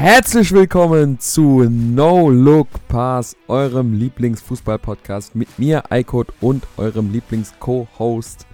[0.00, 8.46] Herzlich willkommen zu No Look Pass, eurem Lieblingsfußball-Podcast mit mir, Eikot, und eurem Lieblings-Co-Host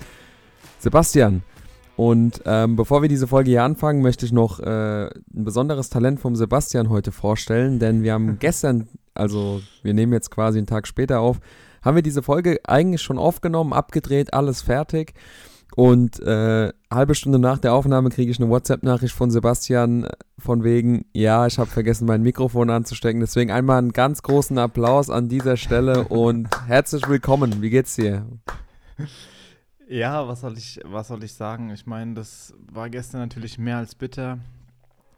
[0.80, 1.44] Sebastian.
[1.94, 5.14] Und ähm, bevor wir diese Folge hier anfangen, möchte ich noch äh, ein
[5.44, 10.58] besonderes Talent vom Sebastian heute vorstellen, denn wir haben gestern, also wir nehmen jetzt quasi
[10.58, 11.38] einen Tag später auf,
[11.80, 15.14] haben wir diese Folge eigentlich schon aufgenommen, abgedreht, alles fertig.
[15.74, 21.04] Und äh, halbe Stunde nach der Aufnahme kriege ich eine WhatsApp-Nachricht von Sebastian von wegen,
[21.12, 23.20] ja, ich habe vergessen, mein Mikrofon anzustecken.
[23.20, 27.60] Deswegen einmal einen ganz großen Applaus an dieser Stelle und herzlich willkommen.
[27.60, 28.26] Wie geht's dir?
[29.88, 31.70] Ja, was soll ich, was soll ich sagen?
[31.70, 34.38] Ich meine, das war gestern natürlich mehr als bitter.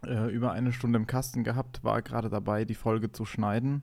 [0.05, 3.83] Äh, über eine Stunde im Kasten gehabt, war gerade dabei, die Folge zu schneiden.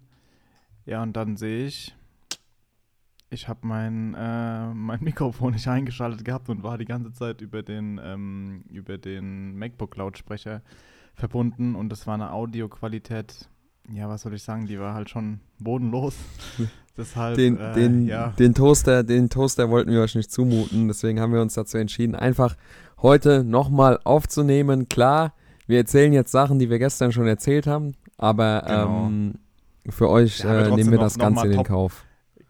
[0.86, 1.96] Ja, und dann sehe ich,
[3.30, 7.64] ich habe mein, äh, mein Mikrofon nicht eingeschaltet gehabt und war die ganze Zeit über
[7.64, 10.62] den, ähm, über den MacBook-Lautsprecher
[11.14, 13.50] verbunden und das war eine Audioqualität,
[13.90, 16.16] ja, was soll ich sagen, die war halt schon bodenlos.
[16.98, 18.30] Deshalb, den, äh, den, ja.
[18.40, 22.16] den, Toaster, den Toaster wollten wir euch nicht zumuten, deswegen haben wir uns dazu entschieden,
[22.16, 22.56] einfach
[23.02, 24.88] heute nochmal aufzunehmen.
[24.88, 25.34] Klar,
[25.68, 29.08] wir erzählen jetzt Sachen, die wir gestern schon erzählt haben, aber genau.
[29.08, 29.34] ähm,
[29.90, 32.05] für euch ja, äh, nehmen wir das Ganze in den Kauf.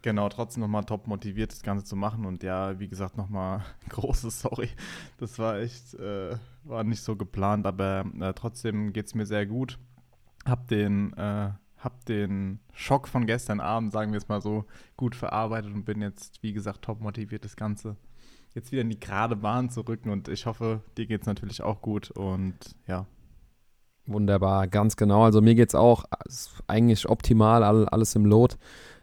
[0.06, 2.26] Genau, trotzdem nochmal top motiviert, das Ganze zu machen.
[2.26, 4.68] Und ja, wie gesagt, nochmal großes Sorry.
[5.18, 9.46] Das war echt, äh, war nicht so geplant, aber äh, trotzdem geht es mir sehr
[9.46, 9.80] gut.
[10.44, 15.16] Hab den, äh, hab den Schock von gestern Abend, sagen wir es mal so, gut
[15.16, 17.96] verarbeitet und bin jetzt, wie gesagt, top motiviert, das Ganze
[18.54, 20.10] jetzt wieder in die gerade Bahn zu rücken.
[20.10, 22.12] Und ich hoffe, dir geht es natürlich auch gut.
[22.12, 22.54] Und
[22.86, 23.06] ja,
[24.06, 25.24] Wunderbar, ganz genau.
[25.24, 26.04] Also mir geht es auch
[26.68, 28.56] eigentlich optimal, alles im Lot.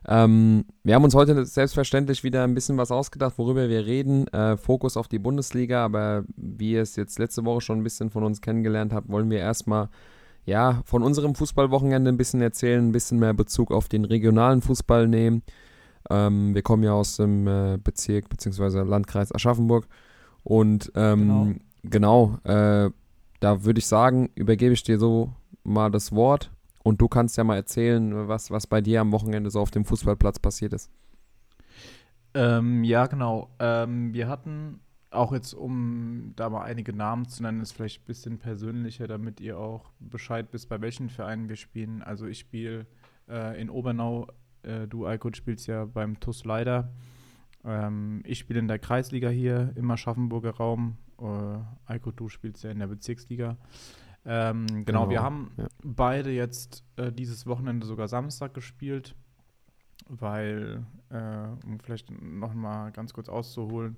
[0.08, 4.28] Ähm, wir haben uns heute selbstverständlich wieder ein bisschen was ausgedacht, worüber wir reden.
[4.28, 8.10] Äh, Fokus auf die Bundesliga, aber wie ihr es jetzt letzte Woche schon ein bisschen
[8.10, 9.90] von uns kennengelernt habt, wollen wir erstmal
[10.46, 15.08] ja, von unserem Fußballwochenende ein bisschen erzählen, ein bisschen mehr Bezug auf den regionalen Fußball
[15.08, 15.42] nehmen.
[16.10, 18.82] Ähm, wir kommen ja aus dem äh, Bezirk bzw.
[18.82, 19.88] Landkreis Aschaffenburg
[20.44, 22.92] und ähm, genau, genau äh,
[23.40, 25.32] da würde ich sagen, übergebe ich dir so
[25.64, 26.52] mal das Wort
[26.84, 29.86] und du kannst ja mal erzählen, was, was bei dir am Wochenende so auf dem
[29.86, 30.92] Fußballplatz passiert ist.
[32.34, 33.50] Ähm, ja, genau.
[33.60, 34.80] Ähm, wir hatten
[35.12, 39.40] auch jetzt, um da mal einige Namen zu nennen, ist vielleicht ein bisschen persönlicher, damit
[39.40, 42.02] ihr auch Bescheid wisst, bei welchen Vereinen wir spielen.
[42.02, 42.88] Also ich spiele
[43.30, 44.28] äh, in Obernau,
[44.64, 46.92] äh, du Alko spielst ja beim TUS Leider.
[47.64, 50.98] Ähm, ich spiele in der Kreisliga hier im Aschaffenburger Raum.
[51.20, 53.58] Äh, Alko, du spielst ja in der Bezirksliga.
[54.26, 55.68] Ähm, genau, genau, wir haben ja.
[55.84, 59.16] beide jetzt äh, dieses Wochenende sogar Samstag gespielt,
[60.08, 63.98] weil, äh, um vielleicht nochmal ganz kurz auszuholen,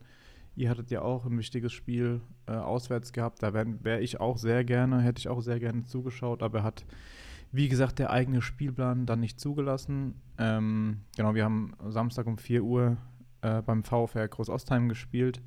[0.55, 3.43] ihr hattet ja auch ein wichtiges Spiel äh, auswärts gehabt.
[3.43, 6.85] Da wäre wär ich auch sehr gerne, hätte ich auch sehr gerne zugeschaut, aber hat,
[7.51, 10.15] wie gesagt, der eigene Spielplan dann nicht zugelassen.
[10.37, 12.97] Ähm, genau, wir haben Samstag um 4 Uhr
[13.41, 15.41] äh, beim VfR Groß-Ostheim gespielt.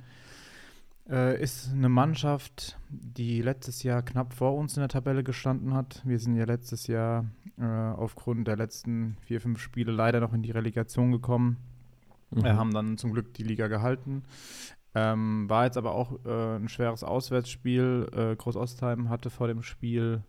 [1.08, 6.02] Äh, ist eine Mannschaft, die letztes Jahr knapp vor uns in der Tabelle gestanden hat.
[6.04, 7.24] Wir sind ja letztes Jahr
[7.58, 11.56] äh, aufgrund der letzten vier, fünf Spiele leider noch in die Relegation gekommen.
[12.30, 12.44] Mhm.
[12.44, 14.24] Wir haben dann zum Glück die Liga gehalten.
[14.94, 18.08] Ähm, war jetzt aber auch äh, ein schweres Auswärtsspiel.
[18.14, 20.22] Äh, Groß-Ostheim hatte vor dem Spiel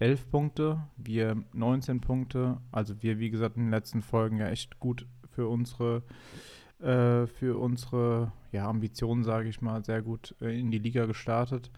[0.00, 2.58] 11 Punkte, wir 19 Punkte.
[2.72, 6.02] Also wir, wie gesagt, in den letzten Folgen ja echt gut für unsere
[6.80, 11.70] äh, für unsere ja, Ambitionen, sage ich mal, sehr gut äh, in die Liga gestartet.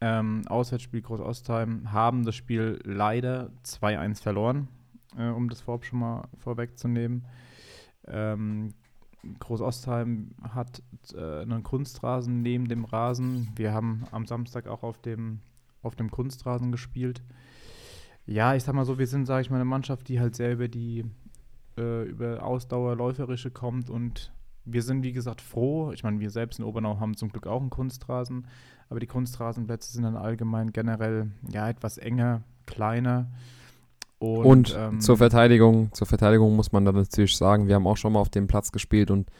[0.00, 4.68] Ähm, Auswärtsspiel Groß-Ostheim haben das Spiel leider 2-1 verloren,
[5.16, 7.24] äh, um das vorab schon mal vorwegzunehmen.
[8.06, 8.74] Ähm,
[9.40, 10.82] Groß-Ostheim hat
[11.14, 13.50] äh, einen Kunstrasen neben dem Rasen.
[13.56, 15.40] Wir haben am Samstag auch auf dem,
[15.82, 17.22] auf dem Kunstrasen gespielt.
[18.26, 20.52] Ja, ich sag mal so, wir sind, sage ich mal, eine Mannschaft, die halt sehr
[20.52, 21.04] über die
[21.78, 22.96] äh, über Ausdauer,
[23.52, 24.32] kommt und
[24.66, 25.92] wir sind, wie gesagt, froh.
[25.92, 28.46] Ich meine, wir selbst in Obernau haben zum Glück auch einen Kunstrasen,
[28.90, 33.28] aber die Kunstrasenplätze sind dann allgemein generell ja etwas enger, kleiner.
[34.18, 37.96] Und, und ähm, zur Verteidigung, zur Verteidigung muss man dann natürlich sagen, wir haben auch
[37.96, 39.30] schon mal auf dem Platz gespielt und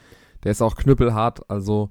[0.45, 1.51] der ist auch knüppelhart.
[1.51, 1.91] Also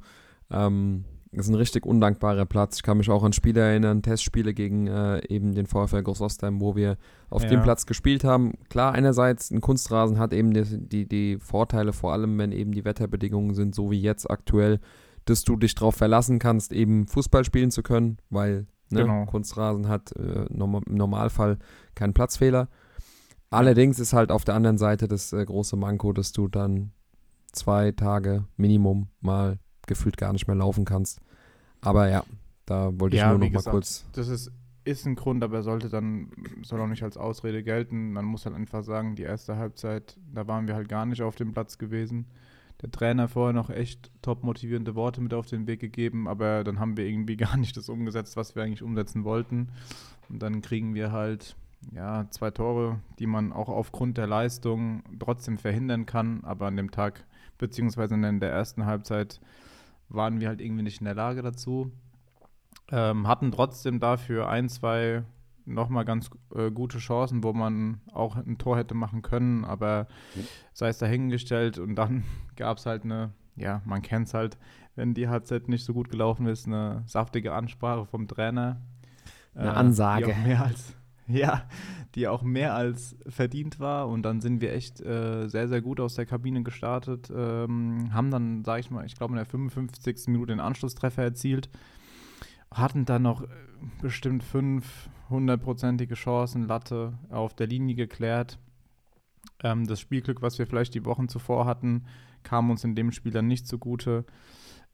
[0.52, 1.04] ähm,
[1.38, 2.78] ist ein richtig undankbarer Platz.
[2.78, 6.76] Ich kann mich auch an Spiele erinnern, Testspiele gegen äh, eben den VfL Groß-Ostheim, wo
[6.76, 6.98] wir
[7.30, 7.50] auf ja.
[7.50, 8.54] dem Platz gespielt haben.
[8.70, 12.86] Klar, einerseits ein Kunstrasen hat eben die, die, die, Vorteile, vor allem wenn eben die
[12.86, 14.80] Wetterbedingungen sind, so wie jetzt aktuell,
[15.26, 19.26] dass du dich darauf verlassen kannst, eben Fußball spielen zu können, weil ne, genau.
[19.26, 21.58] Kunstrasen hat äh, im Normalfall
[21.96, 22.70] keinen Platzfehler.
[23.50, 26.92] Allerdings ist halt auf der anderen Seite das äh, große Manko, dass du dann
[27.52, 31.20] zwei Tage Minimum mal gefühlt gar nicht mehr laufen kannst.
[31.82, 32.24] Aber ja,
[32.66, 34.06] da wollte ich ja, nur noch mal gesagt, kurz.
[34.14, 34.52] Das ist,
[34.84, 36.32] ist ein Grund, aber er sollte dann,
[36.64, 38.14] soll auch nicht als Ausrede gelten.
[38.14, 41.36] Man muss halt einfach sagen, die erste Halbzeit, da waren wir halt gar nicht auf
[41.36, 42.26] dem Platz gewesen.
[42.82, 46.80] Der Trainer vorher noch echt top motivierende Worte mit auf den Weg gegeben, aber dann
[46.80, 49.70] haben wir irgendwie gar nicht das umgesetzt, was wir eigentlich umsetzen wollten.
[50.30, 51.56] Und dann kriegen wir halt
[51.94, 56.92] ja, zwei Tore, die man auch aufgrund der Leistung trotzdem verhindern kann, aber an dem
[56.92, 57.26] Tag,
[57.58, 59.40] beziehungsweise in der ersten Halbzeit,
[60.10, 61.92] waren wir halt irgendwie nicht in der Lage dazu.
[62.92, 65.24] Ähm, hatten trotzdem dafür ein, zwei
[65.66, 70.08] nochmal ganz äh, gute Chancen, wo man auch ein Tor hätte machen können, aber
[70.74, 72.24] sei es dahingestellt und dann
[72.56, 74.58] gab es halt eine, ja, man kennt es halt,
[74.96, 78.82] wenn die Halbzeit nicht so gut gelaufen ist, eine saftige Ansprache vom Trainer.
[79.56, 80.26] Eine äh, Ansage.
[80.26, 80.96] Die auch mehr als,
[81.28, 81.68] ja,
[82.16, 86.00] die auch mehr als verdient war und dann sind wir echt äh, sehr, sehr gut
[86.00, 90.28] aus der Kabine gestartet, ähm, haben dann, sage ich mal, ich glaube in der 55.
[90.28, 91.70] Minute den Anschlusstreffer erzielt
[92.76, 93.48] hatten dann noch äh,
[94.02, 98.60] bestimmt fünf hundertprozentige Chancen, Latte auf der Linie geklärt.
[99.64, 102.06] Ähm, das Spielglück, was wir vielleicht die Wochen zuvor hatten,
[102.44, 104.26] kam uns in dem Spiel dann nicht zugute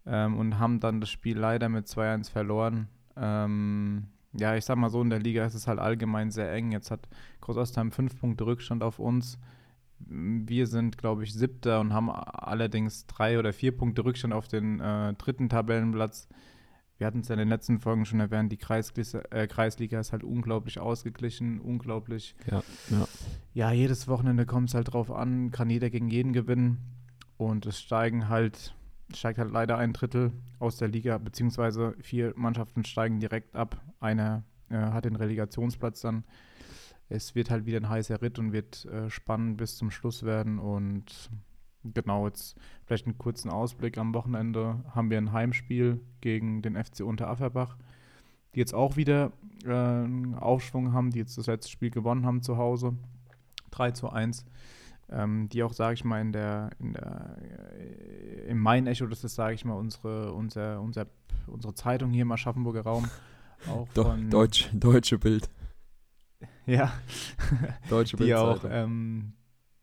[0.06, 2.88] ähm, und haben dann das Spiel leider mit 2-1 verloren.
[3.18, 6.72] Ähm, ja, ich sag mal so, in der Liga ist es halt allgemein sehr eng.
[6.72, 7.07] Jetzt hat
[7.42, 9.38] Groß-Ostheim fünf Punkte Rückstand auf uns.
[10.00, 14.80] Wir sind, glaube ich, siebter und haben allerdings drei oder vier Punkte Rückstand auf den
[14.80, 16.28] äh, dritten Tabellenplatz
[17.01, 20.12] wir hatten es ja in den letzten Folgen schon erwähnt, die Kreisliga, äh, Kreisliga ist
[20.12, 22.36] halt unglaublich ausgeglichen, unglaublich.
[22.45, 22.62] Ja,
[22.92, 23.07] ja.
[23.56, 26.77] ja jedes Wochenende kommt es halt drauf an, kann jeder gegen jeden gewinnen.
[27.38, 28.75] Und es steigen halt,
[29.16, 33.81] steigt halt leider ein Drittel aus der Liga, beziehungsweise vier Mannschaften steigen direkt ab.
[34.00, 36.24] Einer äh, hat den Relegationsplatz dann.
[37.10, 40.60] Es wird halt wieder ein heißer Ritt und wird äh, spannend bis zum Schluss werden.
[40.60, 41.30] Und
[41.84, 42.56] Genau, jetzt
[42.86, 43.98] vielleicht einen kurzen Ausblick.
[43.98, 47.75] Am Wochenende haben wir ein Heimspiel gegen den FC Unterafferbach,
[48.54, 49.31] die jetzt auch wieder
[49.66, 52.96] äh, einen Aufschwung haben, die jetzt das letzte Spiel gewonnen haben zu Hause.
[53.72, 54.46] 3 zu 1.
[55.12, 59.36] Ähm, die auch, sage ich mal, in der, in der äh, im Main-Echo, das ist,
[59.36, 61.08] sage ich mal, unsere, unser, unser,
[61.48, 63.10] unsere Zeitung hier im Aschaffenburger Raum.
[63.68, 65.50] Auch von, Deutsch, deutsche Bild.
[66.68, 66.94] Ja.
[67.90, 68.30] Deutsche Bild.
[68.30, 69.34] Die auch ähm,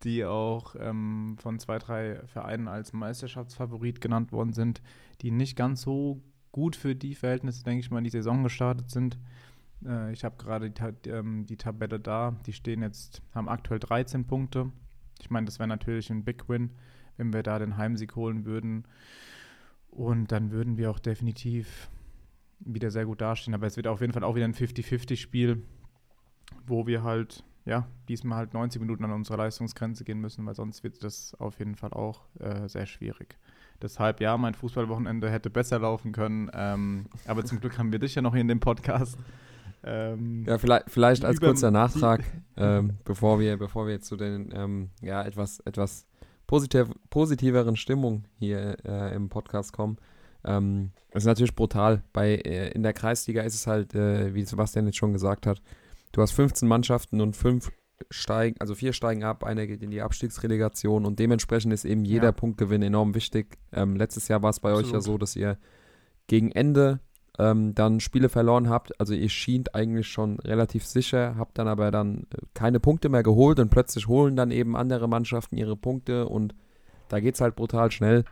[0.04, 4.80] die auch ähm, von zwei, drei Vereinen als Meisterschaftsfavorit genannt worden sind,
[5.20, 6.22] die nicht ganz so
[6.52, 9.18] gut für die Verhältnisse, denke ich mal, in die Saison gestartet sind.
[9.84, 14.26] Äh, ich habe gerade die, ähm, die, Tabelle da, die stehen jetzt, haben aktuell 13
[14.26, 14.70] Punkte.
[15.20, 16.70] Ich meine, das wäre natürlich ein Big Win,
[17.16, 18.84] wenn wir da den Heimsieg holen würden.
[19.90, 21.90] Und dann würden wir auch definitiv
[22.60, 23.54] wieder sehr gut dastehen.
[23.54, 25.62] Aber es wird auf jeden Fall auch wieder ein 50-50-Spiel,
[26.66, 30.82] wo wir halt ja, diesmal halt 90 Minuten an unsere Leistungsgrenze gehen müssen, weil sonst
[30.84, 33.36] wird das auf jeden Fall auch äh, sehr schwierig.
[33.82, 38.14] Deshalb, ja, mein Fußballwochenende hätte besser laufen können, ähm, aber zum Glück haben wir dich
[38.14, 39.18] ja noch hier in dem Podcast.
[39.84, 42.24] Ähm, ja, vielleicht, vielleicht als kurzer Nachtrag,
[42.56, 46.06] ähm, bevor, wir, bevor wir zu den ähm, ja, etwas, etwas
[46.46, 49.98] positiv, positiveren Stimmung hier äh, im Podcast kommen.
[50.44, 52.02] Ähm, es ist natürlich brutal.
[52.12, 55.62] Bei, äh, in der Kreisliga ist es halt, äh, wie Sebastian jetzt schon gesagt hat,
[56.12, 57.70] Du hast 15 Mannschaften und fünf
[58.10, 62.26] steigen, also vier steigen ab, einer geht in die Abstiegsrelegation und dementsprechend ist eben jeder
[62.26, 62.32] ja.
[62.32, 63.58] Punktgewinn enorm wichtig.
[63.72, 64.86] Ähm, letztes Jahr war es bei Absolut.
[64.86, 65.58] euch ja so, dass ihr
[66.26, 67.00] gegen Ende
[67.38, 68.98] ähm, dann Spiele verloren habt.
[69.00, 73.22] Also ihr schient eigentlich schon relativ sicher, habt dann aber dann äh, keine Punkte mehr
[73.22, 76.54] geholt und plötzlich holen dann eben andere Mannschaften ihre Punkte und
[77.08, 78.24] da geht es halt brutal schnell.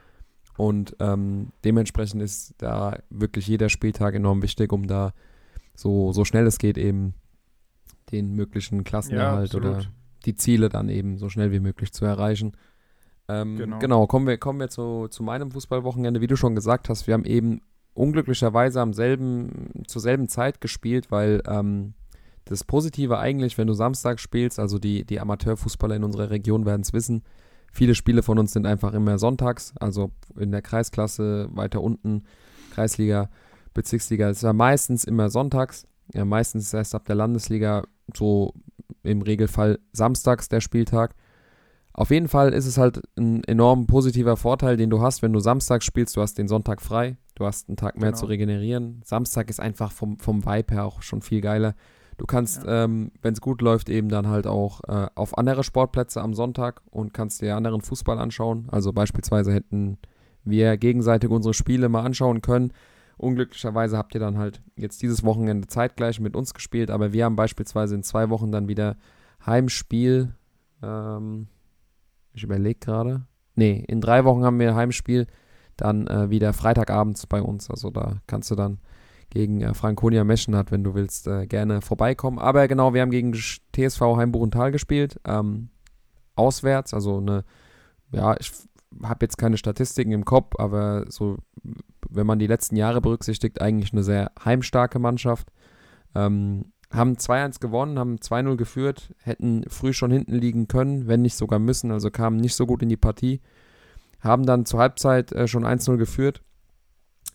[0.56, 5.12] Und ähm, dementsprechend ist da wirklich jeder Spieltag enorm wichtig, um da
[5.74, 7.14] so, so schnell es geht eben
[8.10, 9.82] den möglichen Klassenerhalt ja, oder
[10.24, 12.52] die Ziele dann eben so schnell wie möglich zu erreichen.
[13.28, 13.78] Ähm, genau.
[13.78, 16.20] genau, kommen wir, kommen wir zu, zu meinem Fußballwochenende.
[16.20, 17.60] Wie du schon gesagt hast, wir haben eben
[17.96, 21.94] unglücklicherweise am selben, zur selben Zeit gespielt, weil ähm,
[22.44, 26.82] das Positive eigentlich, wenn du Samstag spielst, also die, die Amateurfußballer in unserer Region werden
[26.82, 27.22] es wissen,
[27.72, 32.24] viele Spiele von uns sind einfach immer sonntags, also in der Kreisklasse weiter unten,
[32.72, 33.30] Kreisliga,
[33.74, 35.86] Bezirksliga, ist ja meistens immer sonntags.
[36.14, 37.82] Ja, meistens ist es erst ab der Landesliga
[38.14, 38.54] so
[39.02, 41.14] im Regelfall samstags der Spieltag.
[41.96, 45.40] Auf jeden Fall ist es halt ein enorm positiver Vorteil, den du hast, wenn du
[45.40, 46.14] samstags spielst.
[46.14, 48.20] Du hast den Sonntag frei, du hast einen Tag mehr genau.
[48.20, 49.00] zu regenerieren.
[49.02, 51.74] Samstag ist einfach vom, vom Vibe her auch schon viel geiler.
[52.18, 52.84] Du kannst, ja.
[52.84, 56.82] ähm, wenn es gut läuft, eben dann halt auch äh, auf andere Sportplätze am Sonntag
[56.90, 58.68] und kannst dir anderen Fußball anschauen.
[58.70, 59.96] Also beispielsweise hätten
[60.44, 62.74] wir gegenseitig unsere Spiele mal anschauen können.
[63.16, 67.36] Unglücklicherweise habt ihr dann halt jetzt dieses Wochenende zeitgleich mit uns gespielt, aber wir haben
[67.36, 68.96] beispielsweise in zwei Wochen dann wieder
[69.46, 70.34] Heimspiel.
[70.82, 71.46] Ähm,
[72.36, 73.26] ich überlege gerade.
[73.54, 75.26] Nee, in drei Wochen haben wir Heimspiel,
[75.76, 77.70] dann äh, wieder Freitagabends bei uns.
[77.70, 78.78] Also da kannst du dann
[79.30, 82.38] gegen äh, Franconia Meschenat, wenn du willst, äh, gerne vorbeikommen.
[82.38, 85.70] Aber genau, wir haben gegen TSV Heimbuchenthal gespielt, ähm,
[86.34, 87.44] auswärts, also eine,
[88.12, 88.52] ja, ich
[89.02, 91.38] habe jetzt keine Statistiken im Kopf, aber so,
[92.08, 95.50] wenn man die letzten Jahre berücksichtigt, eigentlich eine sehr heimstarke Mannschaft.
[96.14, 101.36] Ähm, haben 2-1 gewonnen, haben 2-0 geführt, hätten früh schon hinten liegen können, wenn nicht
[101.36, 103.40] sogar müssen, also kamen nicht so gut in die Partie.
[104.20, 106.42] Haben dann zur Halbzeit äh, schon 1-0 geführt,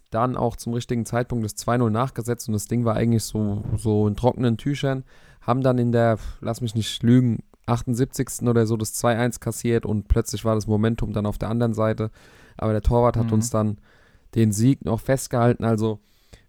[0.10, 4.08] dann auch zum richtigen Zeitpunkt das 2-0 nachgesetzt und das Ding war eigentlich so, so
[4.08, 5.04] in trockenen Tüchern.
[5.42, 8.48] Haben dann in der, lass mich nicht lügen, 78.
[8.48, 12.12] oder so das 2-1 kassiert und plötzlich war das Momentum dann auf der anderen Seite.
[12.58, 13.34] Aber der Torwart hat mhm.
[13.34, 13.78] uns dann
[14.36, 15.64] den Sieg noch festgehalten.
[15.64, 16.00] Also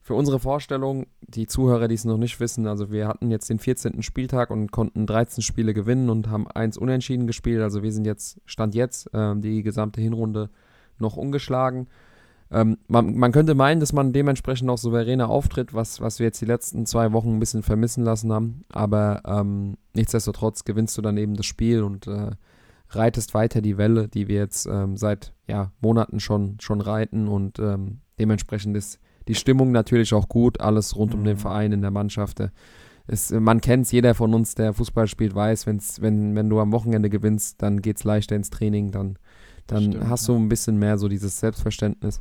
[0.02, 3.60] für unsere Vorstellung, die Zuhörer, die es noch nicht wissen, also wir hatten jetzt den
[3.60, 4.02] 14.
[4.02, 7.62] Spieltag und konnten 13 Spiele gewinnen und haben eins unentschieden gespielt.
[7.62, 10.50] Also wir sind jetzt, Stand jetzt, äh, die gesamte Hinrunde
[10.98, 11.86] noch ungeschlagen.
[12.50, 16.40] Ähm, man, man, könnte meinen, dass man dementsprechend auch souveräner auftritt, was, was wir jetzt
[16.40, 18.64] die letzten zwei Wochen ein bisschen vermissen lassen haben.
[18.70, 22.32] Aber ähm, nichtsdestotrotz gewinnst du dann eben das Spiel und äh,
[22.90, 27.60] reitest weiter die Welle, die wir jetzt ähm, seit ja, Monaten schon, schon reiten und
[27.60, 28.98] ähm, dementsprechend ist
[29.28, 31.18] die Stimmung natürlich auch gut, alles rund mhm.
[31.20, 31.40] um den mhm.
[31.40, 32.42] Verein in der Mannschaft.
[33.06, 36.60] Es, man kennt es, jeder von uns, der Fußball spielt, weiß, wenn's, wenn, wenn du
[36.60, 39.18] am Wochenende gewinnst, dann geht es leichter ins Training, dann,
[39.66, 42.20] dann Stimmt, hast du ein bisschen mehr so dieses Selbstverständnis.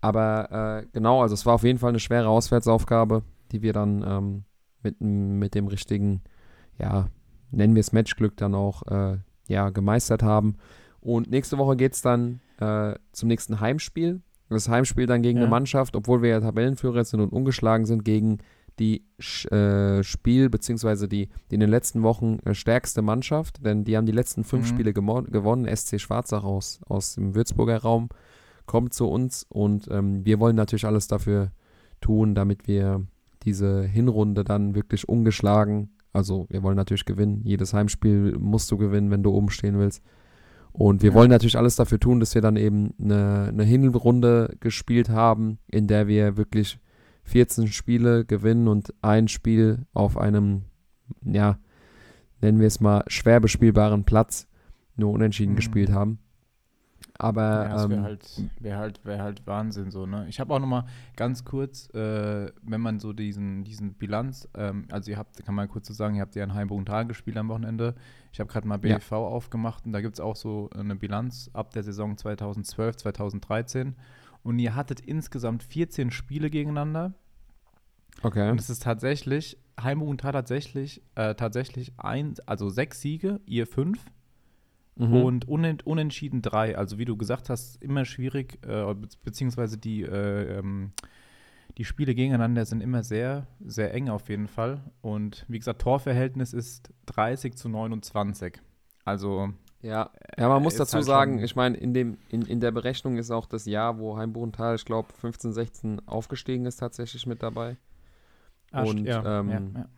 [0.00, 3.22] Aber äh, genau, also es war auf jeden Fall eine schwere Auswärtsaufgabe,
[3.52, 4.44] die wir dann ähm,
[4.82, 6.22] mit, mit dem richtigen,
[6.78, 7.08] ja,
[7.50, 10.56] nennen wir es Matchglück dann auch, äh, ja, gemeistert haben.
[11.00, 14.22] Und nächste Woche geht es dann äh, zum nächsten Heimspiel
[14.54, 15.44] das Heimspiel dann gegen ja.
[15.44, 18.38] eine Mannschaft, obwohl wir ja Tabellenführer sind und ungeschlagen sind, gegen
[18.78, 19.04] die
[19.50, 24.06] äh, Spiel, beziehungsweise die, die in den letzten Wochen äh, stärkste Mannschaft, denn die haben
[24.06, 24.74] die letzten fünf mhm.
[24.74, 25.76] Spiele gewonnen.
[25.76, 28.08] SC Schwarzach aus, aus dem Würzburger Raum
[28.66, 31.52] kommt zu uns und ähm, wir wollen natürlich alles dafür
[32.00, 33.06] tun, damit wir
[33.42, 37.42] diese Hinrunde dann wirklich ungeschlagen, also wir wollen natürlich gewinnen.
[37.44, 40.02] Jedes Heimspiel musst du gewinnen, wenn du oben stehen willst.
[40.72, 41.14] Und wir ja.
[41.14, 45.86] wollen natürlich alles dafür tun, dass wir dann eben eine, eine Hinrunde gespielt haben, in
[45.86, 46.78] der wir wirklich
[47.24, 50.62] 14 Spiele gewinnen und ein Spiel auf einem,
[51.24, 51.58] ja,
[52.40, 54.48] nennen wir es mal, schwer bespielbaren Platz
[54.96, 55.56] nur unentschieden mhm.
[55.56, 56.18] gespielt haben.
[57.20, 60.24] Aber ja, das wäre ähm, halt, wär halt, wär halt Wahnsinn so, ne?
[60.30, 60.86] Ich habe auch noch mal
[61.16, 65.68] ganz kurz, äh, wenn man so diesen, diesen Bilanz, ähm, also ihr habt, kann man
[65.68, 67.94] kurz so sagen, ihr habt ja in Heimbogenthal gespielt am Wochenende.
[68.32, 69.18] Ich habe gerade mal BV ja.
[69.18, 73.96] aufgemacht und da gibt es auch so eine Bilanz ab der Saison 2012, 2013.
[74.42, 77.12] Und ihr hattet insgesamt 14 Spiele gegeneinander.
[78.22, 78.50] Okay.
[78.50, 84.06] Und es ist tatsächlich, Heimbogenthal tatsächlich, äh, tatsächlich ein, also sechs Siege, ihr fünf
[85.00, 85.22] mhm.
[85.22, 86.76] und unent, unentschieden drei.
[86.76, 90.92] Also wie du gesagt hast, immer schwierig, äh, be beziehungsweise die, äh, ähm,
[91.78, 94.80] die Spiele gegeneinander sind immer sehr, sehr eng auf jeden Fall.
[95.00, 98.60] Und wie gesagt, Torverhältnis ist 30 zu 29.
[99.04, 99.52] Also
[99.82, 101.94] ja, ja man muss dazu halt sagen, ich meine, in,
[102.28, 106.66] in, in der Berechnung ist auch das Jahr, wo Heimbuchenthal, ich glaube, 15, 16 aufgestiegen
[106.66, 107.76] ist, tatsächlich mit dabei.
[108.72, 109.88] Ach, und ja, ähm, ja, ja.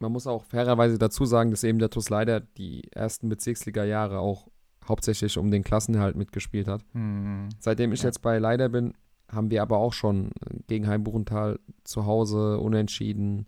[0.00, 4.48] Man muss auch fairerweise dazu sagen, dass eben der TuS leider die ersten Bezirksliga-Jahre auch
[4.88, 6.82] hauptsächlich um den Klassenerhalt mitgespielt hat.
[6.92, 7.48] Mhm.
[7.58, 8.08] Seitdem ich ja.
[8.08, 8.94] jetzt bei Leider bin,
[9.30, 10.30] haben wir aber auch schon
[10.66, 13.46] gegen Heimbuchenthal zu Hause unentschieden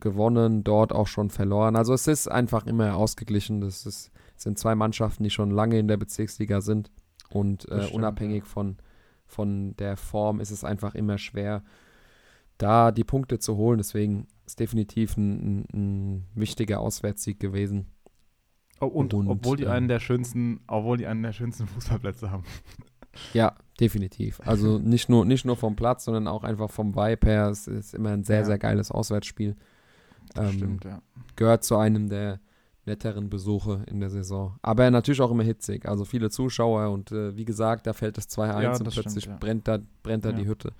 [0.00, 1.76] gewonnen, dort auch schon verloren.
[1.76, 3.60] Also es ist einfach immer ausgeglichen.
[3.60, 6.90] Das ist, sind zwei Mannschaften, die schon lange in der Bezirksliga sind
[7.30, 8.76] und äh, unabhängig von,
[9.26, 11.62] von der Form ist es einfach immer schwer,
[12.58, 13.78] da die Punkte zu holen.
[13.78, 17.86] Deswegen ist definitiv ein, ein wichtiger Auswärtssieg gewesen.
[18.80, 22.30] Oh, und, und, obwohl die ähm, einen der schönsten, obwohl die einen der schönsten Fußballplätze
[22.30, 22.44] haben.
[23.32, 24.40] Ja, definitiv.
[24.44, 27.48] Also nicht nur, nicht nur vom Platz, sondern auch einfach vom Vibe her.
[27.48, 28.44] Es ist immer ein sehr, ja.
[28.44, 29.54] sehr geiles Auswärtsspiel.
[30.34, 31.02] Das ähm, stimmt, ja.
[31.36, 32.40] Gehört zu einem der
[32.84, 34.58] netteren Besuche in der Saison.
[34.62, 35.86] Aber natürlich auch immer hitzig.
[35.86, 39.26] Also viele Zuschauer und äh, wie gesagt, da fällt das 2-1 ja, und plötzlich stimmt,
[39.26, 39.36] ja.
[39.36, 40.72] brennt da, brennt da die Hütte.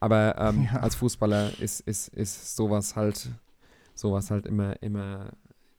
[0.00, 0.80] Aber ähm, ja.
[0.80, 3.28] als Fußballer ist, ist, ist sowas halt,
[3.94, 5.30] sowas halt immer, immer,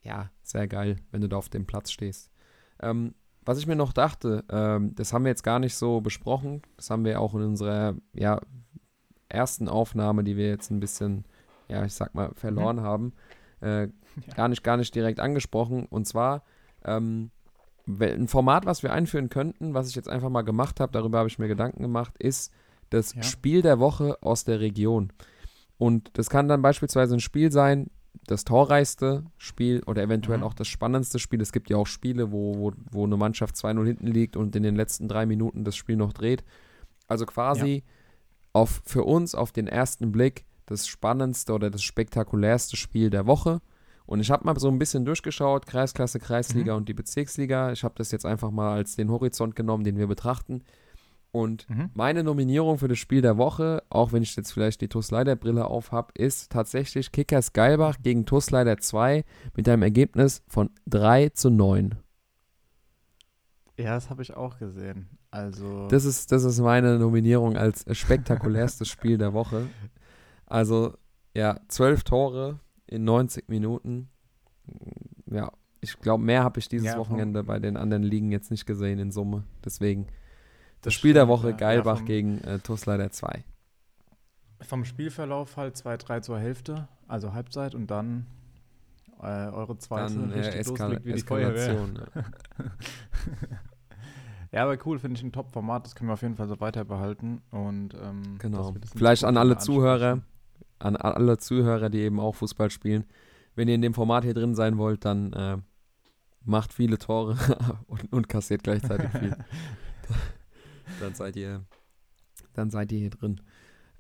[0.04, 2.30] ja, sehr geil, wenn du da auf dem Platz stehst.
[2.80, 6.62] Ähm, was ich mir noch dachte, ähm, das haben wir jetzt gar nicht so besprochen.
[6.78, 8.40] Das haben wir auch in unserer, ja,
[9.30, 11.25] ersten Aufnahme, die wir jetzt ein bisschen,
[11.68, 12.82] ja, ich sag mal, verloren mhm.
[12.82, 13.13] haben,
[13.62, 13.90] äh, ja.
[14.36, 15.88] gar nicht, gar nicht direkt angesprochen.
[15.90, 16.44] Und zwar,
[16.86, 17.32] ähm,
[17.88, 21.30] ein Format, was wir einführen könnten, was ich jetzt einfach mal gemacht habe, darüber habe
[21.30, 22.54] ich mir Gedanken gemacht, ist,
[22.92, 23.24] das ja.
[23.24, 25.12] Spiel der Woche aus der Region.
[25.78, 27.90] Und das kann dann beispielsweise ein Spiel sein,
[28.28, 30.44] das torreichste Spiel oder eventuell mhm.
[30.44, 31.42] auch das spannendste Spiel.
[31.42, 34.64] Es gibt ja auch Spiele, wo, wo, wo eine Mannschaft 2-0 hinten liegt und in
[34.64, 36.44] den letzten drei Minuten das Spiel noch dreht.
[37.08, 37.84] Also quasi
[38.54, 43.62] auf, für uns auf den ersten Blick das spannendste oder das spektakulärste Spiel der Woche.
[44.06, 46.80] Und ich habe mal so ein bisschen durchgeschaut, Kreisklasse, Kreisliga mhm.
[46.80, 47.72] und die Bezirksliga.
[47.72, 50.64] Ich habe das jetzt einfach mal als den Horizont genommen, den wir betrachten.
[51.32, 51.90] Und mhm.
[51.94, 55.38] meine Nominierung für das Spiel der Woche, auch wenn ich jetzt vielleicht die TuS Leider
[55.38, 59.24] Brille auf habe, ist tatsächlich Kickers Geilbach gegen TuS Leider 2
[59.56, 61.96] mit einem Ergebnis von 3 zu 9.
[63.78, 65.08] Ja, das habe ich auch gesehen.
[65.32, 69.68] Also das ist, das ist meine Nominierung als spektakulärstes Spiel der Woche.
[70.46, 70.96] Also,
[71.34, 74.10] ja, zwölf Tore in 90 Minuten.
[75.28, 78.66] Ja, ich glaube, mehr habe ich dieses ja, Wochenende bei den anderen Ligen jetzt nicht
[78.66, 79.46] gesehen in Summe.
[79.64, 80.08] Deswegen
[80.82, 81.56] das, Spiel der Woche, ja.
[81.56, 83.44] Geilbach ja, vom, gegen äh, Tusleider 2.
[84.62, 88.28] Vom Spielverlauf halt 2-3 zur Hälfte, also Halbzeit und dann
[89.22, 91.74] äh, eure zweite dann, richtig äh, loslegt wie die Feuerwehr.
[91.74, 92.24] Ja.
[94.52, 96.86] ja, aber cool, finde ich ein Top-Format, das können wir auf jeden Fall so weiter
[96.86, 97.42] behalten.
[97.52, 98.74] Und, ähm, genau.
[98.96, 100.22] Vielleicht an alle Zuhörer,
[100.80, 103.06] an alle Zuhörer, die eben auch Fußball spielen,
[103.56, 105.58] wenn ihr in dem Format hier drin sein wollt, dann äh,
[106.44, 107.38] macht viele Tore
[107.88, 109.36] und, und kassiert gleichzeitig viel.
[111.00, 111.64] dann seid ihr,
[112.54, 113.42] dann seid ihr hier drin.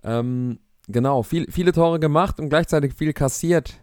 [0.03, 3.81] Ähm, genau, viel, viele Tore gemacht und gleichzeitig viel kassiert.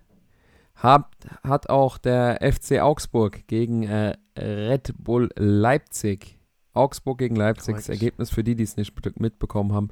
[0.75, 1.09] Hat,
[1.43, 6.39] hat auch der FC Augsburg gegen äh, Red Bull Leipzig.
[6.73, 9.89] Augsburg gegen Leipzig, das Ergebnis für die, die es nicht mitbekommen haben.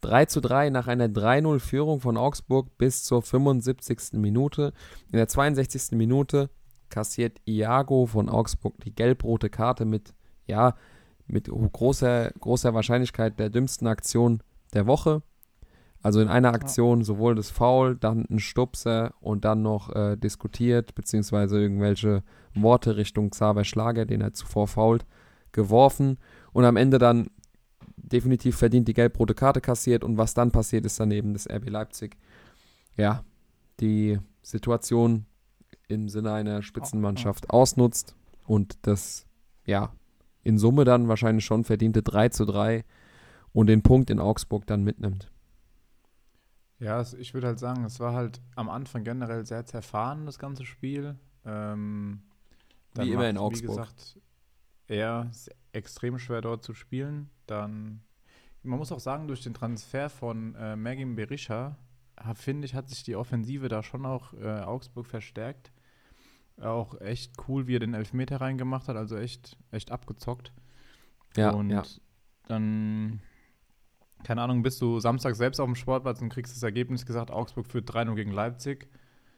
[0.00, 4.14] 3 zu 3 nach einer 3-0-Führung von Augsburg bis zur 75.
[4.14, 4.72] Minute.
[5.10, 5.96] In der 62.
[5.96, 6.50] Minute
[6.90, 10.14] kassiert Iago von Augsburg die gelb-rote Karte mit,
[10.46, 10.74] ja,
[11.26, 15.22] mit großer, großer Wahrscheinlichkeit der dümmsten Aktion der Woche.
[16.02, 20.94] Also in einer Aktion sowohl das Foul, dann ein Stupser und dann noch äh, diskutiert,
[20.94, 22.22] beziehungsweise irgendwelche
[22.54, 25.06] Worte Richtung Xaver Schlager, den er zuvor fault,
[25.52, 26.18] geworfen
[26.52, 27.30] und am Ende dann
[27.96, 32.18] definitiv verdient die gelb-rote Karte kassiert und was dann passiert, ist daneben das RB Leipzig.
[32.96, 33.24] Ja,
[33.80, 35.24] die Situation
[35.88, 39.26] im Sinne einer Spitzenmannschaft ausnutzt und das,
[39.64, 39.92] ja,
[40.44, 42.84] in Summe dann wahrscheinlich schon verdiente 3 zu 3
[43.52, 45.30] und den Punkt in Augsburg dann mitnimmt.
[46.78, 50.66] Ja, ich würde halt sagen, es war halt am Anfang generell sehr zerfahren, das ganze
[50.66, 51.16] Spiel.
[51.44, 52.22] Ähm,
[52.94, 53.70] wie immer in Augsburg.
[53.70, 54.20] Wie gesagt,
[54.86, 55.30] eher
[55.72, 57.30] extrem schwer dort zu spielen.
[57.46, 58.02] Dann,
[58.62, 61.76] man muss auch sagen, durch den Transfer von äh, Mergim Berisha,
[62.34, 65.72] finde ich, hat sich die Offensive da schon auch äh, Augsburg verstärkt.
[66.60, 70.52] Auch echt cool, wie er den Elfmeter reingemacht hat, also echt, echt abgezockt.
[71.36, 71.82] Ja, und ja.
[72.46, 73.20] dann,
[74.22, 77.66] keine Ahnung, bist du Samstag selbst auf dem Sportplatz und kriegst das Ergebnis gesagt, Augsburg
[77.66, 78.88] führt 3-0 gegen Leipzig.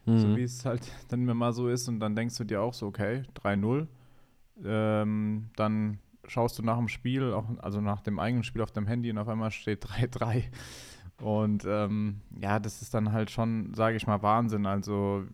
[0.05, 0.18] Mhm.
[0.18, 1.88] So wie es halt dann immer mal so ist.
[1.88, 3.87] Und dann denkst du dir auch so, okay, 3-0.
[4.64, 8.87] Ähm, dann schaust du nach dem Spiel, auch, also nach dem eigenen Spiel auf deinem
[8.87, 10.44] Handy und auf einmal steht 3-3.
[11.22, 14.66] Und ähm, ja, das ist dann halt schon, sage ich mal, Wahnsinn.
[14.66, 15.24] Also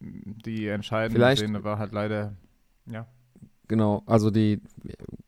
[0.00, 2.34] die entscheidende vielleicht, Szene war halt leider,
[2.86, 3.06] ja.
[3.68, 4.62] Genau, also die,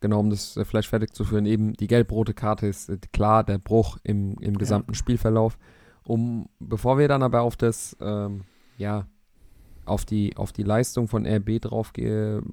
[0.00, 3.58] genau, um das vielleicht fertig zu führen, eben die gelb-rote Karte ist äh, klar der
[3.58, 4.96] Bruch im, im gesamten ja.
[4.96, 5.58] Spielverlauf.
[6.04, 8.44] Um, bevor wir dann aber auf das, ähm,
[8.78, 9.06] ja,
[9.84, 11.92] auf die, auf die Leistung von RB drauf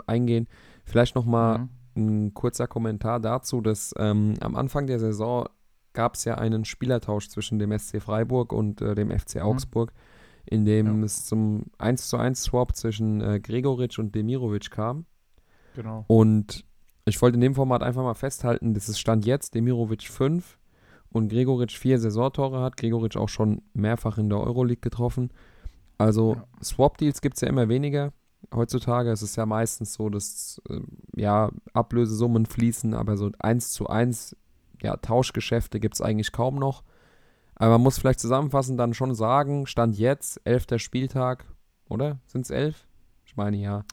[0.06, 0.48] eingehen,
[0.84, 1.60] vielleicht nochmal
[1.96, 2.28] mhm.
[2.28, 5.48] ein kurzer Kommentar dazu, dass ähm, am Anfang der Saison
[5.94, 9.42] gab es ja einen Spielertausch zwischen dem SC Freiburg und äh, dem FC mhm.
[9.44, 9.94] Augsburg.
[9.94, 10.17] Mhm
[10.50, 11.06] in dem ja.
[11.06, 15.06] es zum 1 zu 1 Swap zwischen äh, Gregoritsch und Demirovic kam.
[15.76, 16.06] Genau.
[16.08, 16.66] Und
[17.06, 20.58] ich wollte in dem Format einfach mal festhalten, dass es Stand jetzt Demirovic 5
[21.12, 22.78] und Gregoritsch 4 Saisontore hat.
[22.78, 25.32] Gregoritsch auch schon mehrfach in der Euroleague getroffen.
[25.98, 26.44] Also ja.
[26.64, 28.14] Swap-Deals gibt es ja immer weniger.
[28.54, 30.80] Heutzutage ist es ja meistens so, dass äh,
[31.16, 34.36] ja, Ablösesummen fließen, aber so 1 zu 1
[34.82, 36.84] ja, Tauschgeschäfte gibt es eigentlich kaum noch.
[37.60, 41.46] Aber man muss vielleicht zusammenfassend dann schon sagen, Stand jetzt, elfter Spieltag,
[41.90, 42.20] oder?
[42.26, 42.86] Sind es elf?
[43.26, 43.84] Ich meine ja.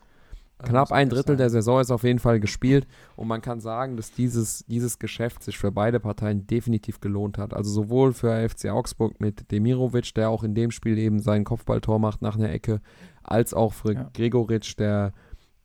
[0.62, 4.12] Knapp ein Drittel der Saison ist auf jeden Fall gespielt und man kann sagen, dass
[4.12, 7.52] dieses, dieses Geschäft sich für beide Parteien definitiv gelohnt hat.
[7.52, 11.98] Also sowohl für FC Augsburg mit Demirovic, der auch in dem Spiel eben sein Kopfballtor
[11.98, 12.80] macht nach einer Ecke,
[13.22, 14.10] als auch für ja.
[14.14, 15.12] Gregoritsch, der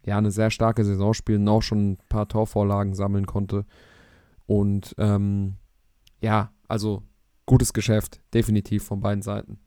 [0.06, 3.66] ja eine sehr starke Saison spielt und auch schon ein paar Torvorlagen sammeln konnte.
[4.48, 5.56] Und ähm,
[6.20, 7.04] ja, also
[7.50, 9.58] gutes Geschäft, definitiv von beiden Seiten.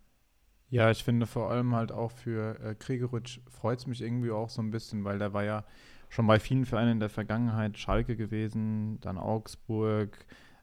[0.70, 4.48] Ja, ich finde vor allem halt auch für äh, Gregoritsch freut es mich irgendwie auch
[4.48, 5.64] so ein bisschen, weil der war ja
[6.08, 10.16] schon bei vielen Vereinen in der Vergangenheit Schalke gewesen, dann Augsburg,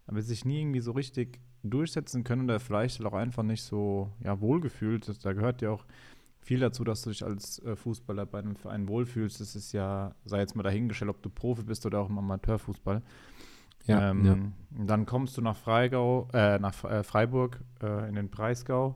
[0.08, 4.40] aber sich nie irgendwie so richtig durchsetzen können oder vielleicht auch einfach nicht so ja,
[4.40, 5.26] wohlgefühlt.
[5.26, 5.86] Da gehört ja auch
[6.40, 9.42] viel dazu, dass du dich als äh, Fußballer bei einem Verein wohlfühlst.
[9.42, 13.02] Das ist ja, sei jetzt mal dahingestellt, ob du Profi bist oder auch im Amateurfußball.
[13.90, 14.86] Ja, ähm, ja.
[14.86, 18.96] Dann kommst du nach Freigau, äh, nach äh, Freiburg äh, in den Breisgau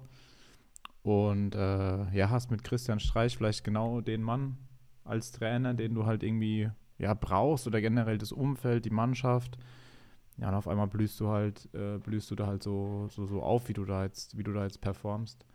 [1.01, 4.57] und äh, ja, hast mit Christian Streich vielleicht genau den Mann
[5.03, 9.57] als Trainer, den du halt irgendwie ja, brauchst oder generell das Umfeld, die Mannschaft.
[10.37, 13.43] Ja, und auf einmal blühst du halt, äh, blühst du da halt so, so, so
[13.43, 15.45] auf, wie du da jetzt, wie du da jetzt performst.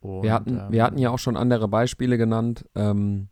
[0.00, 3.28] Und, wir, hatten, ähm, wir hatten ja auch schon andere Beispiele genannt, ähm,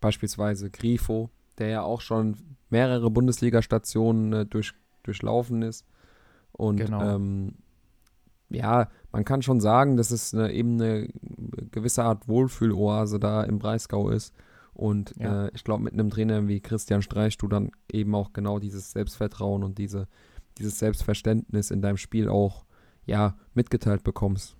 [0.00, 1.30] beispielsweise Grifo,
[1.60, 2.36] der ja auch schon
[2.70, 5.86] mehrere Bundesliga-Stationen äh, durch, durchlaufen ist.
[6.52, 7.02] Und genau.
[7.02, 7.54] ähm,
[8.48, 11.08] ja, man kann schon sagen, dass es eine, eben eine
[11.70, 14.34] gewisse Art Wohlfühloase da im Breisgau ist.
[14.72, 15.46] Und ja.
[15.46, 18.92] äh, ich glaube, mit einem Trainer wie Christian Streich du dann eben auch genau dieses
[18.92, 20.08] Selbstvertrauen und diese,
[20.58, 22.64] dieses Selbstverständnis in deinem Spiel auch
[23.04, 24.56] ja, mitgeteilt bekommst.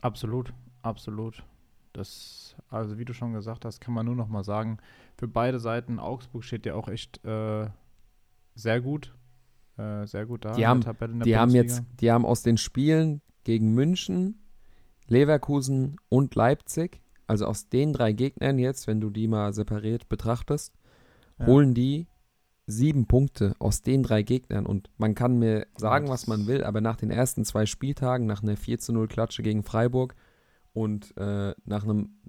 [0.00, 1.44] Absolut, absolut.
[1.92, 4.78] Das, also wie du schon gesagt hast, kann man nur noch mal sagen,
[5.16, 7.68] für beide Seiten, Augsburg steht ja auch echt äh,
[8.54, 9.14] sehr gut.
[9.76, 10.52] Äh, sehr gut da.
[10.52, 10.82] Die, haben,
[11.24, 14.40] die haben jetzt, die haben aus den Spielen gegen München,
[15.06, 20.74] Leverkusen und Leipzig, also aus den drei Gegnern jetzt, wenn du die mal separiert betrachtest,
[21.38, 21.46] ja.
[21.46, 22.06] holen die
[22.66, 24.66] sieben Punkte aus den drei Gegnern.
[24.66, 28.42] Und man kann mir sagen, was man will, aber nach den ersten zwei Spieltagen, nach
[28.42, 30.14] einer 4 zu 0 Klatsche gegen Freiburg
[30.72, 32.20] und äh, nach einem,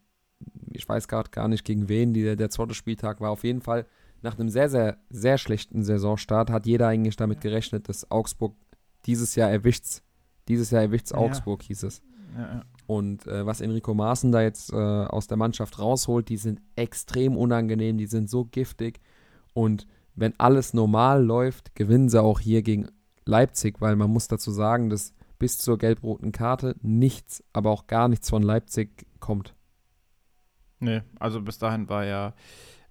[0.71, 3.85] ich weiß gerade gar nicht gegen wen, die, der zweite Spieltag war, auf jeden Fall
[4.23, 8.55] nach einem sehr, sehr, sehr schlechten Saisonstart hat jeder eigentlich damit gerechnet, dass Augsburg
[9.05, 10.01] dieses Jahr erwischt
[10.47, 11.17] Dieses Jahr erwischt ja.
[11.17, 12.01] Augsburg, hieß es.
[12.37, 12.61] Ja.
[12.87, 17.37] Und äh, was Enrico Maaßen da jetzt äh, aus der Mannschaft rausholt, die sind extrem
[17.37, 19.01] unangenehm, die sind so giftig.
[19.53, 22.87] Und wenn alles normal läuft, gewinnen sie auch hier gegen
[23.25, 28.07] Leipzig, weil man muss dazu sagen, dass bis zur gelb-roten Karte nichts, aber auch gar
[28.07, 29.53] nichts von Leipzig kommt.
[30.79, 32.33] Nee, also bis dahin war ja,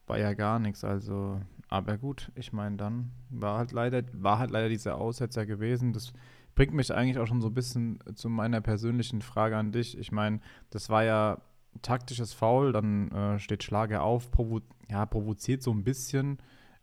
[0.07, 0.85] war ja gar nichts.
[0.85, 5.95] Also, aber gut, ich meine, dann war halt leider, war halt leider dieser Aussetzer gewesen.
[5.95, 6.13] Das
[6.55, 9.97] bringt mich eigentlich auch schon so ein bisschen zu meiner persönlichen Frage an dich.
[9.97, 11.41] Ich meine, das war ja
[11.81, 14.61] taktisches Foul, dann äh, steht Schlager auf, provo
[14.91, 16.37] ja, provoziert so ein bisschen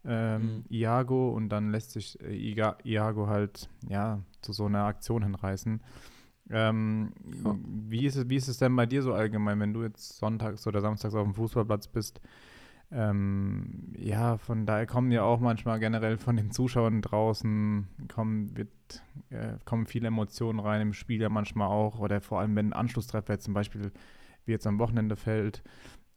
[0.04, 0.66] ähm, mhm.
[0.70, 2.34] Iago und dann lässt sich äh,
[2.84, 5.82] Iago halt ja zu so einer Aktion hinreißen.
[6.52, 7.12] Ähm,
[7.44, 7.56] ja.
[7.64, 10.66] wie, ist es, wie ist es denn bei dir so allgemein, wenn du jetzt sonntags
[10.66, 12.22] oder samstags auf dem Fußballplatz bist?
[12.92, 18.70] Ähm, ja, von daher kommen ja auch manchmal generell von den Zuschauern draußen kommen, wird,
[19.30, 22.74] äh, kommen viele Emotionen rein im Spiel ja manchmal auch oder vor allem wenn ein
[22.74, 23.92] Anschlusstreffer jetzt zum Beispiel
[24.46, 25.62] wie jetzt am Wochenende fällt,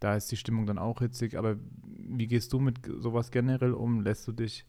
[0.00, 1.36] da ist die Stimmung dann auch hitzig.
[1.36, 4.00] Aber wie gehst du mit sowas generell um?
[4.00, 4.64] Lässt du dich,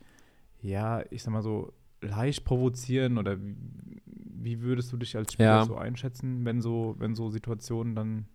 [0.62, 1.72] ja, ich sag mal so,
[2.04, 3.56] leicht provozieren oder wie,
[4.06, 5.66] wie würdest du dich als Spieler ja.
[5.66, 8.26] so einschätzen, wenn so, wenn so Situationen dann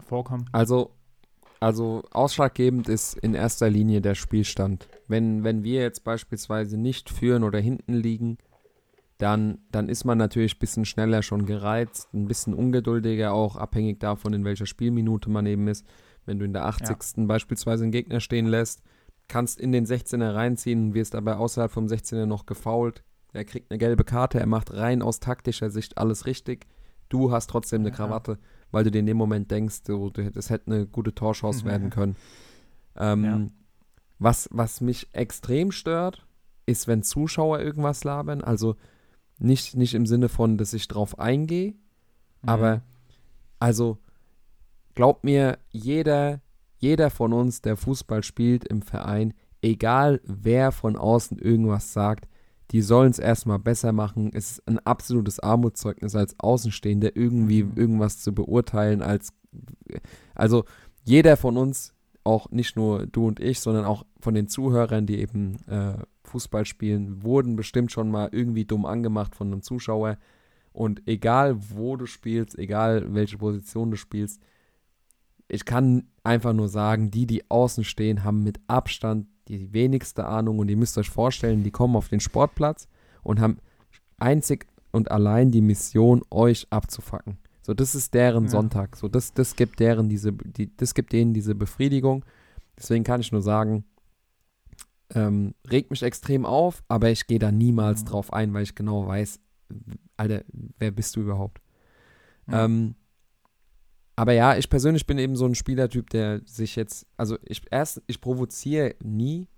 [0.00, 0.46] vorkommen?
[0.52, 0.92] Also
[1.60, 4.88] also ausschlaggebend ist in erster Linie der Spielstand.
[5.08, 8.38] Wenn, wenn wir jetzt beispielsweise nicht führen oder hinten liegen,
[9.18, 14.00] dann, dann ist man natürlich ein bisschen schneller schon gereizt, ein bisschen ungeduldiger auch, abhängig
[14.00, 15.84] davon, in welcher Spielminute man eben ist.
[16.24, 17.18] Wenn du in der 80.
[17.18, 17.24] Ja.
[17.26, 18.82] beispielsweise einen Gegner stehen lässt,
[19.28, 23.04] kannst in den 16er reinziehen, wirst aber außerhalb vom 16er noch gefault.
[23.32, 26.66] Er kriegt eine gelbe Karte, er macht rein aus taktischer Sicht alles richtig.
[27.08, 28.38] Du hast trotzdem eine Krawatte.
[28.72, 32.16] Weil du dir in dem Moment denkst, so, das hätte eine gute Torchance werden können.
[32.96, 33.40] Ähm, ja.
[34.18, 36.26] was, was mich extrem stört,
[36.66, 38.42] ist, wenn Zuschauer irgendwas labern.
[38.42, 38.76] Also
[39.38, 42.48] nicht, nicht im Sinne von, dass ich drauf eingehe, mhm.
[42.48, 42.82] aber
[43.58, 43.98] also
[44.94, 46.40] glaub mir, jeder,
[46.78, 52.28] jeder von uns, der Fußball spielt im Verein, egal wer von außen irgendwas sagt,
[52.70, 54.30] die sollen es erstmal besser machen.
[54.32, 57.72] Es ist ein absolutes Armutszeugnis als Außenstehender, irgendwie mhm.
[57.76, 59.32] irgendwas zu beurteilen, als
[60.34, 60.64] also
[61.04, 65.20] jeder von uns, auch nicht nur du und ich, sondern auch von den Zuhörern, die
[65.20, 70.18] eben äh, Fußball spielen, wurden bestimmt schon mal irgendwie dumm angemacht von einem Zuschauer.
[70.72, 74.40] Und egal wo du spielst, egal welche Position du spielst,
[75.48, 79.26] ich kann einfach nur sagen, die, die außen stehen, haben mit Abstand
[79.58, 82.88] die wenigste Ahnung und ihr müsst euch vorstellen, die kommen auf den Sportplatz
[83.22, 83.58] und haben
[84.18, 87.38] einzig und allein die Mission, euch abzufacken.
[87.62, 88.50] So, das ist deren ja.
[88.50, 88.96] Sonntag.
[88.96, 92.24] So, das, das gibt deren diese, die, das gibt denen diese Befriedigung.
[92.76, 93.84] Deswegen kann ich nur sagen,
[95.14, 98.06] ähm, regt mich extrem auf, aber ich gehe da niemals mhm.
[98.06, 99.40] drauf ein, weil ich genau weiß,
[100.16, 100.42] Alter,
[100.78, 101.60] wer bist du überhaupt?
[102.46, 102.54] Mhm.
[102.54, 102.94] Ähm,
[104.20, 108.02] aber ja, ich persönlich bin eben so ein Spielertyp, der sich jetzt, also ich erst,
[108.06, 109.48] ich provoziere nie.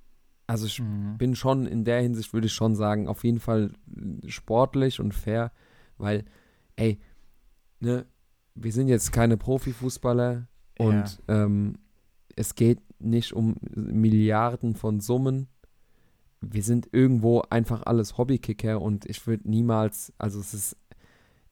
[0.46, 1.18] Also ich mhm.
[1.18, 3.72] bin schon in der Hinsicht, würde ich schon sagen, auf jeden Fall
[4.24, 5.50] sportlich und fair,
[5.98, 6.24] weil,
[6.76, 7.00] ey,
[7.80, 8.06] ne,
[8.54, 10.46] wir sind jetzt keine Profifußballer
[10.78, 11.44] und ja.
[11.44, 11.78] ähm,
[12.36, 15.48] es geht nicht um Milliarden von Summen.
[16.40, 20.76] wir sind irgendwo einfach alles Hobbykicker und ich würde niemals, also es ist,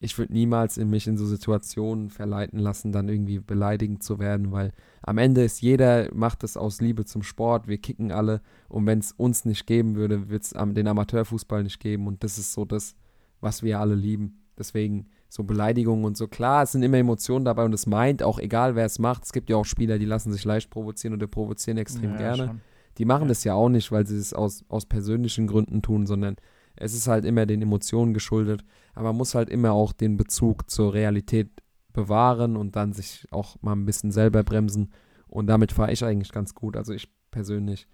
[0.03, 4.51] ich würde niemals in mich in so Situationen verleiten lassen, dann irgendwie beleidigend zu werden,
[4.51, 8.87] weil am Ende ist jeder, macht es aus Liebe zum Sport, wir kicken alle und
[8.87, 12.55] wenn es uns nicht geben würde, wird es den Amateurfußball nicht geben und das ist
[12.55, 12.97] so das,
[13.41, 14.39] was wir alle lieben.
[14.59, 16.29] Deswegen so Beleidigungen und so.
[16.29, 19.33] Klar, es sind immer Emotionen dabei und es meint auch, egal wer es macht, es
[19.33, 22.47] gibt ja auch Spieler, die lassen sich leicht provozieren oder provozieren extrem ja, gerne.
[22.47, 22.61] Schon.
[22.99, 23.29] Die machen ja.
[23.29, 26.37] das ja auch nicht, weil sie es aus, aus persönlichen Gründen tun, sondern
[26.81, 28.65] es ist halt immer den Emotionen geschuldet.
[28.95, 31.63] Aber man muss halt immer auch den Bezug zur Realität
[31.93, 34.91] bewahren und dann sich auch mal ein bisschen selber bremsen.
[35.29, 36.77] Und damit fahre ich eigentlich ganz gut.
[36.77, 37.87] Also ich persönlich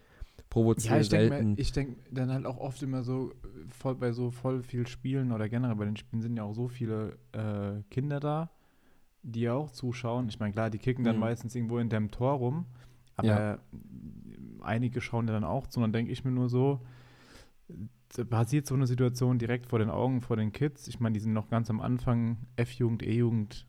[0.48, 1.46] provoziere ja, ich selten.
[1.48, 3.32] Denk, ich denke dann halt auch oft immer so,
[3.68, 6.68] voll, bei so voll viel Spielen oder generell bei den Spielen sind ja auch so
[6.68, 8.50] viele äh, Kinder da,
[9.22, 10.28] die ja auch zuschauen.
[10.28, 11.20] Ich meine, klar, die kicken dann mhm.
[11.20, 12.66] meistens irgendwo in dem Tor rum,
[13.16, 13.58] aber ja.
[14.62, 15.80] einige schauen ja dann auch zu.
[15.80, 16.80] Und dann denke ich mir nur so,
[18.28, 20.88] passiert so eine Situation direkt vor den Augen, vor den Kids.
[20.88, 23.66] Ich meine, die sind noch ganz am Anfang, F-Jugend, E-Jugend,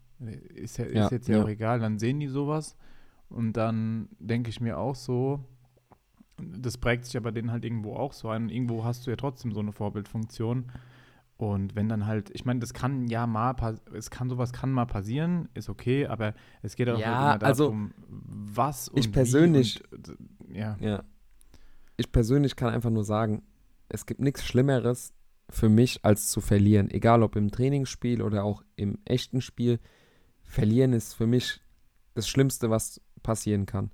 [0.56, 2.76] ist, ja, ist ja, jetzt ja, ja auch egal, dann sehen die sowas.
[3.30, 5.44] Und dann denke ich mir auch so,
[6.38, 8.44] das prägt sich aber denen halt irgendwo auch so ein.
[8.44, 10.72] Und irgendwo hast du ja trotzdem so eine Vorbildfunktion.
[11.38, 13.56] Und wenn dann halt, ich meine, das kann ja mal,
[13.94, 17.66] es kann sowas kann mal passieren, ist okay, aber es geht auch ja, halt also,
[17.66, 20.18] darum, was und ich persönlich, und,
[20.50, 20.78] ja.
[20.80, 21.04] ja.
[21.96, 23.44] Ich persönlich kann einfach nur sagen,
[23.90, 25.14] es gibt nichts Schlimmeres
[25.50, 26.90] für mich, als zu verlieren.
[26.92, 29.80] Egal ob im Trainingsspiel oder auch im echten Spiel.
[30.44, 31.62] Verlieren ist für mich
[32.16, 33.92] das Schlimmste, was passieren kann.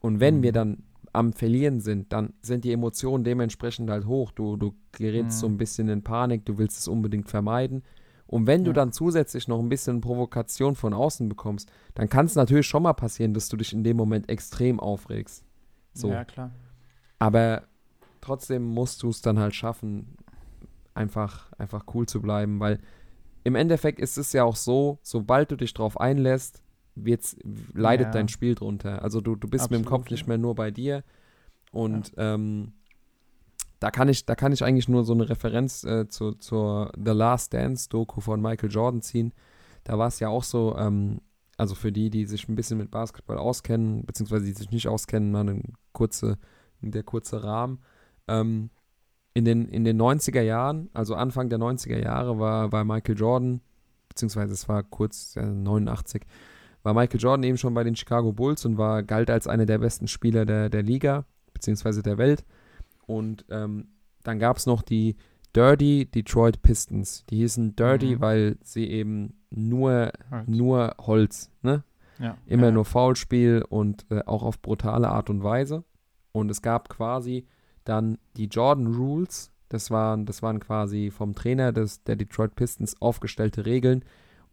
[0.00, 0.42] Und wenn mhm.
[0.42, 4.32] wir dann am Verlieren sind, dann sind die Emotionen dementsprechend halt hoch.
[4.32, 5.40] Du, du gerätst mhm.
[5.40, 7.84] so ein bisschen in Panik, du willst es unbedingt vermeiden.
[8.26, 8.66] Und wenn ja.
[8.66, 12.82] du dann zusätzlich noch ein bisschen Provokation von außen bekommst, dann kann es natürlich schon
[12.82, 15.44] mal passieren, dass du dich in dem Moment extrem aufregst.
[15.92, 16.08] So.
[16.10, 16.50] Ja, klar.
[17.18, 17.62] Aber
[18.24, 20.16] trotzdem musst du es dann halt schaffen,
[20.94, 22.80] einfach, einfach cool zu bleiben, weil
[23.44, 26.62] im Endeffekt ist es ja auch so, sobald du dich drauf einlässt,
[26.94, 27.36] wird's,
[27.74, 28.12] leidet ja.
[28.12, 29.02] dein Spiel drunter.
[29.02, 31.04] Also du, du bist Absolut, mit dem Kopf nicht mehr nur bei dir.
[31.70, 32.34] Und ja.
[32.34, 32.72] ähm,
[33.80, 37.10] da kann ich, da kann ich eigentlich nur so eine Referenz äh, zu, zur The
[37.10, 39.34] Last Dance Doku von Michael Jordan ziehen.
[39.82, 41.20] Da war es ja auch so, ähm,
[41.58, 45.30] also für die, die sich ein bisschen mit Basketball auskennen, beziehungsweise die sich nicht auskennen,
[45.30, 45.60] mal eine
[45.92, 46.38] kurze,
[46.80, 47.80] der kurze Rahmen.
[48.28, 48.70] Ähm,
[49.34, 53.60] in den, in den 90er Jahren, also Anfang der 90er Jahre, war, war Michael Jordan,
[54.08, 56.22] beziehungsweise es war kurz, äh, 89,
[56.84, 59.78] war Michael Jordan eben schon bei den Chicago Bulls und war, galt als einer der
[59.78, 62.44] besten Spieler der, der Liga, beziehungsweise der Welt.
[63.06, 63.88] Und ähm,
[64.22, 65.16] dann gab es noch die
[65.54, 67.24] Dirty Detroit Pistons.
[67.30, 68.20] Die hießen Dirty, mhm.
[68.20, 70.48] weil sie eben nur, Holz.
[70.48, 71.84] nur Holz, ne?
[72.18, 72.36] Ja.
[72.46, 72.72] Immer ja.
[72.72, 75.84] nur Foulspiel und äh, auch auf brutale Art und Weise.
[76.32, 77.46] Und es gab quasi
[77.84, 79.50] dann die Jordan Rules.
[79.68, 84.04] Das waren, das waren quasi vom Trainer des, der Detroit Pistons aufgestellte Regeln,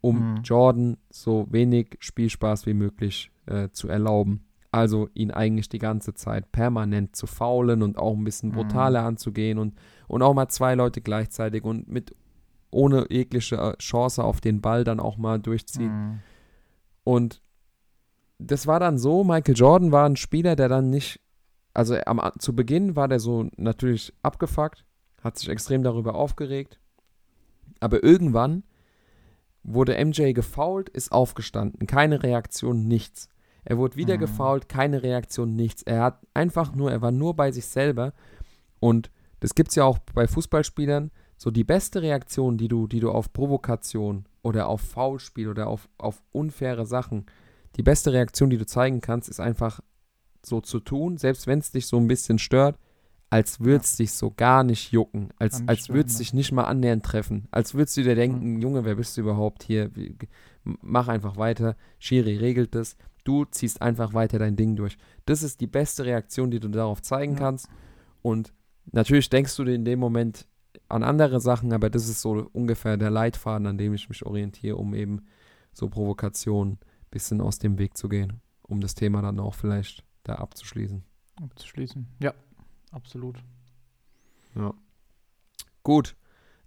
[0.01, 0.41] um mhm.
[0.43, 4.45] Jordan so wenig Spielspaß wie möglich äh, zu erlauben.
[4.71, 8.55] Also ihn eigentlich die ganze Zeit permanent zu faulen und auch ein bisschen mhm.
[8.55, 9.07] brutaler mhm.
[9.07, 9.75] anzugehen und,
[10.07, 12.15] und auch mal zwei Leute gleichzeitig und mit
[12.71, 15.91] ohne jegliche äh, Chance auf den Ball dann auch mal durchziehen.
[15.93, 16.19] Mhm.
[17.03, 17.41] Und
[18.39, 21.19] das war dann so, Michael Jordan war ein Spieler, der dann nicht,
[21.73, 24.85] also am, zu Beginn war der so natürlich abgefuckt,
[25.23, 26.79] hat sich extrem darüber aufgeregt,
[27.79, 28.63] aber irgendwann
[29.63, 31.87] wurde MJ gefoult, ist aufgestanden.
[31.87, 33.29] Keine Reaktion, nichts.
[33.63, 34.21] Er wurde wieder mhm.
[34.21, 35.83] gefoult, keine Reaktion, nichts.
[35.83, 38.13] Er hat einfach nur, er war nur bei sich selber.
[38.79, 41.11] Und das gibt es ja auch bei Fußballspielern.
[41.37, 45.89] So die beste Reaktion, die du, die du auf Provokation oder auf Foulspiel oder auf,
[45.97, 47.25] auf unfaire Sachen,
[47.77, 49.79] die beste Reaktion, die du zeigen kannst, ist einfach
[50.45, 52.77] so zu tun, selbst wenn es dich so ein bisschen stört,
[53.29, 54.03] als würde es ja.
[54.03, 57.73] dich so gar nicht jucken, als, als würde es dich nicht mal annähernd treffen, als
[57.73, 58.61] würdest du dir denken, mhm.
[58.61, 59.89] Junge, wer bist du überhaupt hier?
[60.63, 64.97] Mach einfach weiter, Schiri regelt es, du ziehst einfach weiter dein Ding durch.
[65.25, 67.39] Das ist die beste Reaktion, die du darauf zeigen ja.
[67.39, 67.69] kannst.
[68.21, 68.53] Und
[68.91, 70.45] natürlich denkst du dir in dem Moment
[70.89, 74.75] an andere Sachen, aber das ist so ungefähr der Leitfaden, an dem ich mich orientiere,
[74.75, 75.21] um eben
[75.73, 80.03] so Provokationen ein bisschen aus dem Weg zu gehen, um das Thema dann auch vielleicht
[80.23, 81.03] da abzuschließen.
[81.41, 82.33] Abzuschließen, ja,
[82.91, 83.43] absolut.
[84.55, 84.73] Ja.
[85.83, 86.15] Gut.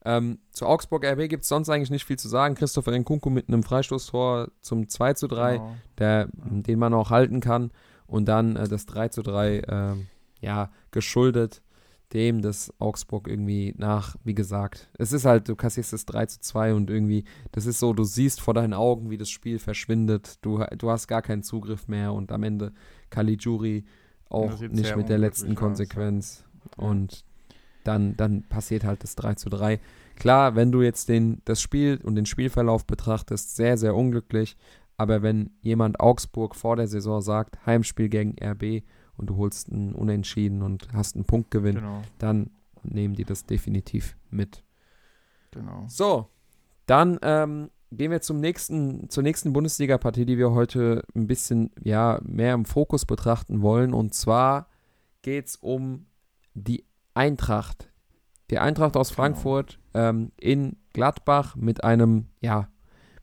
[0.07, 2.55] Ähm, zu Augsburg RB gibt es sonst eigentlich nicht viel zu sagen.
[2.55, 5.77] Christopher Nkunku mit einem Freistoßtor zum 2 zu 3, genau.
[5.99, 7.71] der, den man auch halten kann.
[8.07, 9.95] Und dann äh, das 3 zu 3, äh,
[10.40, 11.62] ja, geschuldet
[12.14, 16.40] dem, dass Augsburg irgendwie nach, wie gesagt, es ist halt, du kassierst das 3 zu
[16.40, 20.38] 2 und irgendwie, das ist so, du siehst vor deinen Augen, wie das Spiel verschwindet.
[20.43, 22.73] Du, du hast gar keinen Zugriff mehr und am Ende
[23.14, 23.85] Caligiuri
[24.29, 26.44] auch nicht mit der letzten Konsequenz.
[26.64, 26.88] Aus, ja.
[26.88, 27.24] Und
[27.85, 29.79] dann, dann passiert halt das 3 zu 3.
[30.16, 34.57] Klar, wenn du jetzt den, das Spiel und den Spielverlauf betrachtest, sehr, sehr unglücklich.
[34.96, 38.83] Aber wenn jemand Augsburg vor der Saison sagt, Heimspiel gegen RB
[39.16, 42.03] und du holst einen Unentschieden und hast einen Punktgewinn, genau.
[42.18, 42.50] dann
[42.83, 44.62] nehmen die das definitiv mit.
[45.50, 45.85] Genau.
[45.88, 46.29] So,
[46.87, 52.21] dann ähm, gehen wir zum nächsten, zur nächsten Bundesliga-Partie, die wir heute ein bisschen ja,
[52.23, 53.95] mehr im Fokus betrachten wollen.
[53.95, 54.69] Und zwar
[55.23, 56.07] geht es um
[56.55, 57.91] die Eintracht.
[58.51, 59.17] Die Eintracht aus genau.
[59.17, 62.69] Frankfurt ähm, in Gladbach mit einem, ja,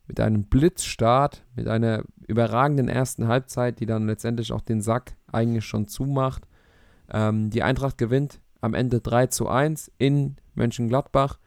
[0.07, 5.65] mit einem Blitzstart, mit einer überragenden ersten Halbzeit, die dann letztendlich auch den Sack eigentlich
[5.65, 6.47] schon zumacht.
[7.11, 11.39] Ähm, die Eintracht gewinnt am Ende 3 zu 1 in Mönchengladbach.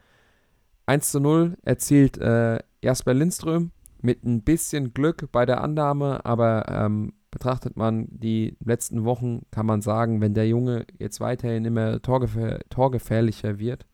[0.87, 6.67] 1 zu 0 erzielt äh, Jasper Lindström mit ein bisschen Glück bei der Annahme, aber
[6.69, 12.01] ähm, betrachtet man die letzten Wochen, kann man sagen, wenn der Junge jetzt weiterhin immer
[12.03, 13.87] torgefähr torgefährlicher wird,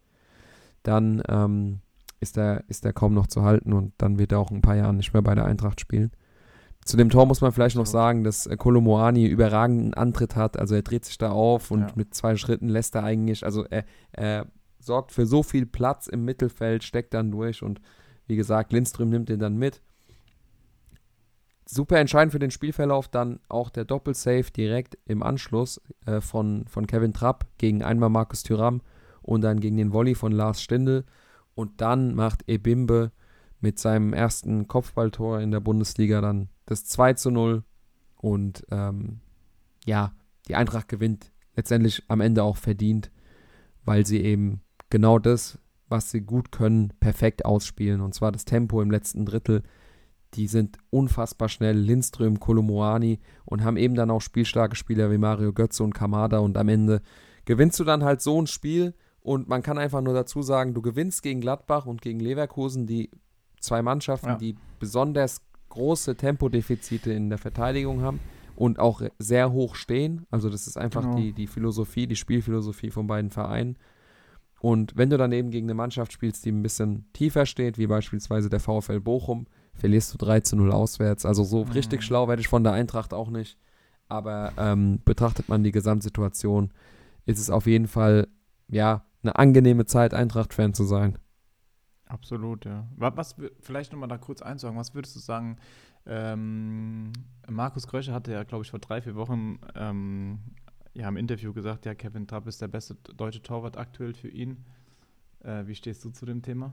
[0.82, 1.80] dann ähm,
[2.18, 4.62] ist, er, ist er kaum noch zu halten und dann wird er auch in ein
[4.62, 6.10] paar Jahren nicht mehr bei der Eintracht spielen.
[6.84, 10.58] Zu dem Tor muss man vielleicht noch sagen, dass Kolomoani überragenden Antritt hat.
[10.58, 11.92] Also er dreht sich da auf und ja.
[11.94, 14.46] mit zwei Schritten lässt er eigentlich, also er, er
[14.80, 17.80] sorgt für so viel Platz im Mittelfeld, steckt dann durch und
[18.30, 19.82] wie gesagt, Lindström nimmt den dann mit.
[21.66, 26.86] Super entscheidend für den Spielverlauf dann auch der Doppelsave direkt im Anschluss äh, von, von
[26.86, 28.82] Kevin Trapp gegen einmal Markus Thüram
[29.22, 31.04] und dann gegen den Volley von Lars Stindl.
[31.54, 33.12] Und dann macht Ebimbe
[33.60, 37.64] mit seinem ersten Kopfballtor in der Bundesliga dann das 2 zu 0.
[38.16, 39.20] Und ähm,
[39.84, 40.12] ja,
[40.48, 43.10] die Eintracht gewinnt letztendlich am Ende auch verdient,
[43.84, 45.58] weil sie eben genau das
[45.90, 48.00] was sie gut können, perfekt ausspielen.
[48.00, 49.62] Und zwar das Tempo im letzten Drittel.
[50.34, 55.52] Die sind unfassbar schnell, Lindström, Kolomoani und haben eben dann auch spielstarke Spieler wie Mario
[55.52, 56.38] Götze und Kamada.
[56.38, 57.02] Und am Ende
[57.44, 58.94] gewinnst du dann halt so ein Spiel.
[59.22, 63.10] Und man kann einfach nur dazu sagen, du gewinnst gegen Gladbach und gegen Leverkusen, die
[63.60, 64.36] zwei Mannschaften, ja.
[64.36, 68.20] die besonders große Tempodefizite in der Verteidigung haben
[68.56, 70.26] und auch sehr hoch stehen.
[70.30, 71.16] Also das ist einfach genau.
[71.16, 73.76] die, die Philosophie, die Spielphilosophie von beiden Vereinen.
[74.60, 77.86] Und wenn du dann eben gegen eine Mannschaft spielst, die ein bisschen tiefer steht, wie
[77.86, 81.24] beispielsweise der VfL Bochum, verlierst du 3 zu 0 auswärts.
[81.24, 81.72] Also so mhm.
[81.72, 83.58] richtig schlau werde ich von der Eintracht auch nicht.
[84.08, 86.72] Aber ähm, betrachtet man die Gesamtsituation,
[87.24, 88.28] ist es auf jeden Fall,
[88.68, 91.18] ja, eine angenehme Zeit, Eintracht-Fan zu sein.
[92.06, 92.86] Absolut, ja.
[92.96, 95.58] Was, vielleicht nochmal da kurz einzuhaken, was würdest du sagen,
[96.06, 97.12] ähm,
[97.48, 100.40] Markus Krösche hatte ja, glaube ich, vor drei, vier Wochen ähm,
[100.94, 104.64] ja im Interview gesagt, ja, Kevin Trapp ist der beste deutsche Torwart aktuell für ihn.
[105.40, 106.72] Äh, wie stehst du zu dem Thema?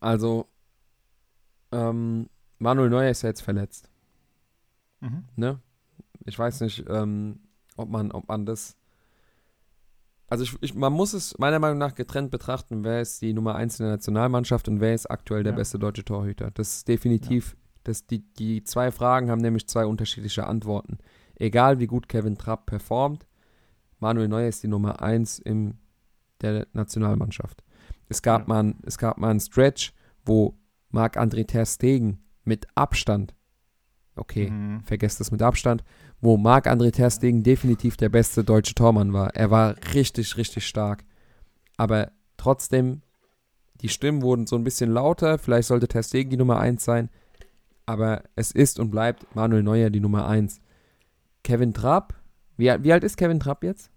[0.00, 0.46] Also,
[1.72, 3.90] ähm, Manuel Neuer ist ja jetzt verletzt.
[5.00, 5.24] Mhm.
[5.36, 5.60] Ne?
[6.24, 7.40] Ich weiß nicht, ähm,
[7.76, 8.76] ob man, ob man das.
[10.28, 13.54] Also ich, ich, man muss es meiner Meinung nach getrennt betrachten, wer ist die Nummer
[13.54, 15.56] 1 in der Nationalmannschaft und wer ist aktuell der ja.
[15.56, 16.50] beste deutsche Torhüter.
[16.50, 17.58] Das ist definitiv, ja.
[17.84, 20.98] das, die, die zwei Fragen haben nämlich zwei unterschiedliche Antworten
[21.36, 23.26] egal wie gut Kevin Trapp performt,
[23.98, 25.78] Manuel Neuer ist die Nummer 1 in
[26.42, 27.62] der Nationalmannschaft.
[28.08, 28.48] Es gab, ja.
[28.48, 29.92] mal, es gab mal einen Stretch,
[30.24, 30.54] wo
[30.90, 33.34] Marc-André Ter Stegen mit Abstand,
[34.14, 34.82] okay, mhm.
[34.82, 35.82] vergesst das mit Abstand,
[36.20, 39.34] wo Marc-André Ter Stegen definitiv der beste deutsche Tormann war.
[39.34, 41.04] Er war richtig, richtig stark.
[41.76, 43.02] Aber trotzdem,
[43.80, 45.38] die Stimmen wurden so ein bisschen lauter.
[45.38, 47.10] Vielleicht sollte Ter Stegen die Nummer 1 sein.
[47.84, 50.60] Aber es ist und bleibt Manuel Neuer die Nummer 1.
[51.46, 52.12] Kevin Trapp.
[52.56, 53.92] Wie, wie alt ist Kevin Trapp jetzt?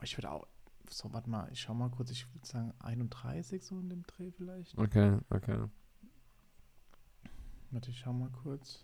[0.00, 0.46] Ich würde auch.
[0.88, 2.10] So, warte mal, ich schau mal kurz.
[2.10, 4.78] Ich würde sagen 31 so in dem Dreh vielleicht.
[4.78, 5.58] Okay, okay.
[7.70, 8.82] Warte, ich schau mal kurz.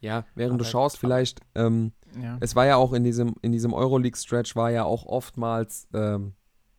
[0.00, 2.38] Ja, während aber, du schaust, vielleicht, ähm, ja.
[2.40, 6.32] es war ja auch in diesem, in diesem Euroleague-Stretch war ja auch oftmals, ähm,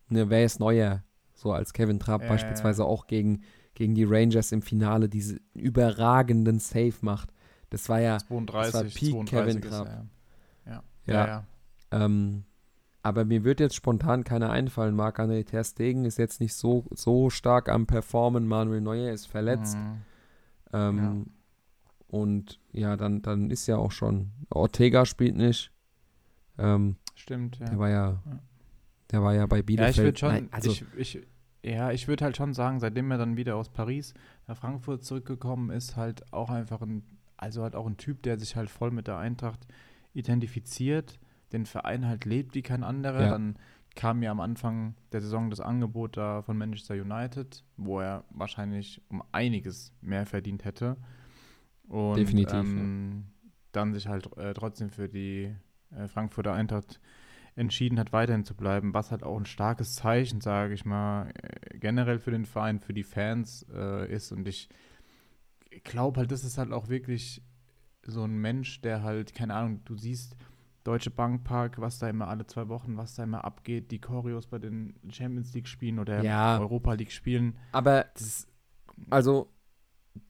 [0.10, 1.04] ne, wer ist neuer?
[1.36, 6.60] So als Kevin Trapp äh, beispielsweise auch gegen gegen die Rangers im Finale diese überragenden
[6.60, 7.32] Save macht.
[7.70, 9.88] Das war ja 32, das war Peak Kevin Trapp.
[9.88, 10.04] Ja.
[10.66, 10.84] Ja.
[11.06, 11.46] ja, ja.
[11.92, 12.44] Ähm,
[13.04, 14.96] aber mir wird jetzt spontan keiner einfallen.
[14.96, 18.48] Marc-André Ter Stegen ist jetzt nicht so, so stark am Performen.
[18.48, 19.76] Manuel Neuer ist verletzt.
[19.76, 20.02] Mhm.
[20.74, 21.26] Ähm.
[22.08, 24.32] Und ja, dann, dann ist ja auch schon.
[24.50, 25.72] Ortega spielt nicht.
[26.58, 27.68] Ähm, Stimmt, ja.
[27.68, 28.22] Der war ja,
[29.12, 29.96] der war ja bei Bielefeld.
[29.96, 31.28] Ja, ich würde schon, Nein, also, ich, ich,
[31.64, 34.14] ja, ich würde halt schon sagen, seitdem er dann wieder aus Paris
[34.48, 37.04] nach Frankfurt zurückgekommen ist, halt auch einfach ein,
[37.38, 39.68] also halt auch ein Typ, der sich halt voll mit der Eintracht
[40.14, 41.20] identifiziert,
[41.54, 43.22] den Verein halt lebt wie kein anderer.
[43.22, 43.30] Ja.
[43.30, 43.58] Dann
[43.96, 49.02] kam ja am Anfang der Saison das Angebot da von Manchester United, wo er wahrscheinlich
[49.10, 50.98] um einiges mehr verdient hätte.
[51.88, 52.54] Und, Definitiv.
[52.54, 53.26] Ähm,
[53.72, 55.54] dann sich halt äh, trotzdem für die
[55.92, 57.00] äh, Frankfurter Eintracht
[57.56, 61.78] entschieden hat, weiterhin zu bleiben, was halt auch ein starkes Zeichen, sage ich mal, äh,
[61.78, 64.32] generell für den Verein, für die Fans äh, ist.
[64.32, 64.70] Und ich
[65.84, 67.42] glaube halt, das ist halt auch wirklich
[68.04, 70.36] so ein Mensch, der halt, keine Ahnung, du siehst
[70.84, 74.48] Deutsche Bank Park, was da immer alle zwei Wochen, was da immer abgeht, die Choreos
[74.48, 77.58] bei den Champions League Spielen oder ja, Europa League Spielen.
[77.72, 78.48] Aber das,
[79.10, 79.52] also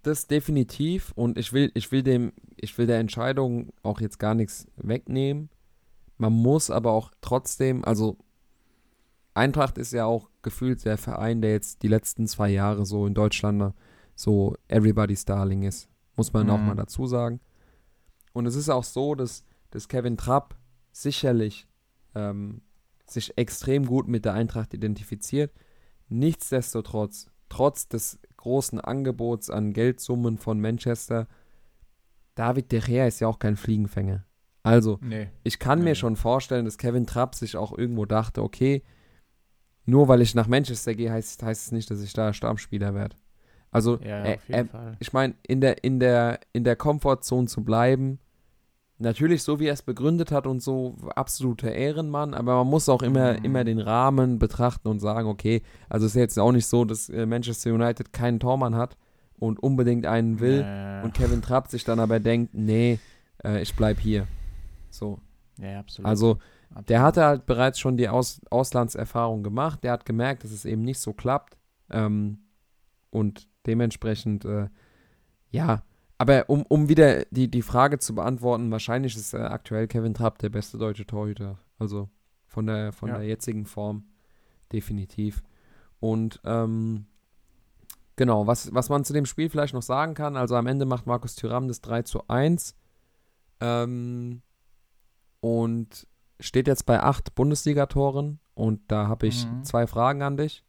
[0.03, 4.35] das definitiv und ich will, ich will dem, ich will der Entscheidung auch jetzt gar
[4.35, 5.49] nichts wegnehmen.
[6.21, 8.15] Man muss aber auch trotzdem, also
[9.33, 13.15] Eintracht ist ja auch gefühlt der Verein, der jetzt die letzten zwei Jahre so in
[13.15, 13.73] Deutschland
[14.13, 15.89] so Everybody's Darling ist.
[16.15, 16.51] Muss man mhm.
[16.51, 17.39] auch mal dazu sagen.
[18.33, 20.55] Und es ist auch so, dass, dass Kevin Trapp
[20.91, 21.67] sicherlich
[22.13, 22.61] ähm,
[23.07, 25.51] sich extrem gut mit der Eintracht identifiziert.
[26.07, 31.27] Nichtsdestotrotz, trotz des großen Angebots an Geldsummen von Manchester,
[32.35, 34.23] David De Gea ist ja auch kein Fliegenfänger.
[34.63, 35.29] Also, nee.
[35.43, 35.85] ich kann nee.
[35.85, 38.83] mir schon vorstellen, dass Kevin Trapp sich auch irgendwo dachte, okay,
[39.85, 43.15] nur weil ich nach Manchester gehe, heißt, heißt es nicht, dass ich da Stammspieler werde.
[43.71, 44.65] Also, ja, äh, äh,
[44.99, 48.19] ich meine, in der, in, der, in der Comfortzone zu bleiben,
[48.99, 53.01] natürlich so wie er es begründet hat und so absoluter Ehrenmann, aber man muss auch
[53.01, 53.45] immer, mhm.
[53.45, 57.09] immer den Rahmen betrachten und sagen, okay, also es ist jetzt auch nicht so, dass
[57.09, 58.97] äh, Manchester United keinen Tormann hat
[59.39, 61.01] und unbedingt einen will ja.
[61.01, 62.99] und Kevin Trapp sich dann aber denkt, nee,
[63.43, 64.27] äh, ich bleib hier.
[64.91, 65.19] So.
[65.57, 66.07] Ja, absolut.
[66.07, 66.39] Also
[66.69, 66.89] absolut.
[66.89, 70.83] der hatte halt bereits schon die Aus Auslandserfahrung gemacht, der hat gemerkt, dass es eben
[70.83, 71.57] nicht so klappt
[71.89, 72.39] ähm,
[73.09, 74.69] und dementsprechend, äh,
[75.49, 75.83] ja,
[76.17, 80.37] aber um, um wieder die, die Frage zu beantworten, wahrscheinlich ist äh, aktuell Kevin Trapp
[80.37, 81.57] der beste deutsche Torhüter.
[81.79, 82.09] Also
[82.45, 83.17] von der, von ja.
[83.17, 84.03] der jetzigen Form
[84.71, 85.41] definitiv.
[85.99, 87.07] Und ähm,
[88.15, 91.07] genau, was, was man zu dem Spiel vielleicht noch sagen kann, also am Ende macht
[91.07, 92.75] Markus Thüram das 3 zu 1
[93.59, 94.41] ähm,
[95.41, 96.07] und
[96.39, 99.63] steht jetzt bei acht Bundesligatoren und da habe ich mhm.
[99.63, 100.63] zwei Fragen an dich.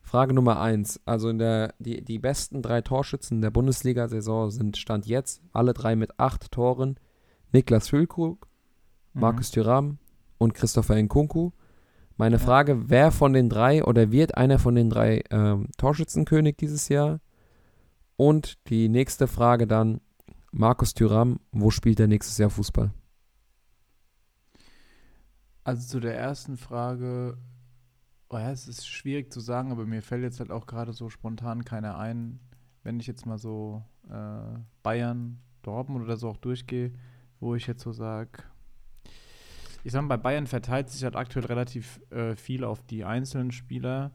[0.00, 1.00] Frage Nummer eins.
[1.04, 5.96] Also in der, die, die besten drei Torschützen der Bundesliga-Saison sind Stand jetzt alle drei
[5.96, 6.98] mit acht Toren.
[7.52, 8.48] Niklas Füllkrug,
[9.12, 9.20] mhm.
[9.20, 9.98] Markus Thüram
[10.38, 11.50] und Christopher Nkunku.
[12.16, 12.42] Meine ja.
[12.42, 17.20] Frage, wer von den drei oder wird einer von den drei ähm, Torschützenkönig dieses Jahr?
[18.16, 20.00] Und die nächste Frage dann,
[20.50, 22.92] Markus Thüram, wo spielt er nächstes Jahr Fußball?
[25.68, 27.36] Also zu der ersten Frage,
[28.30, 31.08] Oh ja, es ist schwierig zu sagen, aber mir fällt jetzt halt auch gerade so
[31.08, 32.40] spontan keiner ein,
[32.82, 36.92] wenn ich jetzt mal so äh, Bayern, Dortmund oder so auch durchgehe,
[37.40, 38.42] wo ich jetzt so sage,
[39.82, 43.50] ich sag mal, bei Bayern verteilt sich halt aktuell relativ äh, viel auf die einzelnen
[43.50, 44.12] Spieler.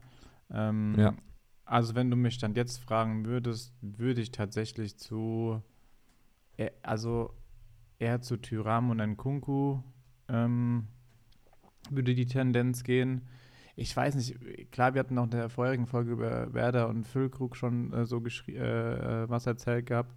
[0.50, 1.14] Ähm, ja.
[1.64, 5.60] Also wenn du mich dann jetzt fragen würdest, würde ich tatsächlich zu,
[6.56, 7.34] äh, also
[7.98, 9.82] eher zu Tyram und Nkunku
[10.28, 10.86] ähm,
[11.90, 13.22] würde die Tendenz gehen
[13.76, 14.36] ich weiß nicht,
[14.70, 18.22] klar, wir hatten auch in der vorherigen Folge über Werder und Füllkrug schon äh, so
[18.48, 20.16] äh, äh, was erzählt gehabt.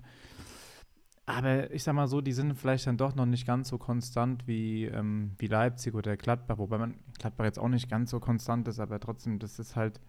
[1.26, 4.48] Aber ich sag mal so, die sind vielleicht dann doch noch nicht ganz so konstant
[4.48, 8.68] wie, ähm, wie Leipzig oder Gladbach, wobei man Gladbach jetzt auch nicht ganz so konstant
[8.68, 10.00] ist, aber trotzdem, das ist halt,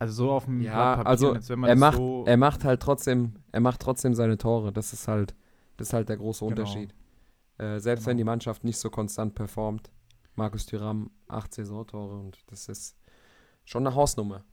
[0.00, 3.34] also so auf dem ja, Papier, also jetzt, er macht, so er macht halt trotzdem,
[3.52, 4.72] er macht trotzdem seine Tore.
[4.72, 5.36] Das ist halt,
[5.76, 6.50] das ist halt der große genau.
[6.50, 6.92] Unterschied.
[7.58, 8.10] Äh, selbst genau.
[8.10, 9.92] wenn die Mannschaft nicht so konstant performt,
[10.34, 12.96] Markus Thüram acht Saisontore und das ist
[13.64, 14.44] schon eine Hausnummer.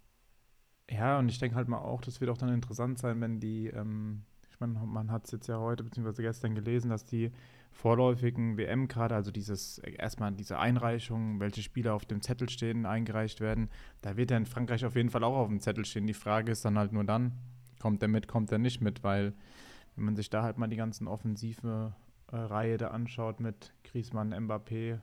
[0.90, 3.68] Ja, und ich denke halt mal auch, das wird auch dann interessant sein, wenn die,
[3.68, 6.22] ähm, ich meine, man hat es jetzt ja heute bzw.
[6.22, 7.32] gestern gelesen, dass die
[7.72, 13.70] vorläufigen WM-Kader, also dieses erstmal diese Einreichung, welche Spieler auf dem Zettel stehen, eingereicht werden,
[14.02, 16.08] da wird ja in Frankreich auf jeden Fall auch auf dem Zettel stehen.
[16.08, 17.34] Die Frage ist dann halt nur dann,
[17.80, 19.34] kommt der mit, kommt der nicht mit, weil
[19.96, 21.94] wenn man sich da halt mal die ganzen offensive
[22.32, 25.00] äh, Reihe da anschaut mit Griezmann, Mbappé,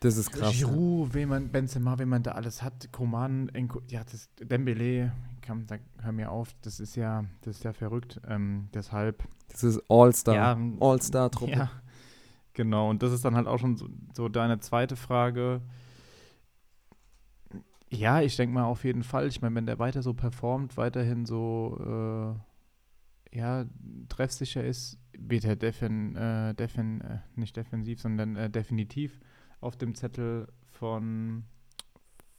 [0.00, 0.54] das ist krass.
[0.54, 3.50] Giroud, wen man, Benzema, wen man da alles hat, Koman,
[3.88, 5.12] ja, das, Dembele,
[5.46, 9.24] komm, da hör mir auf, das ist ja, das ist ja verrückt, ähm, deshalb.
[9.48, 11.52] Das ist All-Star, ja, All-Star-Truppe.
[11.52, 11.70] Ja,
[12.52, 15.62] genau, und das ist dann halt auch schon so, so deine zweite Frage.
[17.88, 21.24] Ja, ich denke mal auf jeden Fall, ich meine, wenn der weiter so performt, weiterhin
[21.24, 22.34] so,
[23.32, 23.64] äh, ja,
[24.08, 29.20] treffsicher ist, wird er defin, äh, defin, äh, nicht defensiv, sondern äh, definitiv
[29.60, 31.44] auf dem Zettel von,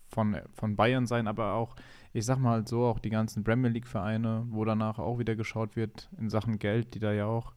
[0.08, 1.76] von, von Bayern sein, aber auch,
[2.14, 6.10] ich sag mal so, auch die ganzen Premier League-Vereine, wo danach auch wieder geschaut wird
[6.18, 7.54] in Sachen Geld, die da ja auch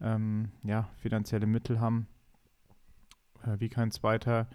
[0.00, 2.06] ähm, ja, finanzielle Mittel haben,
[3.42, 4.48] äh, wie kein zweiter.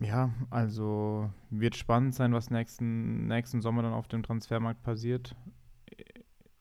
[0.00, 5.36] Ja, also wird spannend sein, was nächsten, nächsten Sommer dann auf dem Transfermarkt passiert.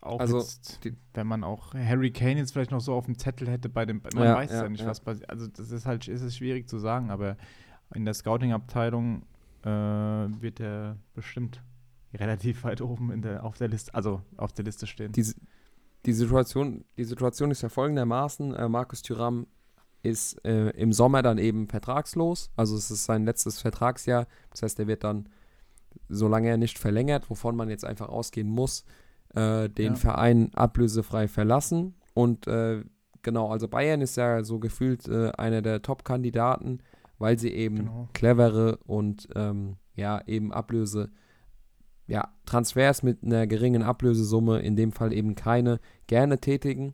[0.05, 0.79] Auch also, jetzt,
[1.13, 4.01] wenn man auch Harry Kane jetzt vielleicht noch so auf dem Zettel hätte bei dem,
[4.13, 5.29] man ja, weiß ja, ja nicht, was passiert.
[5.29, 7.37] Also das ist halt, ist es schwierig zu sagen, aber
[7.93, 9.23] in der Scouting-Abteilung
[9.63, 11.61] äh, wird er bestimmt
[12.13, 15.11] relativ weit oben in der, auf der Liste, also auf der Liste stehen.
[15.13, 15.25] Die,
[16.05, 19.47] die, Situation, die Situation ist ja folgendermaßen: äh, Markus Thüram
[20.01, 24.27] ist äh, im Sommer dann eben vertragslos, also es ist sein letztes Vertragsjahr.
[24.51, 25.29] Das heißt, er wird dann,
[26.09, 28.83] solange er nicht verlängert, wovon man jetzt einfach ausgehen muss,
[29.33, 29.95] äh, den ja.
[29.95, 31.95] Verein ablösefrei verlassen.
[32.13, 32.83] Und äh,
[33.21, 36.79] genau, also Bayern ist ja so gefühlt äh, einer der Top-Kandidaten,
[37.17, 38.09] weil sie eben genau.
[38.13, 41.11] clevere und ähm, ja, eben Ablöse
[42.07, 46.93] ja, Transfers mit einer geringen Ablösesumme, in dem Fall eben keine, gerne tätigen.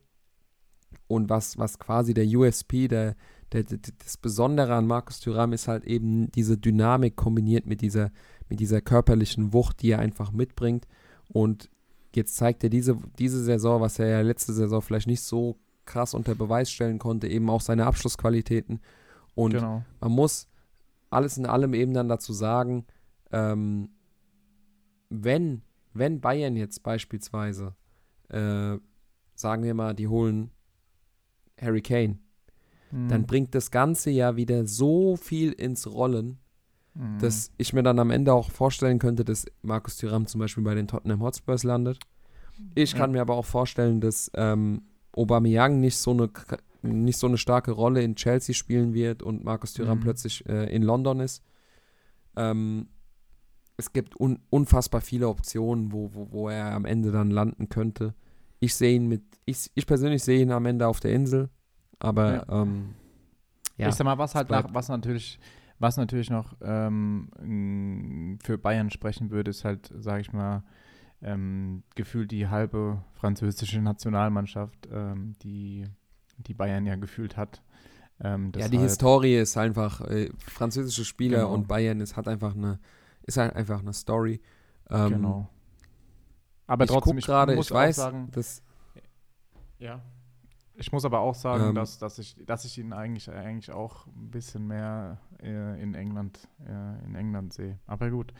[1.07, 3.15] Und was, was quasi der USP, der,
[3.51, 8.11] der, der, das Besondere an Markus Thuram ist halt eben diese Dynamik kombiniert mit dieser,
[8.47, 10.87] mit dieser körperlichen Wucht, die er einfach mitbringt.
[11.27, 11.69] Und
[12.16, 16.14] jetzt zeigt er diese, diese Saison, was er ja letzte Saison vielleicht nicht so krass
[16.14, 18.80] unter Beweis stellen konnte, eben auch seine Abschlussqualitäten.
[19.36, 19.84] Und genau.
[19.99, 20.47] man muss
[21.10, 22.86] alles in allem eben dann dazu sagen,
[23.32, 23.89] ähm,
[25.10, 27.76] wenn, wenn Bayern jetzt beispielsweise,
[28.30, 28.78] äh,
[29.36, 30.51] sagen wir mal, die holen
[31.60, 32.20] Harry Kane,
[32.91, 33.10] mhm.
[33.10, 36.38] dann bringt das Ganze ja wieder so viel ins Rollen,
[36.99, 37.17] mhm.
[37.19, 40.75] dass ich mir dann am Ende auch vorstellen könnte, dass Markus Thuram zum Beispiel bei
[40.75, 41.99] den Tottenham Hotspurs landet.
[42.75, 43.17] Ich kann ja.
[43.17, 44.81] mir aber auch vorstellen, dass ähm,
[45.13, 46.29] Aubameyang nicht so eine
[46.81, 50.03] nicht so eine starke Rolle in Chelsea spielen wird und Markus Thuram mhm.
[50.03, 51.43] plötzlich äh, in London ist.
[52.37, 52.87] Ähm,
[53.75, 58.13] es gibt un unfassbar viele Optionen, wo, wo, wo er am Ende dann landen könnte.
[58.59, 61.49] Ich sehe ihn mit, ich, ich persönlich sehe ihn am Ende auf der Insel,
[61.97, 62.61] aber ja.
[62.61, 62.95] Ähm,
[63.77, 65.39] ja ich sag mal, was halt nach, was natürlich,
[65.80, 70.63] was natürlich noch ähm, für Bayern sprechen würde, ist halt, sage ich mal,
[71.21, 75.86] ähm, gefühlt die halbe französische Nationalmannschaft, ähm, die,
[76.38, 77.61] die Bayern ja gefühlt hat.
[78.21, 81.53] Ähm, ja, die Historie ist einfach, äh, französische Spieler genau.
[81.53, 82.80] und Bayern ist, hat einfach eine
[83.30, 84.41] ist halt einfach eine Story.
[84.89, 85.49] Ähm, genau.
[86.67, 88.61] Aber ich trotzdem, ich gerade, ich weiß, sagen, dass
[89.77, 90.01] ja.
[90.80, 94.07] Ich muss aber auch sagen, ähm, dass, dass, ich, dass ich ihn eigentlich, eigentlich auch
[94.07, 97.77] ein bisschen mehr äh, in England, äh, in England sehe.
[97.86, 98.34] Aber gut,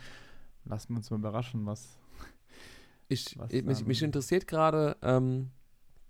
[0.64, 2.00] lassen wir uns mal überraschen, was.
[3.10, 5.50] Ich, was mich, mich, interessiert gerade, ähm,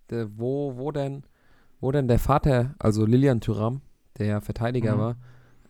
[0.09, 1.23] wo, wo denn,
[1.79, 3.81] wo denn der Vater, also Lilian Thuram,
[4.17, 4.99] der ja Verteidiger mhm.
[4.99, 5.15] war,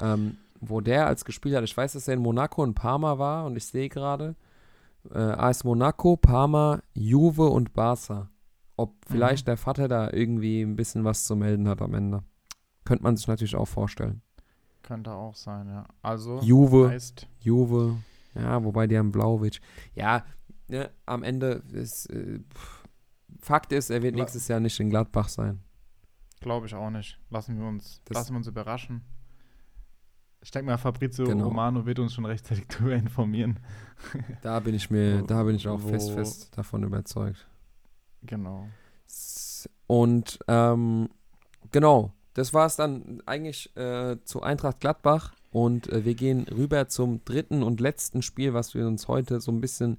[0.01, 1.64] ähm, wo der als gespielt hat.
[1.64, 4.36] Ich weiß, dass er in Monaco und Parma war und ich sehe gerade
[5.14, 8.30] äh, AS Monaco, Parma, Juve und Barca.
[8.80, 9.49] Ob vielleicht mhm.
[9.51, 12.23] der Vater da irgendwie ein bisschen was zu melden hat am Ende.
[12.86, 14.21] Könnte man sich natürlich auch vorstellen.
[14.84, 15.86] Könnte auch sein, ja.
[16.01, 17.97] Also Juve, heißt Juve,
[18.36, 19.59] ja, wobei die haben Blauwitsch.
[19.95, 20.23] Ja,
[20.69, 22.39] ne, am Ende ist äh,
[23.41, 25.59] Fakt ist, er wird nächstes Jahr nicht in Gladbach sein.
[26.39, 27.19] Glaube ich auch nicht.
[27.30, 29.03] Lassen wir uns, das lassen wir uns überraschen.
[30.41, 31.47] Ich denke mal, Fabrizio genau.
[31.47, 33.59] Romano wird uns schon rechtzeitig darüber informieren.
[34.41, 37.45] Da bin ich mir, da bin ich auch wo, fest, fest davon überzeugt.
[38.24, 38.67] Genau.
[39.88, 41.09] Und ähm,
[41.72, 45.34] genau, das war es dann eigentlich äh, zu Eintracht Gladbach.
[45.51, 49.51] Und äh, wir gehen rüber zum dritten und letzten Spiel, was wir uns heute so
[49.51, 49.97] ein bisschen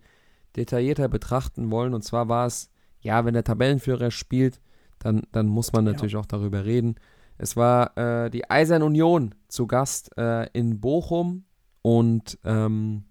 [0.57, 1.95] detaillierter betrachten wollen.
[1.95, 4.61] Und zwar war es, ja, wenn der Tabellenführer spielt,
[4.99, 6.21] dann, dann muss man natürlich ja.
[6.21, 6.97] auch darüber reden.
[7.39, 11.45] Es war äh, die Eisern Union zu Gast äh, in Bochum
[11.83, 13.05] und ähm,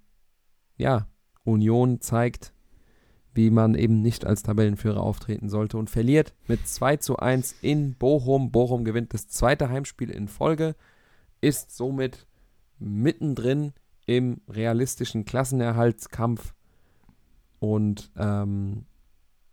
[0.77, 1.07] ja,
[1.43, 2.53] Union zeigt,
[3.33, 7.93] wie man eben nicht als Tabellenführer auftreten sollte und verliert mit 2 zu 1 in
[7.93, 8.51] Bochum.
[8.51, 10.75] Bochum gewinnt das zweite Heimspiel in Folge,
[11.41, 12.25] ist somit
[12.79, 13.73] mittendrin
[14.05, 16.53] im realistischen Klassenerhaltskampf
[17.59, 18.85] und ähm,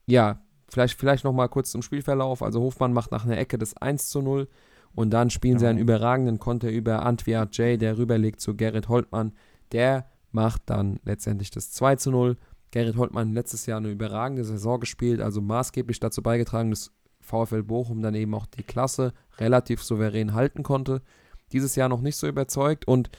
[0.07, 2.43] ja, Vielleicht, vielleicht noch mal kurz zum Spielverlauf.
[2.43, 4.49] Also Hofmann macht nach einer Ecke das 1 zu 0
[4.95, 5.61] und dann spielen genau.
[5.61, 9.33] sie einen überragenden Konter über Antwiat J, der rüberlegt zu Gerrit Holtmann.
[9.72, 12.37] Der macht dann letztendlich das 2 zu 0.
[12.70, 18.02] Gerrit Holtmann letztes Jahr eine überragende Saison gespielt, also maßgeblich dazu beigetragen, dass VfL Bochum
[18.02, 21.02] dann eben auch die Klasse relativ souverän halten konnte.
[21.52, 23.10] Dieses Jahr noch nicht so überzeugt und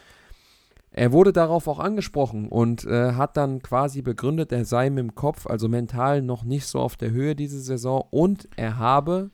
[0.91, 5.15] er wurde darauf auch angesprochen und äh, hat dann quasi begründet, er sei mit dem
[5.15, 9.29] Kopf, also mental, noch nicht so auf der Höhe diese Saison und er habe,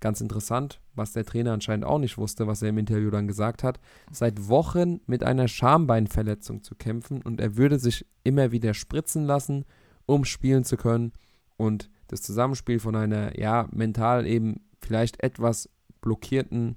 [0.00, 3.62] ganz interessant, was der Trainer anscheinend auch nicht wusste, was er im Interview dann gesagt
[3.62, 3.80] hat,
[4.10, 9.64] seit Wochen mit einer Schambeinverletzung zu kämpfen und er würde sich immer wieder spritzen lassen,
[10.06, 11.12] um spielen zu können
[11.56, 15.68] und das Zusammenspiel von einer, ja, mental eben vielleicht etwas
[16.00, 16.76] blockierten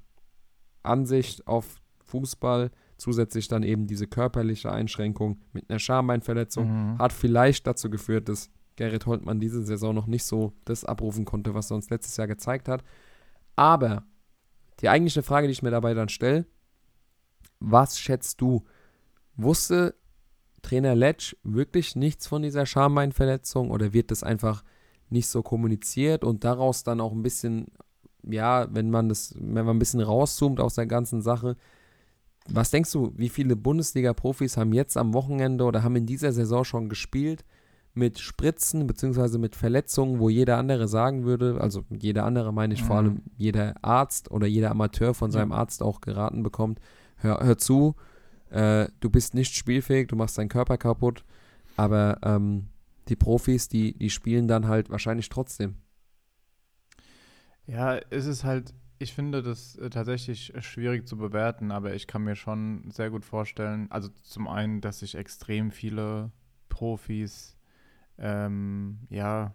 [0.83, 2.69] Ansicht auf Fußball
[3.03, 6.99] Zusätzlich dann eben diese körperliche Einschränkung mit einer Schambeinverletzung mhm.
[6.99, 11.53] hat vielleicht dazu geführt, dass Gerrit Holtmann diese Saison noch nicht so das abrufen konnte,
[11.53, 12.81] was er uns letztes Jahr gezeigt hat.
[13.55, 14.03] Aber
[14.79, 16.45] die eigentliche Frage, die ich mir dabei dann stelle,
[17.59, 18.63] was schätzt du?
[19.35, 19.95] Wusste
[20.61, 24.63] Trainer Letsch wirklich nichts von dieser Schambeinverletzung oder wird das einfach
[25.09, 27.67] nicht so kommuniziert und daraus dann auch ein bisschen,
[28.23, 31.57] ja, wenn man das, wenn man ein bisschen rauszoomt aus der ganzen Sache,
[32.47, 36.63] was denkst du, wie viele Bundesliga-Profis haben jetzt am Wochenende oder haben in dieser Saison
[36.63, 37.45] schon gespielt
[37.93, 39.37] mit Spritzen bzw.
[39.37, 42.87] mit Verletzungen, wo jeder andere sagen würde, also jeder andere meine ich mhm.
[42.87, 45.51] vor allem jeder Arzt oder jeder Amateur von seinem.
[45.51, 46.79] Arzt auch geraten bekommt,
[47.17, 47.95] hör, hör zu,
[48.49, 51.23] äh, du bist nicht spielfähig, du machst deinen Körper kaputt,
[51.77, 52.67] aber ähm,
[53.09, 55.75] die Profis, die, die spielen dann halt wahrscheinlich trotzdem.
[57.65, 62.23] Ja, es ist halt, ich finde das äh, tatsächlich schwierig zu bewerten, aber ich kann
[62.23, 66.31] mir schon sehr gut vorstellen, also zum einen, dass sich extrem viele
[66.69, 67.55] Profis
[68.17, 69.53] ähm, ja,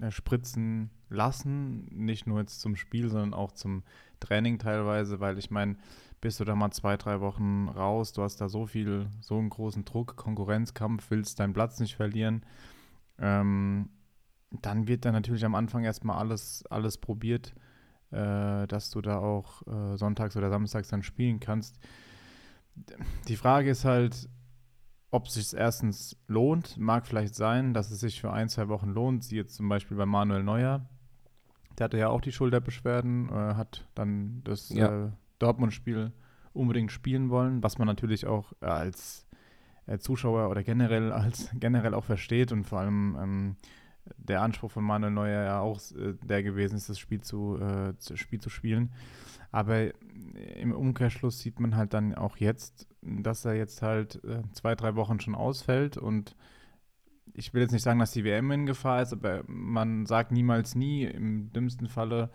[0.00, 3.82] äh, spritzen lassen, nicht nur jetzt zum Spiel, sondern auch zum
[4.20, 5.76] Training teilweise, weil ich meine,
[6.20, 9.50] bist du da mal zwei, drei Wochen raus, du hast da so viel, so einen
[9.50, 12.44] großen Druck, Konkurrenzkampf, willst deinen Platz nicht verlieren,
[13.18, 13.90] ähm,
[14.62, 17.54] dann wird da natürlich am Anfang erstmal alles, alles probiert,
[18.10, 21.78] äh, dass du da auch äh, sonntags oder samstags dann spielen kannst.
[23.28, 24.28] Die Frage ist halt,
[25.10, 28.90] ob es sich erstens lohnt, mag vielleicht sein, dass es sich für ein, zwei Wochen
[28.90, 30.86] lohnt, sie jetzt zum Beispiel bei Manuel Neuer.
[31.78, 35.06] Der hatte ja auch die Schulterbeschwerden, äh, hat dann das ja.
[35.06, 36.12] äh, Dortmund-Spiel
[36.52, 39.26] unbedingt spielen wollen, was man natürlich auch äh, als
[39.86, 43.56] äh, Zuschauer oder generell als generell auch versteht und vor allem ähm,
[44.16, 47.94] der Anspruch von Manuel Neuer ja auch äh, der gewesen ist, das Spiel zu, äh,
[47.94, 48.92] das Spiel zu spielen.
[49.52, 49.90] Aber
[50.56, 54.94] im Umkehrschluss sieht man halt dann auch jetzt, dass er jetzt halt äh, zwei, drei
[54.96, 56.36] Wochen schon ausfällt und
[57.34, 60.74] ich will jetzt nicht sagen, dass die WM in Gefahr ist, aber man sagt niemals
[60.74, 61.04] nie.
[61.04, 62.30] Im dümmsten Falle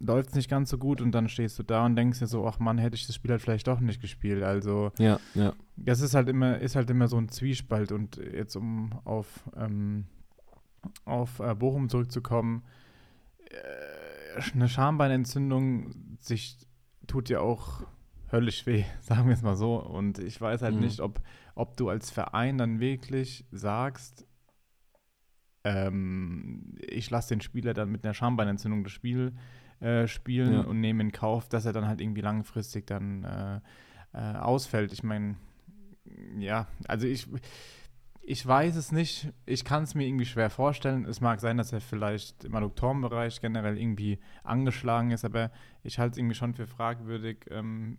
[0.00, 2.46] läuft es nicht ganz so gut und dann stehst du da und denkst dir so,
[2.46, 4.42] ach Mann, hätte ich das Spiel halt vielleicht doch nicht gespielt.
[4.42, 5.54] Also ja, ja.
[5.76, 10.06] Das ist halt immer, ist halt immer so ein Zwiespalt und jetzt um auf, ähm,
[11.04, 12.62] auf äh, Bochum zurückzukommen,
[13.50, 16.58] äh, eine Schambeinentzündung sich
[17.06, 17.86] tut ja auch
[18.34, 19.76] höllisch weh, sagen wir es mal so.
[19.76, 20.80] Und ich weiß halt mhm.
[20.82, 21.20] nicht, ob,
[21.54, 24.26] ob du als Verein dann wirklich sagst,
[25.64, 29.32] ähm, ich lasse den Spieler dann mit einer Schambeinentzündung das Spiel
[29.80, 30.60] äh, spielen ja.
[30.60, 33.60] und nehme in Kauf, dass er dann halt irgendwie langfristig dann äh,
[34.12, 34.92] äh, ausfällt.
[34.92, 35.36] Ich meine,
[36.38, 37.26] ja, also ich,
[38.26, 39.32] ich weiß es nicht.
[39.44, 41.04] Ich kann es mir irgendwie schwer vorstellen.
[41.04, 45.50] Es mag sein, dass er vielleicht im Adduktorenbereich generell irgendwie angeschlagen ist, aber
[45.82, 47.98] ich halte es irgendwie schon für fragwürdig, ähm,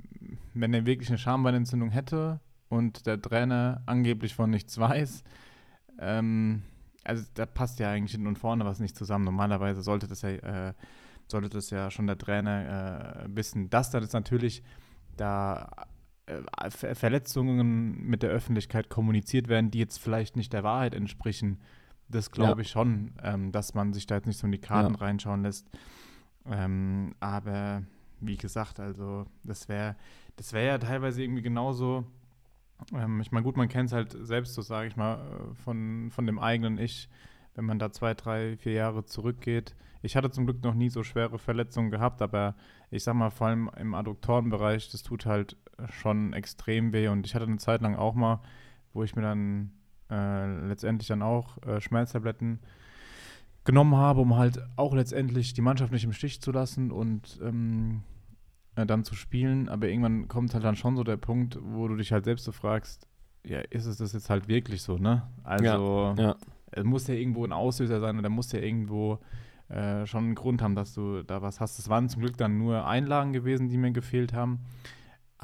[0.54, 5.24] wenn er wirklich eine Schambeinentzündung hätte und der Trainer angeblich von nichts weiß.
[6.00, 6.64] Ähm,
[7.04, 9.26] also da passt ja eigentlich hinten und vorne was nicht zusammen.
[9.26, 10.74] Normalerweise sollte das ja, äh,
[11.28, 13.70] sollte das ja schon der Trainer äh, wissen.
[13.70, 14.64] Dass da das natürlich
[15.18, 15.88] da
[16.70, 21.60] Verletzungen mit der Öffentlichkeit kommuniziert werden, die jetzt vielleicht nicht der Wahrheit entsprechen.
[22.10, 22.66] Das glaube ja.
[22.66, 25.00] ich schon, ähm, dass man sich da jetzt nicht so in die Karten ja.
[25.00, 25.70] reinschauen lässt.
[26.48, 27.84] Ähm, aber
[28.20, 29.96] wie gesagt, also das wäre
[30.36, 32.06] das wäre ja teilweise irgendwie genauso.
[32.94, 36.10] Ähm, ich meine, gut, man kennt es halt selbst, so sage ich mal, äh, von,
[36.12, 37.10] von dem eigenen Ich,
[37.56, 39.76] wenn man da zwei, drei, vier Jahre zurückgeht.
[40.02, 42.56] Ich hatte zum Glück noch nie so schwere Verletzungen gehabt, aber
[42.92, 45.58] ich sag mal, vor allem im Adduktorenbereich, das tut halt
[45.90, 47.08] schon extrem weh.
[47.08, 48.42] Und ich hatte eine Zeit lang auch mal,
[48.94, 49.72] wo ich mir dann
[50.10, 52.60] äh, letztendlich dann auch äh, Schmerztabletten
[53.64, 58.04] genommen habe, um halt auch letztendlich die Mannschaft nicht im Stich zu lassen und ähm,
[58.76, 59.70] äh, dann zu spielen.
[59.70, 62.52] Aber irgendwann kommt halt dann schon so der Punkt, wo du dich halt selbst so
[62.52, 63.08] fragst,
[63.44, 65.24] ja, ist es das jetzt halt wirklich so, ne?
[65.44, 66.36] Also, ja, ja.
[66.72, 69.20] es muss ja irgendwo ein Auslöser sein oder muss ja irgendwo
[69.70, 71.80] äh, schon einen Grund haben, dass du da was hast.
[71.80, 74.60] Es waren zum Glück dann nur Einlagen gewesen, die mir gefehlt haben.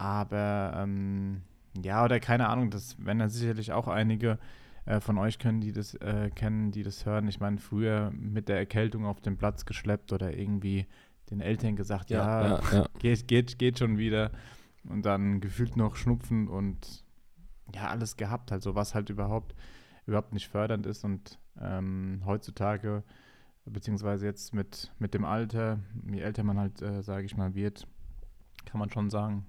[0.01, 1.43] Aber ähm,
[1.79, 4.39] ja, oder keine Ahnung, das werden dann sicherlich auch einige
[4.85, 7.27] äh, von euch können, die das äh, kennen, die das hören.
[7.27, 10.87] Ich meine, früher mit der Erkältung auf den Platz geschleppt oder irgendwie
[11.29, 12.85] den Eltern gesagt, ja, ja, ja, ja.
[12.99, 14.31] Geht, geht, geht schon wieder.
[14.89, 17.03] Und dann gefühlt noch Schnupfen und
[17.75, 19.53] ja, alles gehabt, also was halt überhaupt,
[20.07, 21.03] überhaupt nicht fördernd ist.
[21.03, 23.03] Und ähm, heutzutage,
[23.65, 25.77] beziehungsweise jetzt mit, mit dem Alter,
[26.11, 27.85] je älter man halt, äh, sage ich mal, wird,
[28.65, 29.45] kann man schon sagen,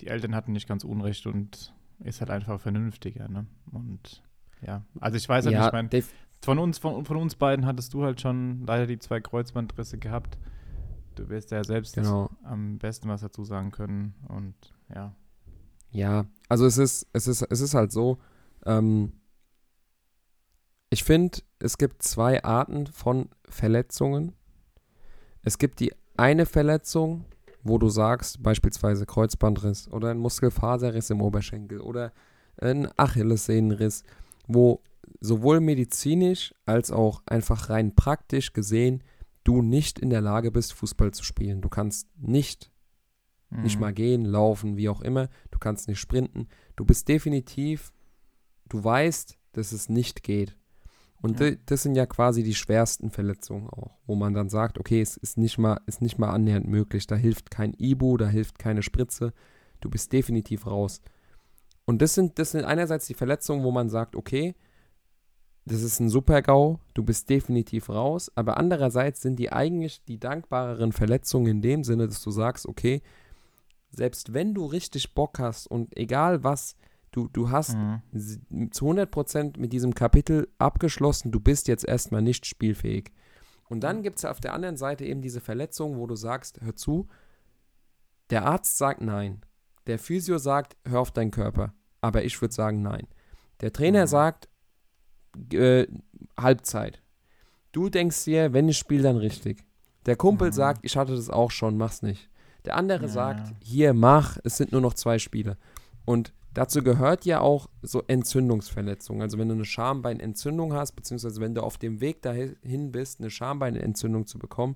[0.00, 3.46] die Eltern hatten nicht ganz Unrecht und ist halt einfach vernünftiger, ne?
[3.72, 4.22] Und
[4.62, 6.04] ja, also ich weiß halt ja, nicht, ich meine,
[6.42, 10.38] von uns, von, von uns beiden hattest du halt schon leider die zwei Kreuzbandrisse gehabt.
[11.16, 12.30] Du wirst ja selbst genau.
[12.44, 14.54] am besten was dazu sagen können und
[14.94, 15.14] ja.
[15.90, 18.18] Ja, also es ist, es ist, es ist halt so,
[18.66, 19.12] ähm,
[20.90, 24.34] ich ich finde, es gibt zwei Arten von Verletzungen.
[25.42, 27.24] Es gibt die eine Verletzung,
[27.62, 32.12] wo du sagst, beispielsweise Kreuzbandriss oder ein Muskelfaserriss im Oberschenkel oder
[32.60, 34.04] ein Achillessehnenriss,
[34.46, 34.82] wo
[35.20, 39.02] sowohl medizinisch als auch einfach rein praktisch gesehen
[39.48, 41.62] du nicht in der Lage bist, Fußball zu spielen.
[41.62, 42.70] Du kannst nicht,
[43.48, 43.62] mhm.
[43.62, 45.30] nicht mal gehen, laufen, wie auch immer.
[45.50, 46.48] Du kannst nicht sprinten.
[46.76, 47.92] Du bist definitiv,
[48.68, 50.54] du weißt, dass es nicht geht.
[51.20, 51.50] Und ja.
[51.66, 55.36] das sind ja quasi die schwersten Verletzungen auch, wo man dann sagt, okay, es ist
[55.36, 57.06] nicht mal, ist nicht mal annähernd möglich.
[57.06, 59.32] Da hilft kein Ibu, da hilft keine Spritze.
[59.80, 61.00] Du bist definitiv raus.
[61.86, 64.54] Und das sind, das sind einerseits die Verletzungen, wo man sagt, okay,
[65.64, 70.92] das ist ein Super-GAU, du bist definitiv raus, aber andererseits sind die eigentlich die dankbareren
[70.92, 73.02] Verletzungen in dem Sinne, dass du sagst, okay,
[73.90, 76.76] selbst wenn du richtig Bock hast und egal was,
[77.10, 78.72] du, du hast mhm.
[78.72, 83.12] zu 100% mit diesem Kapitel abgeschlossen, du bist jetzt erstmal nicht spielfähig.
[83.68, 86.74] Und dann gibt es auf der anderen Seite eben diese Verletzung, wo du sagst, hör
[86.74, 87.08] zu,
[88.30, 89.42] der Arzt sagt nein,
[89.86, 93.06] der Physio sagt, hör auf deinen Körper, aber ich würde sagen nein.
[93.60, 94.08] Der Trainer mhm.
[94.08, 94.48] sagt,
[95.52, 95.86] äh,
[96.38, 97.02] Halbzeit.
[97.72, 99.64] Du denkst dir, wenn ich spiele, dann richtig.
[100.06, 100.52] Der Kumpel mhm.
[100.52, 102.30] sagt, ich hatte das auch schon, mach's nicht.
[102.64, 103.08] Der andere ja.
[103.08, 105.56] sagt, hier, mach, es sind nur noch zwei Spiele.
[106.04, 109.22] Und dazu gehört ja auch so Entzündungsverletzungen.
[109.22, 113.30] Also wenn du eine Schambeinentzündung hast, beziehungsweise wenn du auf dem Weg dahin bist, eine
[113.30, 114.74] Schambeinentzündung zu bekommen,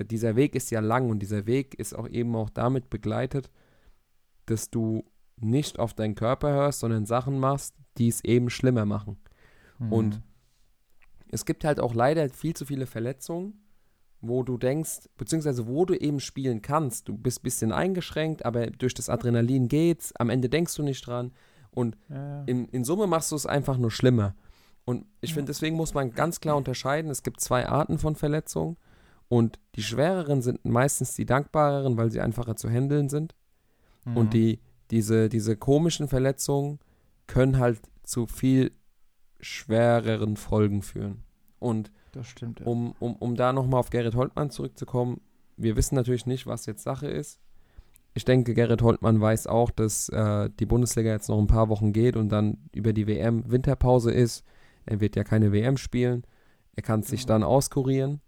[0.00, 3.48] dieser Weg ist ja lang und dieser Weg ist auch eben auch damit begleitet,
[4.46, 5.04] dass du
[5.36, 9.16] nicht auf deinen Körper hörst, sondern Sachen machst, die es eben schlimmer machen.
[9.78, 9.92] Mhm.
[9.92, 10.22] Und
[11.28, 13.63] es gibt halt auch leider viel zu viele Verletzungen,
[14.28, 17.08] wo du denkst, beziehungsweise wo du eben spielen kannst.
[17.08, 20.14] Du bist ein bisschen eingeschränkt, aber durch das Adrenalin geht's.
[20.16, 21.32] Am Ende denkst du nicht dran.
[21.70, 22.44] Und ja.
[22.44, 24.34] in, in Summe machst du es einfach nur schlimmer.
[24.84, 25.34] Und ich ja.
[25.34, 27.10] finde, deswegen muss man ganz klar unterscheiden.
[27.10, 28.76] Es gibt zwei Arten von Verletzungen.
[29.28, 33.34] Und die schwereren sind meistens die dankbareren, weil sie einfacher zu handeln sind.
[34.04, 34.16] Mhm.
[34.16, 34.60] Und die,
[34.90, 36.78] diese, diese komischen Verletzungen
[37.26, 38.72] können halt zu viel
[39.40, 41.24] schwereren Folgen führen.
[41.58, 41.90] Und
[42.22, 42.66] stimmt, ja.
[42.66, 45.20] um, um, um da nochmal auf Gerrit Holtmann zurückzukommen,
[45.56, 47.40] wir wissen natürlich nicht, was jetzt Sache ist.
[48.14, 51.92] Ich denke, Gerrit Holtmann weiß auch, dass äh, die Bundesliga jetzt noch ein paar Wochen
[51.92, 54.44] geht und dann über die WM Winterpause ist.
[54.86, 56.24] Er wird ja keine WM spielen.
[56.76, 57.26] Er kann sich ja.
[57.26, 58.20] dann auskurieren.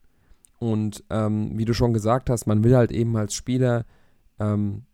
[0.58, 3.84] Und ähm, wie du schon gesagt hast, man will halt eben als Spieler
[4.40, 4.86] ähm,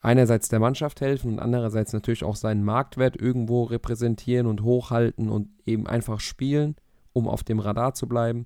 [0.00, 5.48] einerseits der Mannschaft helfen und andererseits natürlich auch seinen Marktwert irgendwo repräsentieren und hochhalten und
[5.66, 6.76] eben einfach spielen,
[7.16, 8.44] um auf dem Radar zu bleiben.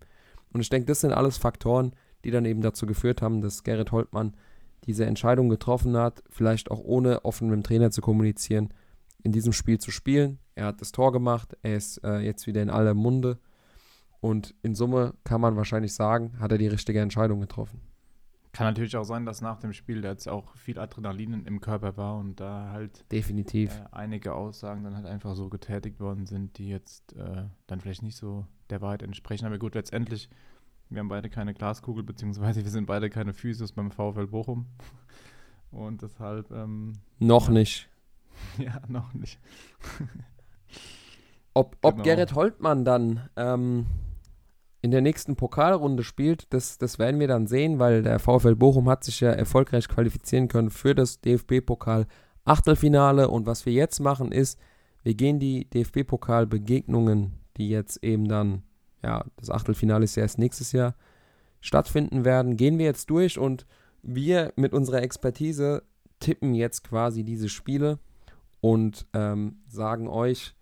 [0.52, 1.92] Und ich denke, das sind alles Faktoren,
[2.24, 4.36] die dann eben dazu geführt haben, dass Gerrit Holtmann
[4.84, 8.72] diese Entscheidung getroffen hat, vielleicht auch ohne offen mit dem Trainer zu kommunizieren,
[9.24, 10.38] in diesem Spiel zu spielen.
[10.54, 13.38] Er hat das Tor gemacht, er ist äh, jetzt wieder in aller Munde
[14.20, 17.80] und in Summe kann man wahrscheinlich sagen, hat er die richtige Entscheidung getroffen.
[18.52, 22.18] Kann natürlich auch sein, dass nach dem Spiel jetzt auch viel Adrenalin im Körper war
[22.18, 26.68] und da halt definitiv äh, einige Aussagen dann halt einfach so getätigt worden sind, die
[26.68, 29.46] jetzt äh, dann vielleicht nicht so der Wahrheit entsprechen.
[29.46, 30.28] Aber gut, letztendlich,
[30.88, 34.66] wir haben beide keine Glaskugel, beziehungsweise wir sind beide keine Physios beim VfL Bochum.
[35.70, 36.50] Und deshalb.
[36.50, 37.54] Ähm, noch ja.
[37.54, 37.88] nicht.
[38.58, 39.38] ja, noch nicht.
[41.54, 42.04] ob, ob genau.
[42.04, 43.86] Gerrit Holtmann dann ähm,
[44.82, 48.88] in der nächsten Pokalrunde spielt, das, das werden wir dann sehen, weil der VfL Bochum
[48.88, 52.06] hat sich ja erfolgreich qualifizieren können für das DFB-Pokal
[52.44, 53.28] Achtelfinale.
[53.28, 54.58] Und was wir jetzt machen ist,
[55.02, 58.62] wir gehen die DFB-Pokal-Begegnungen, die jetzt eben dann,
[59.02, 60.94] ja, das Achtelfinale ist ja erst nächstes Jahr,
[61.60, 63.66] stattfinden werden, gehen wir jetzt durch und
[64.02, 65.82] wir mit unserer Expertise
[66.20, 67.98] tippen jetzt quasi diese Spiele
[68.60, 70.54] und ähm, sagen euch,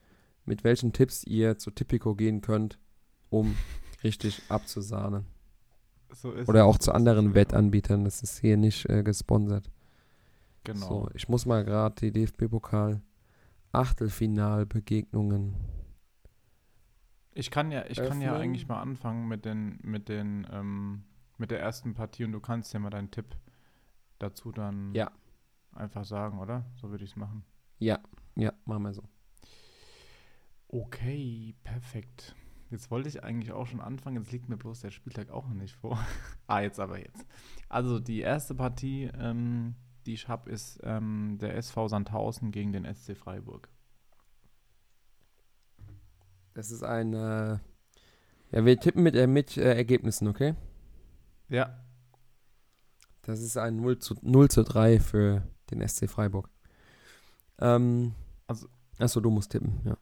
[0.45, 2.79] mit welchen Tipps ihr zu Tipico gehen könnt,
[3.31, 3.55] um
[4.05, 5.25] richtig abzusahnen.
[6.13, 7.37] So Oder auch zu anderen genau.
[7.37, 8.05] Wettanbietern.
[8.05, 9.71] Das ist hier nicht äh, gesponsert.
[10.65, 10.87] Genau.
[10.87, 13.03] So, ich muss mal gerade die DFB-Pokal
[13.73, 15.55] Achtelfinalbegegnungen.
[17.39, 21.05] Ich kann ja, ich kann ja eigentlich mal anfangen mit den, mit den, ähm,
[21.37, 23.37] mit der ersten Partie und du kannst ja mal deinen Tipp
[24.19, 25.13] dazu dann ja.
[25.73, 26.67] einfach sagen, oder?
[26.75, 27.45] So würde ich es machen.
[27.79, 28.01] Ja,
[28.35, 29.05] ja, machen wir so.
[30.67, 32.35] Okay, perfekt.
[32.71, 35.55] Jetzt wollte ich eigentlich auch schon anfangen, jetzt liegt mir bloß der Spieltag auch noch
[35.55, 35.97] nicht vor.
[36.49, 37.25] ah, jetzt aber jetzt.
[37.69, 39.77] Also die erste Partie, ähm,
[40.07, 43.69] die ich habe, ist ähm, der SV Sandhausen gegen den SC Freiburg.
[46.59, 47.57] Das ist ein, äh,
[48.51, 50.57] ja, wir tippen mit, äh, mit äh, Ergebnissen, okay?
[51.49, 51.73] Ja.
[53.23, 56.51] Das ist ein 0 zu, 0 zu 3 für den SC Freiburg.
[57.61, 58.13] Ähm,
[58.49, 58.67] also,
[58.99, 59.97] achso, du musst tippen, ja.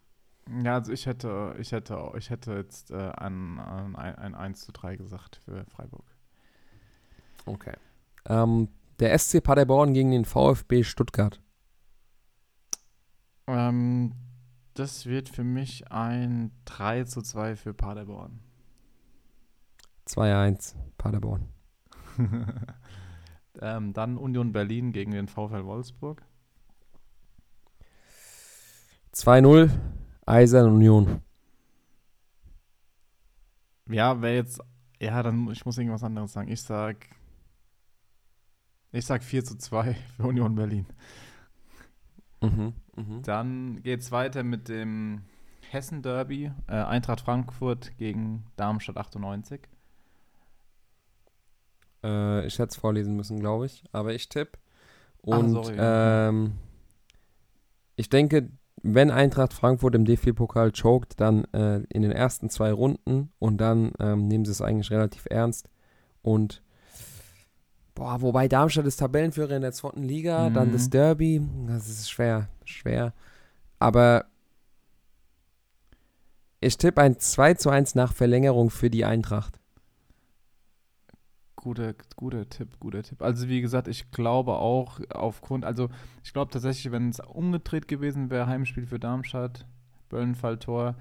[0.65, 4.73] Ja, also ich hätte, ich hätte, ich hätte jetzt äh, ein, ein, ein 1 zu
[4.73, 6.07] 3 gesagt für Freiburg.
[7.45, 7.75] Okay.
[8.25, 11.39] Ähm, der SC Paderborn gegen den VfB Stuttgart.
[13.47, 14.15] Ähm,
[14.79, 18.41] das wird für mich ein 3 zu 2 für Paderborn.
[20.07, 21.49] 2-1 Paderborn.
[23.61, 26.23] ähm, dann Union Berlin gegen den VfL Wolfsburg.
[29.15, 29.71] 2-0
[30.27, 31.23] Eisern Union.
[33.89, 34.61] Ja, wer jetzt.
[35.01, 36.51] Ja, dann ich muss irgendwas anderes sagen.
[36.51, 37.09] Ich sag.
[38.93, 40.87] Ich sag 4 zu 2 für Union Berlin.
[42.41, 43.21] Mhm, mh.
[43.23, 45.23] Dann geht's weiter mit dem
[45.71, 46.53] Hessen Derby.
[46.69, 49.61] Äh, Eintracht Frankfurt gegen Darmstadt 98.
[52.05, 53.85] Äh, ich hätte es vorlesen müssen, glaube ich.
[53.93, 54.59] Aber ich tippe.
[55.23, 56.53] Und Ach, ähm,
[57.97, 58.51] ich denke,
[58.83, 63.93] wenn Eintracht Frankfurt im DFB-Pokal choked, dann äh, in den ersten zwei Runden und dann
[63.99, 65.69] ähm, nehmen sie es eigentlich relativ ernst.
[66.23, 66.63] Und
[67.97, 70.55] boah, wobei Darmstadt ist Tabellenführer in der zweiten Liga, mhm.
[70.55, 73.13] dann das Derby, das ist schwer, schwer.
[73.81, 74.27] Aber
[76.61, 79.59] ich tippe ein 2 zu 1 nach Verlängerung für die Eintracht
[81.67, 83.23] guter, guter Tipp, guter Tipp.
[83.23, 85.89] Also wie gesagt, ich glaube auch aufgrund, also
[86.23, 89.67] ich glaube tatsächlich, wenn es umgedreht gewesen wäre, Heimspiel für Darmstadt,
[90.09, 90.95] Böllenfall-Tor,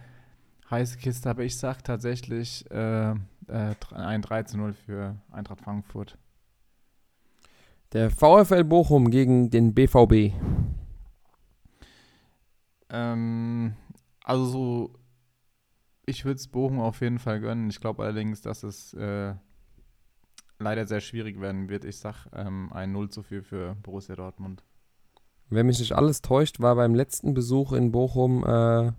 [0.72, 6.18] heiße Kiste, aber ich sage tatsächlich äh, äh, ein 3 zu 0 für Eintracht Frankfurt.
[7.94, 10.34] Der VfL Bochum gegen den BVB.
[12.90, 13.76] Ähm,
[14.24, 14.94] also so,
[16.06, 17.70] ich würde es Bochum auf jeden Fall gönnen.
[17.70, 19.34] Ich glaube allerdings, dass es äh,
[20.60, 21.86] leider sehr schwierig werden wird.
[21.86, 24.64] Ich sage ähm, ein 0 zu 4 für Borussia Dortmund.
[25.50, 28.92] Wenn mich nicht alles täuscht, war beim letzten Besuch in Bochum äh,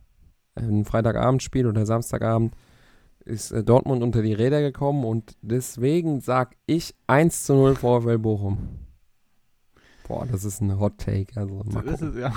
[0.54, 2.54] ein Freitagabendspiel oder Samstagabend
[3.26, 8.18] ist äh, Dortmund unter die Räder gekommen und deswegen sage ich 1 zu 0 VfL
[8.18, 8.78] Bochum.
[10.06, 11.38] Boah, das ist ein Hot Take.
[11.38, 12.32] Also so ist es, ja.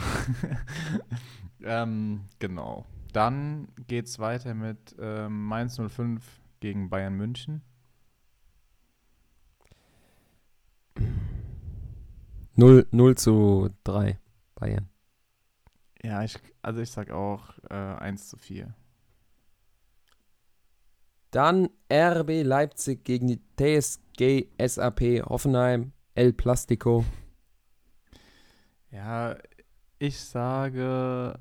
[1.64, 2.86] ähm, genau.
[3.14, 6.24] Dann geht es weiter mit ähm, Mainz 05
[6.60, 7.62] gegen Bayern München.
[12.56, 14.20] 0, 0 zu 3
[14.56, 14.90] Bayern.
[16.02, 18.74] Ja, ich, also ich sag auch äh, 1 zu 4.
[21.32, 27.06] Dann RB Leipzig gegen die TSG SAP Hoffenheim El Plastico.
[28.92, 29.36] Ja,
[30.00, 31.40] ich sage.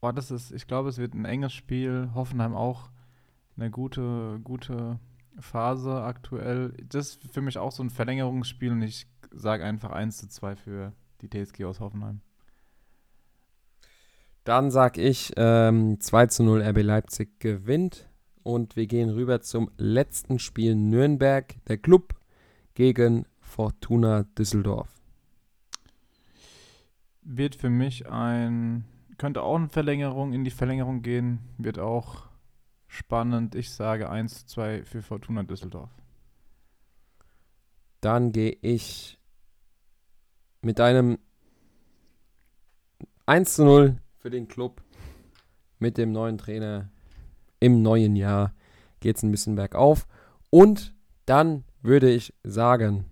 [0.00, 2.10] Oh, das ist, ich glaube, es wird ein enges Spiel.
[2.14, 2.90] Hoffenheim auch
[3.56, 5.00] eine gute, gute
[5.38, 6.74] Phase aktuell.
[6.88, 10.56] Das ist für mich auch so ein Verlängerungsspiel und ich sage einfach 1 zu 2
[10.56, 12.20] für die TSG aus Hoffenheim.
[14.48, 18.08] Dann sage ich ähm, 2 zu 0 RB Leipzig gewinnt
[18.42, 22.14] und wir gehen rüber zum letzten Spiel Nürnberg, der Club
[22.72, 24.88] gegen Fortuna Düsseldorf.
[27.20, 28.86] Wird für mich ein,
[29.18, 32.30] könnte auch eine Verlängerung in die Verlängerung gehen, wird auch
[32.86, 33.54] spannend.
[33.54, 35.90] Ich sage 1 zu 2 für Fortuna Düsseldorf.
[38.00, 39.18] Dann gehe ich
[40.62, 41.18] mit einem
[43.26, 44.82] 1 zu 0 für den Club
[45.78, 46.90] mit dem neuen Trainer
[47.60, 48.52] im neuen Jahr
[49.00, 50.06] geht es ein bisschen bergauf.
[50.50, 50.94] Und
[51.26, 53.04] dann würde ich sagen,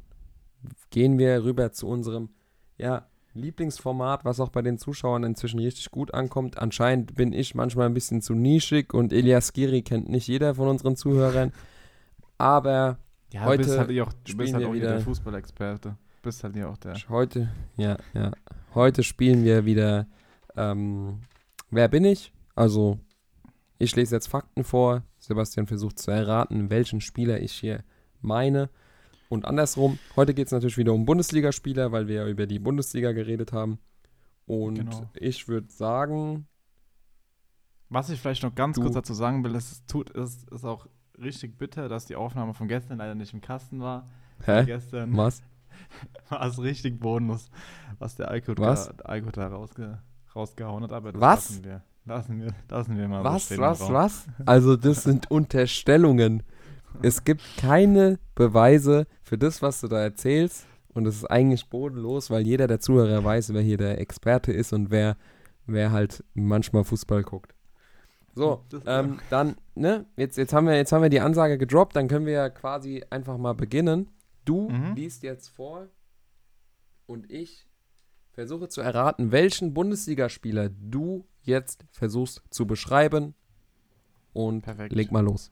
[0.90, 2.30] gehen wir rüber zu unserem
[2.76, 6.58] ja, Lieblingsformat, was auch bei den Zuschauern inzwischen richtig gut ankommt.
[6.58, 10.68] Anscheinend bin ich manchmal ein bisschen zu nischig und Elias Giri kennt nicht jeder von
[10.68, 11.52] unseren Zuhörern.
[12.38, 12.98] Aber
[13.32, 15.96] ja, heute bist halt auch, du bist halt auch wieder der Fußballexperte.
[16.22, 16.94] Bist halt ja auch der.
[17.08, 18.32] Heute, ja, ja.
[18.74, 20.06] Heute spielen wir wieder
[20.56, 21.20] ähm,
[21.70, 22.32] Wer bin ich?
[22.54, 22.98] Also,
[23.78, 25.02] ich lese jetzt Fakten vor.
[25.18, 27.82] Sebastian versucht zu erraten, welchen Spieler ich hier
[28.20, 28.70] meine.
[29.28, 33.12] Und andersrum, heute geht es natürlich wieder um Bundesligaspieler, weil wir ja über die Bundesliga
[33.12, 33.78] geredet haben.
[34.46, 35.10] Und genau.
[35.14, 36.46] ich würde sagen.
[37.88, 40.86] Was ich vielleicht noch ganz kurz dazu sagen will, es tut, es ist auch
[41.18, 44.08] richtig bitter, dass die Aufnahme von gestern leider nicht im Kasten war.
[44.44, 44.64] Hä?
[44.64, 45.42] Gestern was?
[46.28, 47.50] war es richtig Bonus,
[47.98, 48.88] was der was?
[48.96, 50.02] da, Alko da rausge,
[50.36, 50.92] rausgehauen hat.
[50.92, 51.50] Aber das was?
[51.50, 51.82] lassen wir.
[52.04, 54.26] Lassen wir, lassen wir mal Was, so was, was?
[54.44, 56.44] Also das sind Unterstellungen.
[57.02, 60.66] Es gibt keine Beweise für das, was du da erzählst.
[60.94, 64.72] Und es ist eigentlich bodenlos, weil jeder der Zuhörer weiß, wer hier der Experte ist
[64.72, 65.16] und wer,
[65.66, 67.54] wer halt manchmal Fußball guckt.
[68.34, 72.06] So, ähm, dann, ne, jetzt, jetzt, haben wir, jetzt haben wir die Ansage gedroppt, dann
[72.06, 74.10] können wir ja quasi einfach mal beginnen.
[74.44, 74.94] Du mhm.
[74.94, 75.88] liest jetzt vor
[77.06, 77.66] und ich
[78.36, 83.34] versuche zu erraten, welchen Bundesligaspieler du jetzt versuchst zu beschreiben.
[84.34, 84.94] Und Perfekt.
[84.94, 85.50] leg mal los.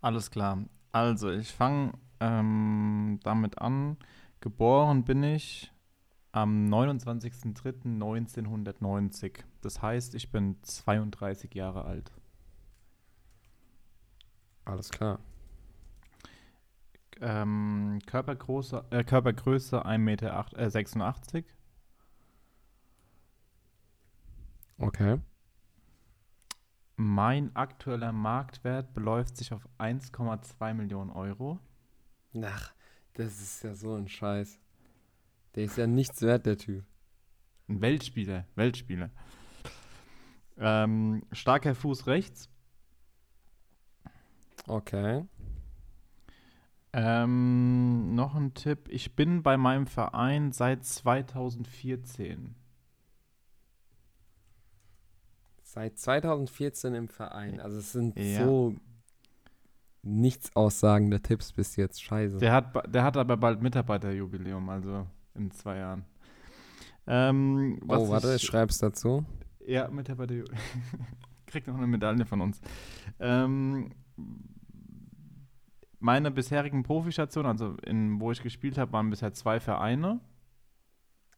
[0.00, 0.64] Alles klar.
[0.90, 3.98] Also, ich fange ähm, damit an.
[4.40, 5.70] Geboren bin ich
[6.32, 9.44] am 29.03.1990.
[9.60, 12.10] Das heißt, ich bin 32 Jahre alt.
[14.64, 15.20] Alles klar.
[17.20, 20.46] Ähm, Körpergröße, äh, Körpergröße 1,86 Meter.
[20.56, 21.44] Äh, 86.
[24.78, 25.20] Okay.
[26.96, 31.58] Mein aktueller Marktwert beläuft sich auf 1,2 Millionen Euro.
[32.42, 32.72] Ach,
[33.14, 34.60] das ist ja so ein Scheiß.
[35.54, 36.84] Der ist ja nichts wert, der Typ.
[37.68, 39.10] Ein Weltspieler, Weltspieler.
[40.58, 42.48] Ähm, starker Fuß rechts.
[44.66, 45.24] Okay.
[46.96, 48.88] Ähm, noch ein Tipp.
[48.88, 52.54] Ich bin bei meinem Verein seit 2014.
[55.64, 57.58] Seit 2014 im Verein.
[57.58, 58.44] Also es sind ja.
[58.44, 58.76] so
[60.02, 62.00] nichts aussagende Tipps bis jetzt.
[62.00, 62.38] Scheiße.
[62.38, 66.04] Der hat, der hat aber bald Mitarbeiterjubiläum, also in zwei Jahren.
[67.08, 69.24] Ähm, oh, warte, ich schreib's dazu.
[69.66, 70.60] Ja, Mitarbeiterjubiläum.
[71.46, 72.60] Kriegt noch eine Medaille von uns.
[73.18, 73.90] Ähm,
[76.04, 80.20] meine bisherigen Profistationen, also in, wo ich gespielt habe, waren bisher zwei Vereine.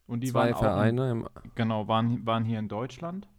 [0.07, 1.11] Und die zwei waren Vereine?
[1.11, 3.29] In, genau, waren, waren hier in Deutschland.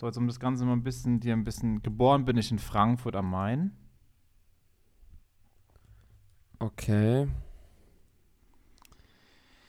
[0.00, 2.60] So, jetzt um das Ganze mal ein bisschen, dir ein bisschen, geboren bin ich in
[2.60, 3.72] Frankfurt am Main.
[6.60, 7.26] Okay.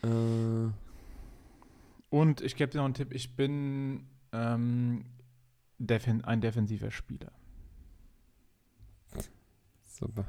[0.03, 0.69] Äh.
[2.09, 5.03] Und ich gebe dir noch einen Tipp, ich bin ähm,
[5.79, 7.31] Defen ein defensiver Spieler.
[9.83, 10.25] Super.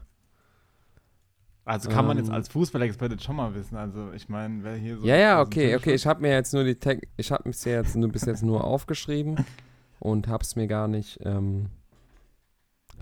[1.65, 2.35] Also kann man jetzt ähm.
[2.35, 3.77] als Fußballexperte schon mal wissen.
[3.77, 5.07] Also ich meine, wer hier so.
[5.07, 5.93] Ja, ja, okay, okay.
[5.93, 8.65] Ich habe mir jetzt nur die Tech, ich habe es jetzt nur bis jetzt nur
[8.65, 9.45] aufgeschrieben
[10.01, 11.67] und habe es mir gar nicht, ähm,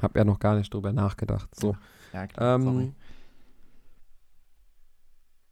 [0.02, 1.48] habe ja noch gar nicht drüber nachgedacht.
[1.54, 1.76] So.
[2.12, 2.92] Ja, klar, ähm, sorry.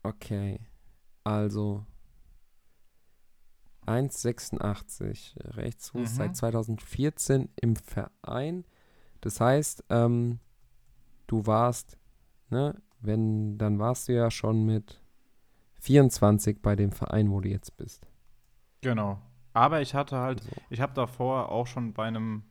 [0.03, 0.61] Okay.
[1.23, 1.87] Also
[3.87, 6.15] 1,86 Rechtsfuß mhm.
[6.15, 8.65] seit 2014 im Verein.
[9.21, 10.39] Das heißt, ähm,
[11.27, 11.99] du warst,
[12.51, 15.01] ne, wenn, dann warst du ja schon mit
[15.81, 18.07] 24 bei dem Verein, wo du jetzt bist.
[18.81, 19.21] Genau.
[19.53, 20.51] Aber ich hatte halt, so.
[20.71, 22.43] ich habe davor auch schon bei einem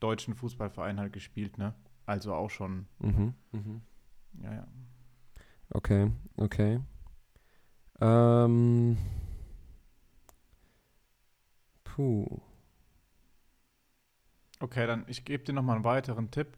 [0.00, 1.74] deutschen Fußballverein halt gespielt, ne?
[2.06, 2.86] Also auch schon.
[2.98, 3.82] Mhm, mhm.
[4.42, 4.66] Ja, ja.
[5.70, 6.80] Okay, okay.
[8.00, 8.96] Ähm.
[11.94, 12.40] Puh.
[14.60, 16.56] Okay, dann ich gebe dir nochmal einen weiteren Tipp.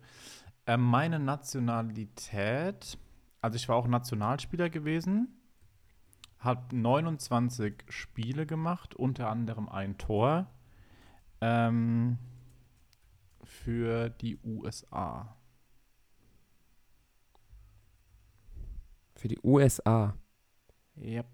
[0.66, 2.98] Äh, meine Nationalität,
[3.40, 5.28] also ich war auch Nationalspieler gewesen
[6.44, 10.46] hat 29 Spiele gemacht, unter anderem ein Tor
[11.40, 12.18] ähm,
[13.42, 15.36] für die USA.
[19.16, 20.14] Für die USA?
[20.98, 21.26] Yep.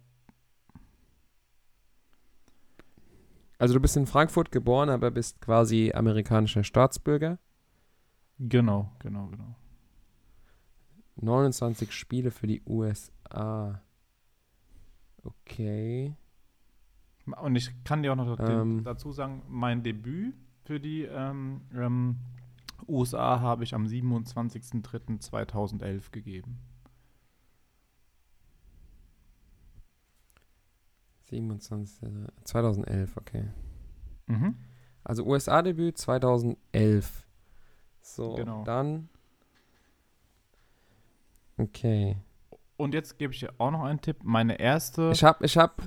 [3.61, 7.39] Also du bist in Frankfurt geboren, aber bist quasi amerikanischer Staatsbürger?
[8.39, 9.55] Genau, genau, genau.
[11.17, 13.83] 29 Spiele für die USA.
[15.23, 16.17] Okay.
[17.43, 20.35] Und ich kann dir auch noch ähm, dazu sagen, mein Debüt
[20.65, 22.17] für die ähm, ähm,
[22.89, 26.57] USA habe ich am 27.03.2011 gegeben.
[31.31, 32.29] 27.
[32.45, 33.49] 2011, okay.
[34.27, 34.57] Mhm.
[35.05, 37.27] Also USA-Debüt 2011.
[38.03, 38.65] So, genau.
[38.65, 39.09] dann.
[41.57, 42.17] Okay.
[42.77, 44.19] Und jetzt gebe ich dir auch noch einen Tipp.
[44.23, 45.11] Meine erste.
[45.13, 45.81] Ich habe ich hab,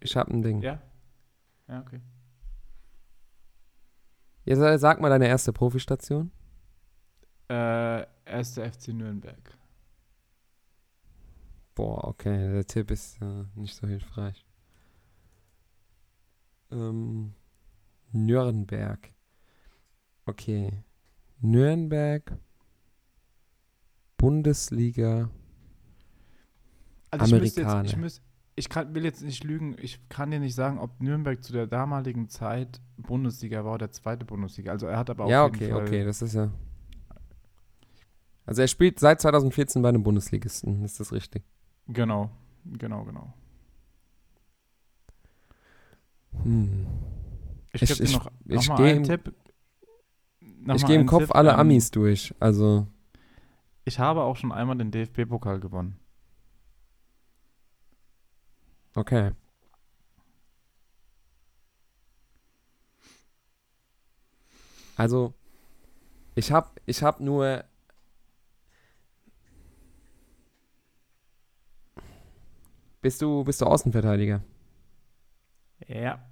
[0.00, 0.60] ich hab ein Ding.
[0.60, 0.80] Ja?
[1.68, 2.00] Ja, okay.
[4.44, 6.30] Jetzt sag mal deine erste Profistation.
[7.48, 9.56] Äh, erste FC Nürnberg.
[11.74, 14.44] Boah, okay, der Tipp ist äh, nicht so hilfreich.
[16.74, 17.32] Ähm,
[18.12, 19.10] Nürnberg.
[20.26, 20.84] Okay.
[21.40, 22.36] Nürnberg.
[24.16, 25.30] Bundesliga.
[27.10, 27.84] also Amerikaner.
[27.84, 28.22] Ich, müsste
[28.56, 31.52] ich, ich kann, will jetzt nicht lügen, ich kann dir nicht sagen, ob Nürnberg zu
[31.52, 34.72] der damaligen Zeit Bundesliga war oder zweite Bundesliga.
[34.72, 35.30] Also er hat aber auch.
[35.30, 36.50] Ja, okay, Fall okay, das ist ja.
[38.46, 41.44] Also er spielt seit 2014 bei einem Bundesligisten, ist das richtig?
[41.88, 42.30] Genau,
[42.64, 43.32] genau, genau.
[46.42, 46.86] Hm.
[47.72, 49.02] Ich, ich, ich, noch, noch ich gehe im,
[50.86, 52.34] geh im Kopf Tipp, alle ähm, Amis durch.
[52.40, 52.86] Also.
[53.84, 55.98] Ich habe auch schon einmal den DFB-Pokal gewonnen.
[58.94, 59.32] Okay.
[64.96, 65.34] Also,
[66.34, 67.64] ich habe ich hab nur.
[73.00, 74.42] Bist du, bist du Außenverteidiger?
[75.86, 76.24] Ja.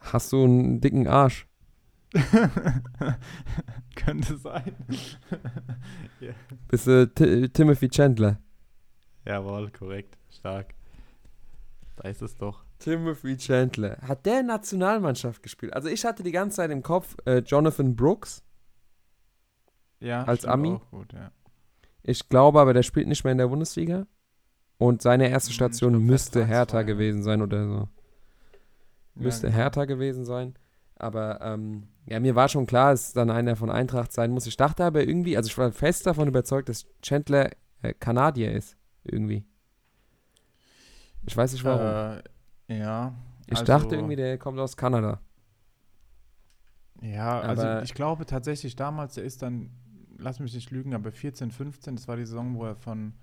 [0.00, 1.46] Hast du einen dicken Arsch?
[3.96, 4.74] Könnte sein.
[6.22, 6.34] yeah.
[6.68, 8.38] Bist du T Timothy Chandler?
[9.26, 10.16] Jawohl, korrekt.
[10.30, 10.74] Stark.
[11.96, 12.64] Da ist es doch.
[12.78, 13.98] Timothy Chandler.
[14.00, 15.74] Hat der Nationalmannschaft gespielt?
[15.74, 18.42] Also ich hatte die ganze Zeit im Kopf äh, Jonathan Brooks.
[20.00, 20.78] Ja, als Ami.
[20.90, 21.32] Gut, ja.
[22.02, 24.06] Ich glaube aber, der spielt nicht mehr in der Bundesliga.
[24.78, 27.88] Und seine erste hm, Station glaub, müsste Hertha gewesen sein oder so.
[29.14, 29.62] Müsste ja, genau.
[29.62, 30.54] Hertha gewesen sein.
[30.96, 34.46] Aber ähm, ja, mir war schon klar, dass es dann einer von Eintracht sein muss.
[34.46, 37.50] Ich dachte aber irgendwie, also ich war fest davon überzeugt, dass Chandler
[37.82, 38.76] äh, Kanadier ist.
[39.04, 39.44] Irgendwie.
[41.26, 42.20] Ich weiß nicht warum.
[42.68, 43.14] Äh, ja.
[43.46, 45.20] Ich also, dachte irgendwie, der kommt aus Kanada.
[47.00, 49.70] Ja, also aber also ich glaube tatsächlich damals, der ist dann,
[50.18, 53.14] lass mich nicht lügen, aber 14, 15, das war die Saison, wo er von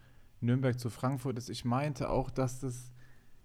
[0.45, 1.49] Nürnberg zu Frankfurt ist.
[1.49, 2.91] Ich meinte auch, dass das,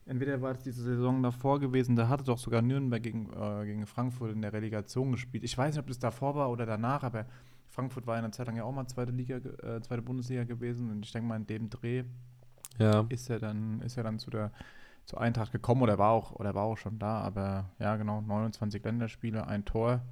[0.07, 3.86] entweder war es diese Saison davor gewesen, da hatte doch sogar Nürnberg gegen, äh, gegen
[3.86, 5.44] Frankfurt in der Relegation gespielt.
[5.44, 7.26] Ich weiß nicht, ob das davor war oder danach, aber
[7.68, 10.90] Frankfurt war in einer Zeit lang ja auch mal zweite Liga, äh, zweite Bundesliga gewesen
[10.90, 12.05] und ich denke mal in dem Dreh
[12.78, 13.07] ja.
[13.09, 14.53] ist er dann, ist er dann zu der
[15.07, 18.82] zu Eintracht gekommen oder war auch oder war auch schon da, aber ja genau, 29
[18.84, 20.03] Länderspiele, ein Tor.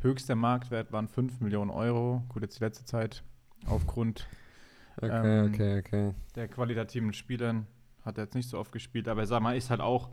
[0.00, 2.24] Höchster Marktwert waren 5 Millionen Euro.
[2.28, 3.22] Gut, jetzt die letzte Zeit
[3.66, 4.26] aufgrund
[4.96, 6.14] okay, ähm, okay, okay.
[6.34, 7.66] der qualitativen Spielern
[8.04, 10.10] hat er jetzt nicht so oft gespielt, aber sag mal, ist halt auch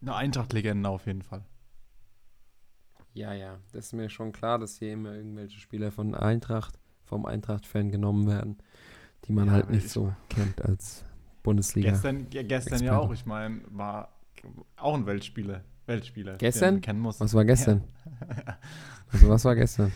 [0.00, 1.44] eine Eintracht-Legende auf jeden Fall.
[3.14, 7.26] Ja, ja, das ist mir schon klar, dass hier immer irgendwelche Spieler von Eintracht, vom
[7.26, 8.58] Eintracht-Fan genommen werden,
[9.26, 11.04] die man ja, halt nicht so kennt als
[11.44, 11.90] Bundesliga.
[11.90, 14.18] Gestern, ja, gestern ja auch, ich meine, war
[14.76, 15.62] auch ein Weltspieler.
[15.86, 16.36] Weltspieler.
[16.38, 16.80] Gestern?
[16.80, 17.20] kennen muss.
[17.20, 17.84] Was war gestern?
[19.12, 19.92] Also was war gestern?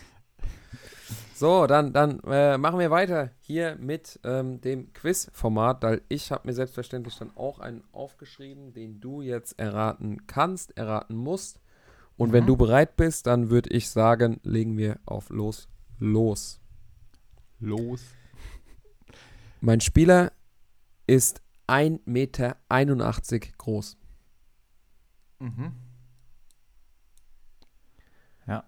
[1.38, 6.48] So, dann, dann äh, machen wir weiter hier mit ähm, dem Quiz-Format, weil ich habe
[6.48, 11.60] mir selbstverständlich dann auch einen aufgeschrieben, den du jetzt erraten kannst, erraten musst.
[12.16, 12.32] Und mhm.
[12.32, 15.68] wenn du bereit bist, dann würde ich sagen, legen wir auf los.
[16.00, 16.60] Los.
[17.60, 18.02] Los.
[19.60, 20.32] Mein Spieler
[21.06, 22.56] ist 1,81 Meter
[23.58, 23.96] groß.
[25.38, 25.72] Mhm.
[28.48, 28.64] Ja.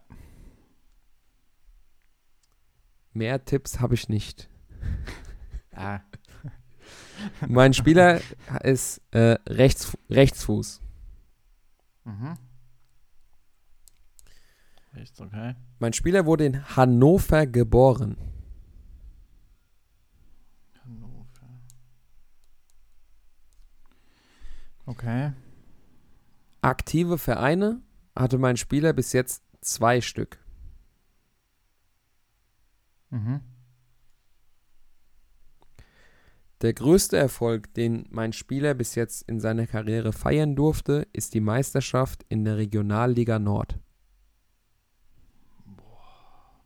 [3.12, 4.48] Mehr Tipps habe ich nicht.
[5.74, 6.00] ah.
[7.46, 8.20] mein Spieler
[8.62, 10.80] ist äh, Rechts, Rechtsfuß.
[12.04, 12.38] Mhm.
[14.94, 15.54] Rechts, okay.
[15.78, 18.16] Mein Spieler wurde in Hannover geboren.
[24.90, 25.32] Okay.
[26.62, 27.80] Aktive Vereine
[28.16, 30.39] hatte mein Spieler bis jetzt zwei Stück.
[33.10, 33.40] Mhm.
[36.62, 41.40] Der größte Erfolg, den mein Spieler bis jetzt in seiner Karriere feiern durfte, ist die
[41.40, 43.78] Meisterschaft in der Regionalliga Nord.
[45.64, 46.60] Boah.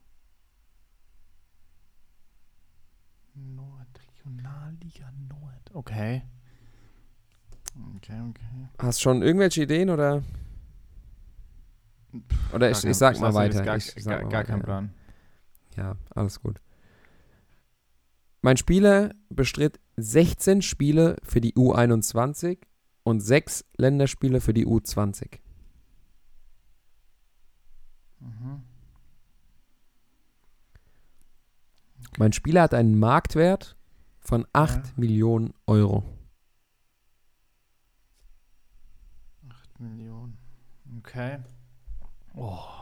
[3.35, 5.71] Nord, Regionalliga Nord.
[5.73, 6.23] Okay.
[7.97, 8.69] Okay, okay.
[8.79, 10.25] Hast schon irgendwelche Ideen oder?
[12.53, 13.63] Oder ich, ich sag mal weiter.
[13.63, 14.95] Gar, ich sag gar, mal gar kein Plan.
[15.77, 16.61] Ja, alles gut.
[18.43, 22.59] Mein Spieler bestritt 16 Spiele für die U21
[23.03, 25.39] und 6 Länderspiele für die U20.
[28.21, 28.63] Mhm.
[32.01, 32.17] Okay.
[32.19, 33.77] Mein Spieler hat einen Marktwert
[34.21, 34.93] von 8 ja.
[34.97, 36.05] Millionen Euro.
[39.79, 40.37] Millionen.
[40.99, 41.39] Okay.
[42.35, 42.74] Oh.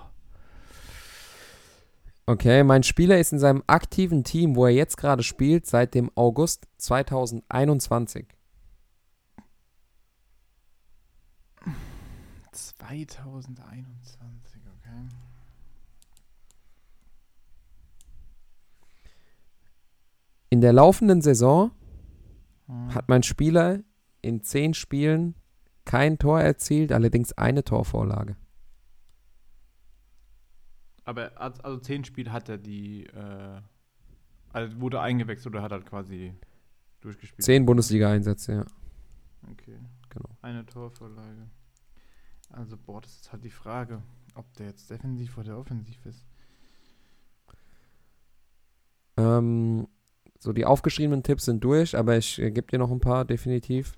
[2.33, 6.11] Okay, mein Spieler ist in seinem aktiven Team, wo er jetzt gerade spielt, seit dem
[6.15, 8.27] August 2021.
[12.53, 15.09] 2021, okay.
[20.49, 21.71] In der laufenden Saison
[22.67, 22.95] hm.
[22.95, 23.81] hat mein Spieler
[24.23, 25.35] in zehn Spielen
[25.85, 28.37] kein Tor erzielt, allerdings eine Torvorlage.
[31.05, 33.61] Aber also zehn Spiele hat er die, äh,
[34.53, 36.35] also wurde eingewechselt oder hat er quasi
[37.01, 37.43] durchgespielt?
[37.43, 38.67] Zehn Bundesliga-Einsätze, ja.
[39.51, 39.79] Okay.
[40.11, 40.29] Genau.
[40.43, 41.49] Eine Torvorlage.
[42.51, 44.03] Also, boah, das ist halt die Frage,
[44.35, 46.27] ob der jetzt defensiv oder offensiv ist.
[49.17, 49.89] Ähm,
[50.39, 53.95] so, die aufgeschriebenen Tipps sind durch, aber ich äh, gebe dir noch ein paar, definitiv.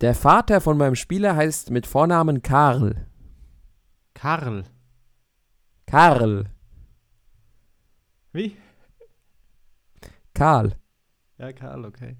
[0.00, 3.06] Der Vater von meinem Spieler heißt mit Vornamen Karl.
[4.14, 4.64] Karl.
[5.94, 6.50] Karl.
[8.32, 8.56] Wie?
[10.34, 10.74] Karl.
[11.38, 12.16] Ja, Karl, okay.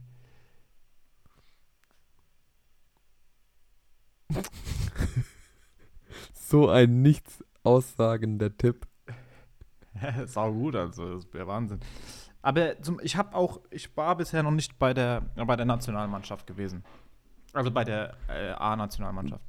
[6.35, 8.87] so ein nichts aussagender Tipp.
[10.27, 11.81] Sau gut, also das wäre Wahnsinn.
[12.43, 16.47] Aber zum, ich habe auch, ich war bisher noch nicht bei der, bei der Nationalmannschaft
[16.47, 16.85] gewesen.
[17.53, 19.43] Also bei der äh, A-Nationalmannschaft.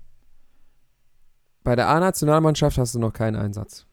[1.64, 3.86] Bei der A-Nationalmannschaft hast du noch keinen Einsatz.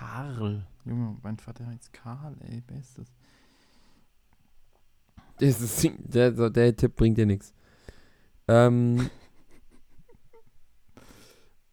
[0.00, 0.66] Karl.
[0.86, 3.12] Junge, mein Vater heißt Karl, ey, bestes.
[5.38, 7.52] Das ist, der, der Tipp bringt dir nichts.
[8.48, 9.10] Ähm,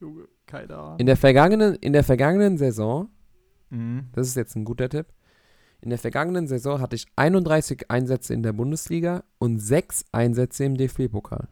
[0.01, 0.99] Junge, keine Ahnung.
[0.99, 3.09] In der vergangenen, in der vergangenen Saison,
[3.69, 4.07] Mhm.
[4.13, 5.07] das ist jetzt ein guter Tipp,
[5.81, 10.75] in der vergangenen Saison hatte ich 31 Einsätze in der Bundesliga und 6 Einsätze im
[10.75, 11.47] DFB-Pokal.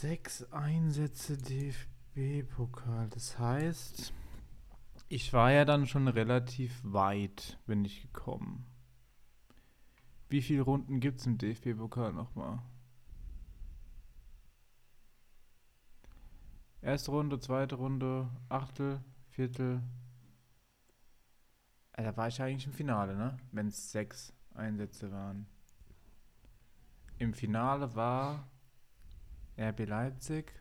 [0.00, 3.08] Sechs Einsätze DFB-Pokal.
[3.08, 4.14] Das heißt,
[5.08, 8.64] ich war ja dann schon relativ weit, bin ich gekommen.
[10.28, 12.62] Wie viele Runden gibt es im DFB-Pokal nochmal?
[16.80, 19.82] Erste Runde, zweite Runde, Achtel, Viertel.
[21.94, 23.36] Äh, Da war ich eigentlich im Finale, ne?
[23.50, 25.48] Wenn es sechs Einsätze waren.
[27.18, 28.48] Im Finale war
[29.58, 30.52] RB Leipzig.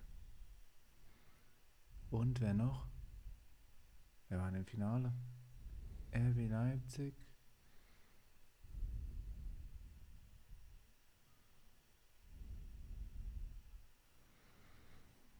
[2.10, 2.88] Und wer noch?
[4.28, 5.14] Wer war denn im Finale?
[6.11, 7.14] RB Leipzig.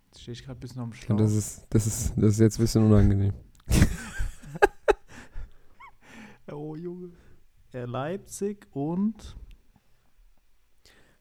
[0.06, 1.18] Jetzt stehe ich gerade ein bisschen am Schlauch.
[1.18, 3.34] Das ist, das ist, das ist jetzt ein bisschen unangenehm.
[6.52, 7.12] oh, Junge.
[7.74, 9.36] Leipzig und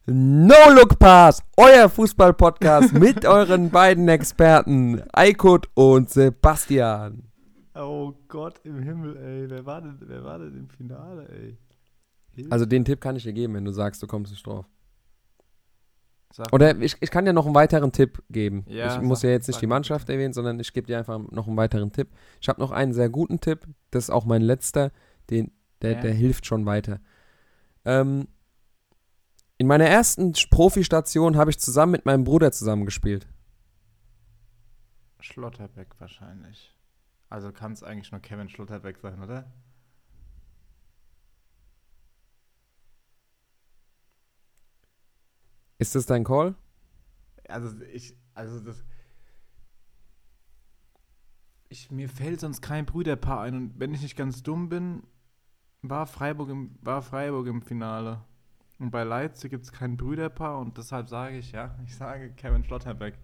[0.08, 7.24] No Look Pass, euer Fußball-Podcast mit euren beiden Experten, Eikut und Sebastian.
[7.74, 9.50] Oh Gott im Himmel, ey.
[9.50, 11.58] Wer war denn, wer war denn im Finale, ey?
[12.36, 12.52] Hilfe.
[12.52, 14.66] Also den Tipp kann ich dir geben, wenn du sagst, du kommst nicht drauf.
[16.32, 18.64] Sag Oder ich, ich kann dir noch einen weiteren Tipp geben.
[18.68, 21.48] Ja, ich muss ja jetzt nicht die Mannschaft erwähnen, sondern ich gebe dir einfach noch
[21.48, 22.08] einen weiteren Tipp.
[22.40, 23.66] Ich habe noch einen sehr guten Tipp.
[23.90, 24.92] Das ist auch mein letzter.
[25.30, 25.50] Den,
[25.82, 26.00] der, Ja.
[26.02, 27.00] der hilft schon weiter.
[27.84, 28.28] Ähm,
[29.58, 33.26] in meiner ersten Profistation habe ich zusammen mit meinem Bruder zusammengespielt.
[35.20, 36.76] Schlotterbeck wahrscheinlich.
[37.28, 39.50] Also kann es eigentlich nur Kevin Schlotterbeck sein, oder?
[45.78, 46.54] Ist das dein Call?
[47.48, 48.84] Also ich, also das.
[51.68, 55.02] Ich, mir fällt sonst kein Brüderpaar ein und wenn ich nicht ganz dumm bin,
[55.82, 58.24] war Freiburg im, war Freiburg im Finale.
[58.78, 62.64] Und bei Leipzig gibt es kein Brüderpaar und deshalb sage ich, ja, ich sage Kevin
[62.64, 63.14] Schlotterbeck.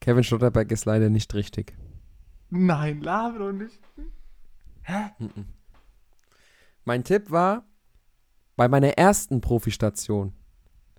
[0.00, 1.74] Kevin Schlotterbeck ist leider nicht richtig.
[2.50, 3.80] Nein, laber doch nicht.
[5.18, 5.46] Mhm.
[6.84, 7.64] Mein Tipp war,
[8.54, 10.32] bei meiner ersten Profistation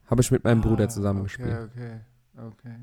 [0.07, 1.69] habe ich mit meinem Bruder Ah, zusammengespielt.
[1.71, 1.99] Okay,
[2.35, 2.75] okay, okay.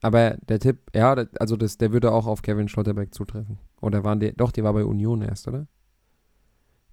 [0.00, 3.58] Aber der Tipp, ja, also das, der würde auch auf Kevin Schlotterbeck zutreffen.
[3.80, 5.66] Oder waren die, doch, die war bei Union erst, oder?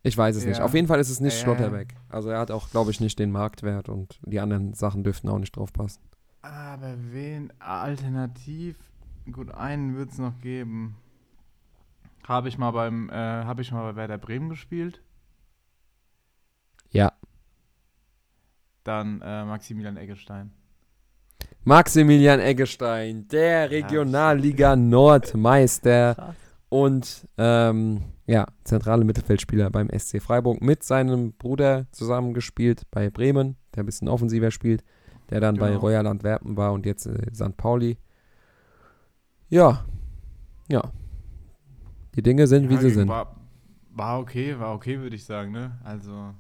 [0.05, 0.59] Ich weiß es nicht.
[0.59, 0.65] Ja.
[0.65, 1.95] Auf jeden Fall ist es nicht Ja, Schlotterbeck.
[2.09, 5.39] Also er hat auch, glaube ich, nicht den Marktwert und die anderen Sachen dürften auch
[5.39, 5.99] nicht drauf passen.
[6.43, 8.77] Aber wen alternativ?
[9.31, 10.95] Gut, einen wird es noch geben.
[12.27, 15.01] Habe ich mal beim, äh, habe ich mal bei Werder Bremen gespielt.
[16.91, 17.11] Ja.
[18.83, 20.51] Dann äh, Maximilian Eggestein.
[21.63, 26.35] Maximilian Eggestein, der Regionalliga Nordmeister.
[26.69, 33.83] Und ähm, ja, zentrale Mittelfeldspieler beim SC Freiburg mit seinem Bruder zusammengespielt bei Bremen, der
[33.83, 34.83] ein bisschen offensiver spielt,
[35.29, 35.77] der dann bei Genau.
[35.77, 37.57] Royal Antwerpen war und jetzt äh, St.
[37.57, 37.97] Pauli.
[39.49, 39.85] Ja,
[40.69, 40.91] ja.
[42.15, 43.07] Die Dinge sind, wie Ja, sie sind.
[43.07, 43.35] War,
[43.91, 45.79] war okay, war okay, würde ich sagen, ne?
[45.83, 46.33] Also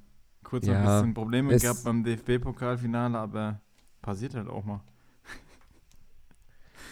[0.43, 3.61] kurz Ja, ein bisschen Probleme gehabt beim DFB-Pokalfinale, aber
[4.01, 4.81] passiert halt auch mal.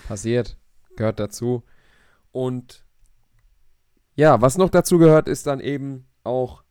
[0.03, 0.57] Passiert,
[0.95, 1.63] gehört dazu.
[2.31, 2.82] Und
[4.15, 6.63] ja, was noch dazu gehört, ist dann eben auch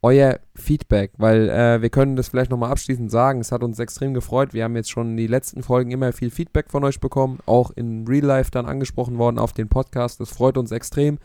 [0.00, 3.40] euer Feedback, weil äh, wir können das vielleicht nochmal abschließend sagen.
[3.40, 4.54] Es hat uns extrem gefreut.
[4.54, 7.72] Wir haben jetzt schon in die letzten Folgen immer viel Feedback von euch bekommen, auch
[7.72, 10.20] in Real Life dann angesprochen worden auf den Podcast.
[10.20, 11.18] Das freut uns extrem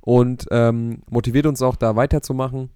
[0.00, 2.70] und ähm, motiviert uns auch da weiterzumachen.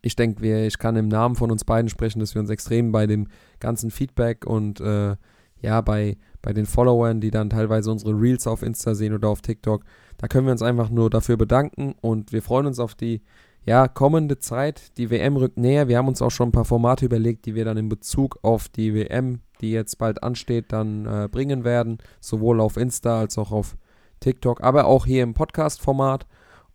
[0.00, 3.06] Ich denke, ich kann im Namen von uns beiden sprechen, dass wir uns extrem bei
[3.06, 3.28] dem
[3.60, 5.16] ganzen Feedback und äh,
[5.60, 9.40] ja, bei, bei den Followern, die dann teilweise unsere Reels auf Insta sehen oder auf
[9.40, 9.82] TikTok,
[10.18, 13.22] da können wir uns einfach nur dafür bedanken und wir freuen uns auf die
[13.64, 15.88] ja, kommende Zeit, die WM rückt näher.
[15.88, 18.68] Wir haben uns auch schon ein paar Formate überlegt, die wir dann in Bezug auf
[18.68, 21.96] die WM, die jetzt bald ansteht, dann äh, bringen werden.
[22.20, 23.78] Sowohl auf Insta als auch auf
[24.20, 26.26] TikTok, aber auch hier im Podcast-Format.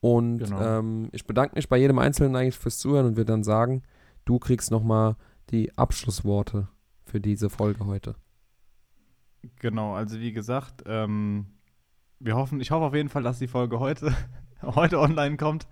[0.02, 0.80] Und genau.
[0.80, 3.84] ähm, ich bedanke mich bei jedem Einzelnen eigentlich fürs Zuhören und würde dann sagen,
[4.26, 5.16] du kriegst nochmal
[5.52, 6.70] die Abschlussworte
[7.06, 8.16] für diese Folge heute.
[9.60, 11.46] Genau, also wie gesagt, ähm,
[12.20, 14.14] wir hoffen, ich hoffe auf jeden Fall, dass die Folge heute,
[14.62, 15.68] heute online kommt.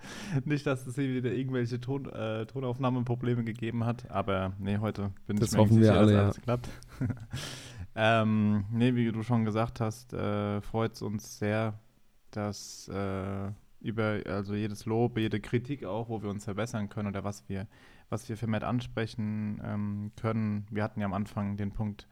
[0.45, 5.37] Nicht, dass es hier wieder irgendwelche Ton, äh, Tonaufnahmeprobleme gegeben hat, aber nee, heute bin
[5.37, 6.43] das ich mir sicher, alle, dass alles ja.
[6.43, 6.69] klappt.
[7.95, 11.73] ähm, nee, wie du schon gesagt hast, äh, freut es uns sehr,
[12.31, 17.23] dass äh, über also jedes Lob, jede Kritik auch, wo wir uns verbessern können oder
[17.23, 17.67] was wir,
[18.09, 20.65] was wir vermehrt ansprechen ähm, können.
[20.71, 22.07] Wir hatten ja am Anfang den Punkt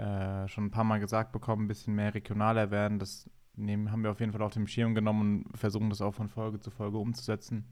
[0.00, 2.98] äh, schon ein paar Mal gesagt bekommen, ein bisschen mehr regionaler werden.
[2.98, 6.14] Das nehmen, haben wir auf jeden Fall auf dem Schirm genommen und versuchen das auch
[6.14, 7.66] von Folge zu Folge umzusetzen.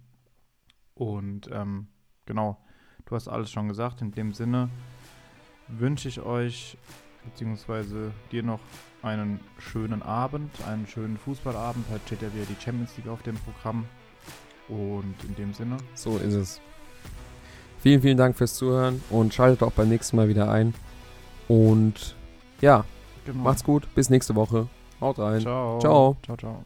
[0.94, 1.86] Und ähm,
[2.26, 2.58] genau,
[3.06, 4.02] du hast alles schon gesagt.
[4.02, 4.68] In dem Sinne
[5.68, 6.76] wünsche ich euch
[7.24, 8.60] beziehungsweise dir noch
[9.02, 11.86] einen schönen Abend, einen schönen Fußballabend.
[11.90, 13.86] Heute steht ja wieder die Champions League auf dem Programm.
[14.68, 15.78] Und in dem Sinne.
[15.94, 16.60] So ist es.
[17.78, 20.74] Vielen, vielen Dank fürs Zuhören und schaltet auch beim nächsten Mal wieder ein.
[21.48, 22.14] Und
[22.60, 22.84] ja,
[23.24, 23.42] genau.
[23.42, 23.92] macht's gut.
[23.94, 24.68] Bis nächste Woche.
[25.00, 25.40] Haut rein.
[25.40, 25.78] Ciao.
[25.80, 26.16] Ciao.
[26.22, 26.64] Ciao, ciao.